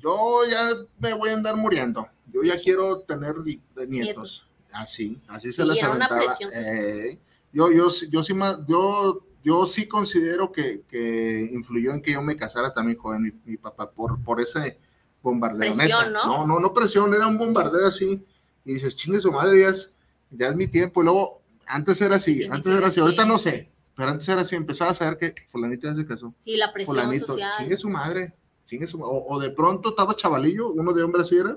yo 0.00 0.44
ya 0.48 0.70
me 0.98 1.12
voy 1.12 1.30
a 1.30 1.34
andar 1.34 1.56
muriendo, 1.56 2.08
yo 2.32 2.42
ya 2.42 2.56
quiero 2.56 3.00
tener 3.00 3.36
ni- 3.38 3.60
de 3.74 3.86
nietos. 3.86 4.46
Así, 4.72 5.18
así 5.28 5.52
se 5.52 5.62
Sí, 5.62 5.68
las 5.68 5.76
era 5.78 5.90
una 5.90 6.06
aventaba. 6.06 6.36
presión. 6.36 6.50
Eh, 6.54 7.18
yo, 7.52 7.72
yo, 7.72 7.90
sí- 7.90 8.08
yo 8.10 8.22
sí 8.22 8.32
más, 8.32 8.58
yo, 8.68 9.20
yo 9.42 9.66
sí 9.66 9.86
considero 9.86 10.52
que, 10.52 10.82
que 10.88 11.50
influyó 11.52 11.92
en 11.92 12.02
que 12.02 12.12
yo 12.12 12.22
me 12.22 12.36
casara 12.36 12.72
también 12.72 12.98
joven, 12.98 13.22
mi, 13.22 13.32
mi 13.44 13.56
papá, 13.56 13.90
por, 13.90 14.22
por 14.22 14.40
ese 14.40 14.78
bombardeo. 15.22 15.74
Presión. 15.74 16.12
¿no? 16.12 16.26
no, 16.26 16.46
no, 16.46 16.60
no 16.60 16.74
presión, 16.74 17.12
era 17.14 17.26
un 17.26 17.38
bombardeo 17.38 17.86
así. 17.86 18.24
Y 18.64 18.74
dices, 18.74 18.96
chingue 18.96 19.20
su 19.20 19.32
madre, 19.32 19.60
ya 19.60 19.68
es, 19.68 19.92
ya 20.30 20.48
es 20.48 20.54
mi 20.54 20.66
tiempo. 20.66 21.00
Y 21.00 21.04
luego, 21.04 21.40
antes 21.66 22.00
era 22.00 22.16
así, 22.16 22.44
antes 22.44 22.74
era 22.74 22.88
así, 22.88 23.00
ahorita 23.00 23.24
no 23.24 23.38
sé, 23.38 23.70
pero 23.94 24.10
antes 24.10 24.28
era 24.28 24.42
así, 24.42 24.56
empezaba 24.56 24.90
a 24.90 24.94
saber 24.94 25.16
que 25.16 25.34
fulanito 25.48 25.88
ya 25.88 25.94
se 25.94 26.06
casó. 26.06 26.34
Sí, 26.44 26.56
la 26.56 26.72
presión 26.72 26.96
Fulanito, 26.96 27.26
social. 27.26 27.52
chingue 27.58 27.76
su 27.76 27.88
madre, 27.88 28.34
chingue 28.66 28.86
su 28.86 29.00
o, 29.02 29.26
o 29.28 29.40
de 29.40 29.50
pronto 29.50 29.90
estaba 29.90 30.14
chavalillo, 30.14 30.70
uno 30.70 30.92
de 30.92 31.02
hombre 31.02 31.22
así 31.22 31.36
era, 31.36 31.56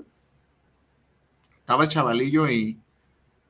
estaba 1.58 1.88
chavalillo 1.88 2.48
y 2.48 2.78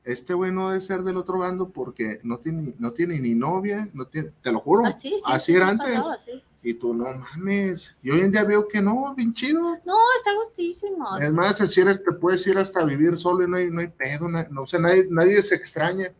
este 0.05 0.33
güey 0.33 0.51
no 0.51 0.69
debe 0.69 0.81
ser 0.81 1.01
del 1.01 1.17
otro 1.17 1.39
bando 1.39 1.69
porque 1.69 2.19
no 2.23 2.37
tiene, 2.37 2.73
no 2.79 2.93
tiene 2.93 3.19
ni 3.19 3.35
novia, 3.35 3.89
no 3.93 4.05
tiene, 4.07 4.31
te 4.41 4.51
lo 4.51 4.59
juro, 4.59 4.85
Así, 4.85 5.09
sí, 5.09 5.15
así 5.25 5.51
sí, 5.51 5.57
era 5.57 5.69
antes. 5.69 5.93
pasaba, 5.95 6.17
sí. 6.17 6.41
Y 6.63 6.73
tú, 6.75 6.93
no 6.95 7.05
mames, 7.13 7.95
y 8.01 8.09
hoy 8.09 8.21
en 8.21 8.31
día 8.31 8.43
veo 8.43 8.67
que 8.67 8.81
no, 8.81 9.13
bien 9.15 9.33
chido. 9.33 9.61
No, 9.85 9.97
está 10.17 10.33
gustísimo. 10.35 11.17
Es 11.17 11.31
más, 11.31 11.57
si 11.57 11.81
eres, 11.81 12.03
te 12.03 12.11
puedes 12.13 12.45
ir 12.47 12.57
hasta 12.57 12.83
vivir 12.83 13.17
solo 13.17 13.43
y 13.43 13.47
no 13.49 13.57
hay, 13.57 13.69
no 13.69 13.81
hay 13.81 13.87
pedo, 13.87 14.27
na- 14.29 14.47
no, 14.49 14.63
o 14.63 14.67
sea, 14.67 14.79
nadie, 14.79 15.05
nadie 15.11 15.43
se 15.43 15.53
extraña. 15.55 16.11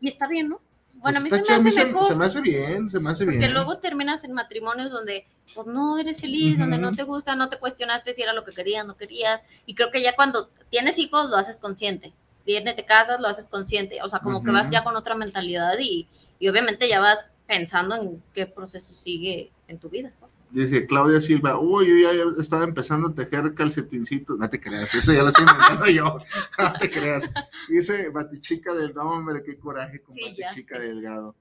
Y 0.00 0.08
está 0.08 0.26
bien, 0.26 0.48
¿no? 0.48 0.60
Bueno, 0.94 1.18
Pues 1.20 1.32
a 1.32 1.36
mí 1.38 1.42
se 1.42 1.42
chido, 1.44 1.62
me 1.62 1.68
hace 1.70 1.84
mejor. 1.86 2.08
se 2.08 2.14
me 2.16 2.24
hace 2.26 2.40
bien, 2.40 2.90
se 2.90 3.00
me 3.00 3.10
hace 3.10 3.24
Porque 3.24 3.38
bien. 3.38 3.54
luego 3.54 3.78
terminas 3.78 4.22
en 4.24 4.32
matrimonios 4.32 4.90
donde 4.90 5.26
pues 5.54 5.66
no 5.66 5.98
eres 5.98 6.20
feliz, 6.20 6.56
donde 6.58 6.78
no 6.78 6.94
te 6.94 7.02
gusta, 7.02 7.34
no 7.34 7.48
te 7.48 7.58
cuestionaste 7.58 8.14
si 8.14 8.22
era 8.22 8.32
lo 8.32 8.44
que 8.44 8.52
querías, 8.52 8.86
no 8.86 8.96
querías. 8.96 9.40
Y 9.66 9.74
creo 9.74 9.90
que 9.90 10.00
ya 10.02 10.14
cuando 10.14 10.48
tienes 10.70 10.98
hijos 10.98 11.28
lo 11.30 11.36
haces 11.36 11.56
consciente. 11.56 12.12
Tienes, 12.44 12.76
te 12.76 12.84
casas, 12.84 13.20
lo 13.20 13.28
haces 13.28 13.46
consciente. 13.48 14.02
O 14.02 14.08
sea, 14.08 14.20
como 14.20 14.42
que 14.42 14.50
vas 14.50 14.68
ya 14.70 14.82
con 14.84 14.96
otra 14.96 15.14
mentalidad 15.14 15.74
y, 15.80 16.08
y 16.38 16.48
obviamente 16.48 16.88
ya 16.88 17.00
vas 17.00 17.26
pensando 17.46 17.94
en 17.96 18.22
qué 18.34 18.46
proceso 18.46 18.92
sigue 18.94 19.52
en 19.68 19.78
tu 19.78 19.88
vida. 19.90 20.12
pues. 20.20 20.32
Dice 20.50 20.86
Claudia 20.86 21.18
Silva, 21.20 21.58
uy, 21.58 21.88
yo 22.02 22.12
ya 22.12 22.40
estaba 22.40 22.64
empezando 22.64 23.08
a 23.08 23.14
tejer 23.14 23.54
calcetincitos. 23.54 24.38
No 24.38 24.50
te 24.50 24.60
creas, 24.60 24.94
eso 24.94 25.12
ya 25.12 25.22
lo 25.22 25.28
estoy 25.28 25.46
inventando 25.50 25.86
yo. 25.86 26.18
No 26.58 26.72
te 26.78 26.90
creas. 26.90 27.30
Dice 27.68 28.10
Batichica 28.10 28.74
del 28.74 28.92
no, 28.94 29.02
hombre, 29.10 29.42
qué 29.42 29.58
coraje 29.58 30.02
con 30.02 30.14
Sí, 30.14 30.36
Batichica. 30.42 30.78
Delgado. 30.78 31.34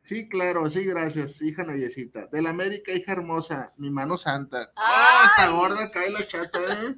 Sí, 0.00 0.28
claro, 0.28 0.68
sí, 0.68 0.84
gracias, 0.84 1.40
hija 1.42 1.62
Nayecita. 1.64 2.26
Del 2.26 2.46
América, 2.46 2.92
hija 2.92 3.12
hermosa, 3.12 3.72
mi 3.78 3.90
mano 3.90 4.16
santa. 4.18 4.70
Ah, 4.76 5.24
está 5.30 5.46
Ay. 5.46 5.52
gorda, 5.52 5.90
cae 5.90 6.10
la 6.10 6.26
chata, 6.26 6.58
¿eh? 6.58 6.94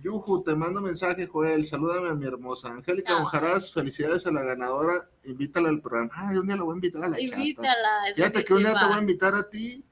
Yuju, 0.00 0.42
te 0.44 0.54
mando 0.54 0.80
mensaje, 0.80 1.26
Joel. 1.26 1.64
Salúdame 1.64 2.08
a 2.08 2.14
mi 2.14 2.26
hermosa. 2.26 2.68
Angélica. 2.68 3.16
Ojaraz, 3.22 3.72
felicidades 3.72 4.26
a 4.26 4.30
la 4.30 4.42
ganadora. 4.42 5.08
Invítala 5.24 5.68
al 5.68 5.80
programa. 5.80 6.10
Ah, 6.14 6.30
un 6.38 6.46
día 6.46 6.56
la 6.56 6.62
voy 6.62 6.74
a 6.74 6.76
invitar 6.76 7.04
a 7.04 7.08
la 7.08 7.16
chata. 7.18 7.36
Invítala. 7.38 8.08
lo 8.10 8.14
Fíjate 8.14 8.44
que 8.44 8.54
un 8.54 8.62
día 8.62 8.78
te 8.78 8.86
voy 8.86 8.96
a 8.96 9.00
invitar 9.00 9.34
a 9.34 9.48
ti, 9.50 9.84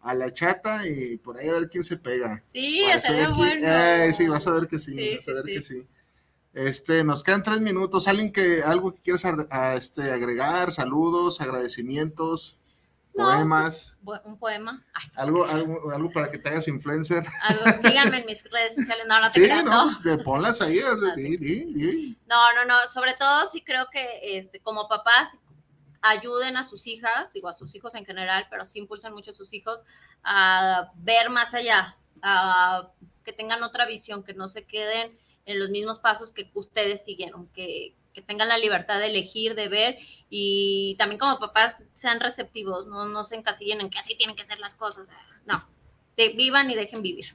a 0.00 0.14
la 0.14 0.32
chata 0.32 0.86
y 0.88 1.16
por 1.18 1.38
ahí 1.38 1.48
a 1.48 1.52
ver 1.52 1.68
quién 1.68 1.84
se 1.84 1.96
pega. 1.96 2.42
Sí, 2.52 2.84
hacer 2.86 3.22
aquí- 3.24 3.32
bueno. 3.38 3.60
Eh, 3.66 4.12
sí, 4.16 4.26
vas 4.28 4.46
a 4.46 4.50
ver 4.52 4.66
que 4.66 4.78
sí, 4.80 4.92
Sí, 4.94 5.16
vas 5.16 5.28
a 5.28 5.32
ver 5.32 5.44
sí, 5.44 5.52
que 5.54 5.62
sí. 5.62 5.86
Este, 6.54 7.04
nos 7.04 7.22
quedan 7.22 7.42
tres 7.42 7.60
minutos. 7.60 8.08
¿Alguien 8.08 8.32
que 8.32 8.62
algo 8.62 8.92
que 8.92 9.00
quieras 9.00 9.24
a- 9.50 9.74
este, 9.76 10.10
agregar? 10.10 10.72
Saludos, 10.72 11.40
agradecimientos, 11.40 12.58
No. 13.14 13.24
poemas, 13.26 13.94
Bu- 14.02 14.20
Un 14.24 14.38
poema. 14.38 14.82
Ay, 14.94 15.08
algo, 15.16 15.44
algo, 15.44 15.90
algo 15.92 16.10
para 16.12 16.30
que 16.30 16.38
te 16.38 16.48
hagas 16.48 16.66
influencer. 16.68 17.24
algo. 17.42 17.62
Síganme 17.82 18.18
en 18.20 18.26
mis 18.26 18.42
redes 18.50 18.74
sociales. 18.74 19.04
No, 19.06 19.20
no 19.20 19.28
te 19.30 19.40
Sí, 19.40 19.46
creas, 19.46 19.64
no, 19.64 19.70
¿no? 19.70 19.84
pues, 19.84 20.02
te 20.18 20.24
ponlas 20.24 20.60
ahí. 20.62 20.78
Ah, 20.84 21.14
di, 21.16 21.36
di, 21.36 21.64
di. 21.66 22.18
No, 22.26 22.52
no, 22.54 22.64
no. 22.64 22.88
Sobre 22.88 23.14
todo 23.14 23.46
sí 23.48 23.62
creo 23.62 23.86
que 23.92 24.38
este, 24.38 24.60
como 24.60 24.88
papás 24.88 25.28
ayuden 26.00 26.56
a 26.56 26.64
sus 26.64 26.86
hijas, 26.86 27.32
digo 27.32 27.48
a 27.48 27.54
sus 27.54 27.74
hijos 27.74 27.94
en 27.94 28.04
general, 28.04 28.46
pero 28.50 28.64
sí 28.64 28.78
impulsan 28.78 29.12
mucho 29.14 29.30
a 29.30 29.34
sus 29.34 29.52
hijos 29.52 29.84
a 30.24 30.90
ver 30.96 31.30
más 31.30 31.54
allá, 31.54 31.96
a 32.22 32.88
que 33.24 33.32
tengan 33.32 33.62
otra 33.62 33.86
visión, 33.86 34.24
que 34.24 34.34
no 34.34 34.48
se 34.48 34.64
queden 34.64 35.16
en 35.44 35.58
los 35.60 35.70
mismos 35.70 35.98
pasos 36.00 36.32
que 36.32 36.50
ustedes 36.54 37.04
siguieron, 37.04 37.46
que, 37.48 37.94
que 38.12 38.22
tengan 38.22 38.48
la 38.48 38.58
libertad 38.58 38.98
de 38.98 39.06
elegir, 39.06 39.54
de 39.54 39.68
ver 39.68 39.98
y 40.28 40.94
también 40.98 41.18
como 41.18 41.38
papás 41.38 41.76
sean 41.94 42.20
receptivos, 42.20 42.86
no, 42.86 43.06
no 43.06 43.24
se 43.24 43.36
encasillen 43.36 43.80
en 43.80 43.90
que 43.90 43.98
así 43.98 44.16
tienen 44.16 44.36
que 44.36 44.46
ser 44.46 44.58
las 44.58 44.74
cosas. 44.74 45.06
No, 45.46 45.64
vivan 46.16 46.70
y 46.70 46.74
dejen 46.74 47.02
vivir. 47.02 47.34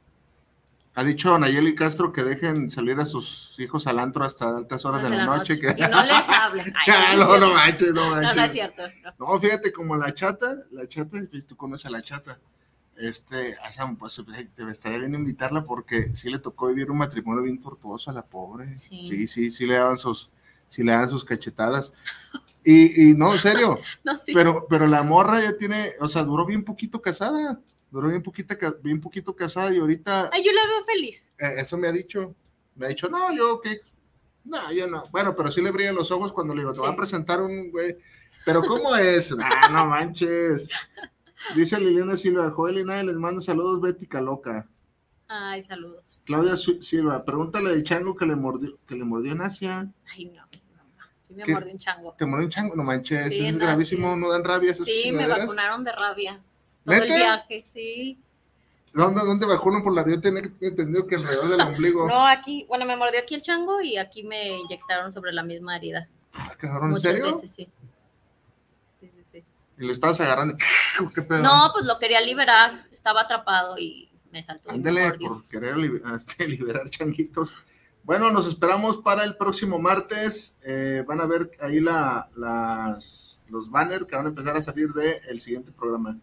Ha 0.95 1.03
dicho 1.03 1.38
Nayeli 1.38 1.75
Castro 1.75 2.11
que 2.11 2.23
dejen 2.23 2.71
salir 2.71 2.99
a 2.99 3.05
sus 3.05 3.53
hijos 3.59 3.86
al 3.86 3.99
antro 3.99 4.23
hasta 4.25 4.47
altas 4.57 4.84
horas 4.84 5.03
de 5.03 5.11
la, 5.11 5.25
noche. 5.25 5.59
que- 5.59 5.75
Y 5.78 5.82
no 5.82 6.03
les 6.03 6.28
hablen. 6.28 6.65
Ay, 6.88 6.93
Ah, 6.95 7.15
no, 7.15 7.38
no 7.38 7.53
manches, 7.53 7.93
no 7.93 8.05
no, 8.05 8.11
manches. 8.15 8.36
no 8.36 8.43
es 8.43 8.51
cierto. 8.51 8.84
no. 9.19 9.34
No, 9.34 9.39
fíjate, 9.39 9.71
como 9.71 9.95
la 9.95 10.11
chata, 10.15 10.57
la 10.71 10.88
chata, 10.88 11.19
pues, 11.30 11.45
tú 11.45 11.55
conoces 11.55 11.86
a 11.86 11.91
la 11.91 12.01
chata. 12.01 12.39
Este, 12.95 13.55
pues 13.99 14.19
te 14.55 14.71
estaría 14.71 14.97
bien 14.97 15.13
invitarla 15.13 15.63
porque 15.65 16.15
sí 16.15 16.32
le 16.32 16.39
tocó 16.39 16.67
vivir 16.69 16.89
un 16.89 16.97
matrimonio 16.97 17.43
bien 17.43 17.59
tortuoso 17.61 18.09
a 18.09 18.13
la 18.13 18.25
pobre. 18.25 18.75
Sí. 18.80 19.05
Sí, 19.07 19.28
sí, 19.28 19.51
sí, 19.51 19.67
le 19.67 19.75
daban 19.75 19.99
sus, 19.99 20.32
sí 20.70 20.84
le 20.84 20.91
daban 20.91 21.09
sus 21.09 21.24
cachetadas. 21.26 21.93
Y, 22.63 23.09
y 23.11 23.13
no, 23.13 23.34
en 23.34 23.39
serio, 23.39 23.80
No, 24.03 24.18
sí. 24.18 24.34
pero, 24.34 24.65
pero 24.70 24.88
la 24.88 25.03
morra 25.03 25.39
ya 25.41 25.57
tiene, 25.57 25.91
o 25.99 26.09
sea, 26.09 26.24
duró 26.24 26.45
bien 26.45 26.63
poquito 26.63 27.01
casada, 27.01 27.59
duró 27.91 28.09
bien 28.09 28.22
poquito, 28.22 28.55
bien 28.84 28.99
poquito 28.99 29.36
casada 29.36 29.74
y 29.74 29.80
ahorita 29.80 30.30
Ay, 30.34 30.43
yo 30.45 30.51
la 30.51 30.61
veo 30.65 30.86
feliz. 30.86 31.34
eh, 31.39 31.55
eso 31.59 31.78
me 31.78 31.88
ha 31.88 31.91
dicho, 31.91 32.36
me 32.76 32.86
ha 32.86 32.89
dicho, 32.89 33.07
no, 33.09 33.34
yo 33.34 33.61
que, 33.61 33.80
no, 34.43 34.72
yo 34.74 34.88
no. 34.88 35.03
Bueno, 35.11 35.36
pero 35.36 35.51
sí 35.51 35.61
le 35.61 35.72
brillan 35.72 35.95
los 35.95 36.11
ojos 36.11 36.34
cuando 36.34 36.53
le 36.53 36.61
digo, 36.61 36.74
te 36.74 36.80
va 36.82 36.88
a 36.89 36.91
Sí. 36.91 36.97
presentar 36.97 37.41
un 37.41 37.72
güey. 37.72 37.95
Pero 38.45 38.61
¿cómo 38.63 38.95
es? 38.95 39.36
Ah, 39.41 39.70
no 39.72 39.86
manches. 39.88 40.68
Dice 41.55 41.80
Liliana 41.80 42.15
Silva, 42.18 42.49
Joel 42.51 42.80
y 42.80 42.84
nadie 42.84 43.03
les 43.03 43.15
manda 43.18 43.41
saludos, 43.41 43.80
Bética 43.82 44.20
loca. 44.22 44.68
Ay, 45.28 45.63
saludos. 45.63 46.19
Claudia 46.25 46.55
Silva, 46.55 47.23
pregúntale 47.25 47.71
del 47.71 47.84
chango 47.84 48.15
que 48.15 48.25
le 48.25 48.36
mordió, 48.36 48.78
que 48.88 48.95
le 48.95 49.03
mordió 49.03 49.32
en 49.34 49.41
Asia. 49.41 49.88
Ay, 50.13 50.25
no. 50.25 50.43
Sí 51.28 51.34
me 51.34 51.45
mordió 51.45 51.73
un 51.73 51.80
chango. 51.80 52.15
¿Te 52.17 52.25
mordió 52.25 52.45
un 52.45 52.51
chango? 52.51 52.75
No 52.75 52.84
manches, 52.84 53.34
Sí, 53.34 53.45
es 53.45 53.57
gravísimo, 53.57 54.07
Asia. 54.07 54.19
no 54.21 54.32
dan 54.32 54.45
rabia 54.45 54.71
esas 54.71 54.86
Sí, 54.86 55.11
me 55.11 55.28
vacunaron 55.28 55.84
de 55.84 55.91
rabia. 55.91 56.41
Todo 56.86 56.95
el 56.95 57.05
viaje, 57.05 57.65
sí. 57.67 58.17
¿Dónde, 58.93 59.21
¿Dónde 59.25 59.45
vacunan 59.45 59.84
por 59.84 59.93
la 59.93 60.07
Yo 60.07 60.19
tenía 60.21 60.41
entendido 60.61 61.05
que 61.05 61.15
alrededor 61.15 61.49
del 61.49 61.61
ombligo. 61.61 62.07
No, 62.07 62.25
aquí, 62.25 62.65
bueno, 62.69 62.86
me 62.86 62.95
mordió 62.95 63.19
aquí 63.19 63.36
el 63.36 63.41
chango 63.41 63.82
y 63.82 63.97
aquí 63.97 64.23
me 64.23 64.57
inyectaron 64.57 65.11
sobre 65.11 65.34
la 65.34 65.43
misma 65.43 65.75
herida. 65.75 66.07
Ah, 66.34 66.53
¿En 66.61 66.99
serio? 66.99 67.25
veces, 67.36 67.51
sí. 67.51 67.67
Sí, 69.01 69.11
sí, 69.13 69.23
sí. 69.32 69.43
Y 69.78 69.86
lo 69.86 69.91
estabas 69.91 70.19
agarrando. 70.21 70.55
¿Qué 71.13 71.21
pedo? 71.21 71.43
No, 71.43 71.71
pues 71.73 71.86
lo 71.86 71.99
quería 71.99 72.21
liberar, 72.21 72.88
estaba 72.91 73.21
atrapado 73.21 73.78
y 73.78 74.07
me 74.32 74.43
saltó. 74.43 74.69
Ándele 74.69 75.13
por 75.13 75.47
querer 75.47 75.75
este, 76.15 76.47
liberar 76.47 76.89
changuitos. 76.89 77.55
Bueno, 78.03 78.32
nos 78.32 78.47
esperamos 78.47 78.97
para 78.97 79.23
el 79.23 79.36
próximo 79.36 79.80
martes. 79.80 80.55
Eh, 80.63 81.03
van 81.07 81.19
a 81.19 81.25
ver 81.25 81.51
ahí 81.59 81.80
la, 81.80 82.30
las, 82.36 83.41
los 83.49 83.69
banners 83.69 84.05
que 84.05 84.15
van 84.15 84.28
a 84.28 84.30
empezar 84.30 84.55
a 84.55 84.61
salir 84.61 84.89
del 84.89 85.41
siguiente 85.41 85.71
programa. 85.71 86.17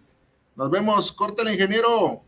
Nos 0.56 0.70
vemos. 0.70 1.12
Corta 1.12 1.42
el 1.42 1.52
ingeniero. 1.52 2.24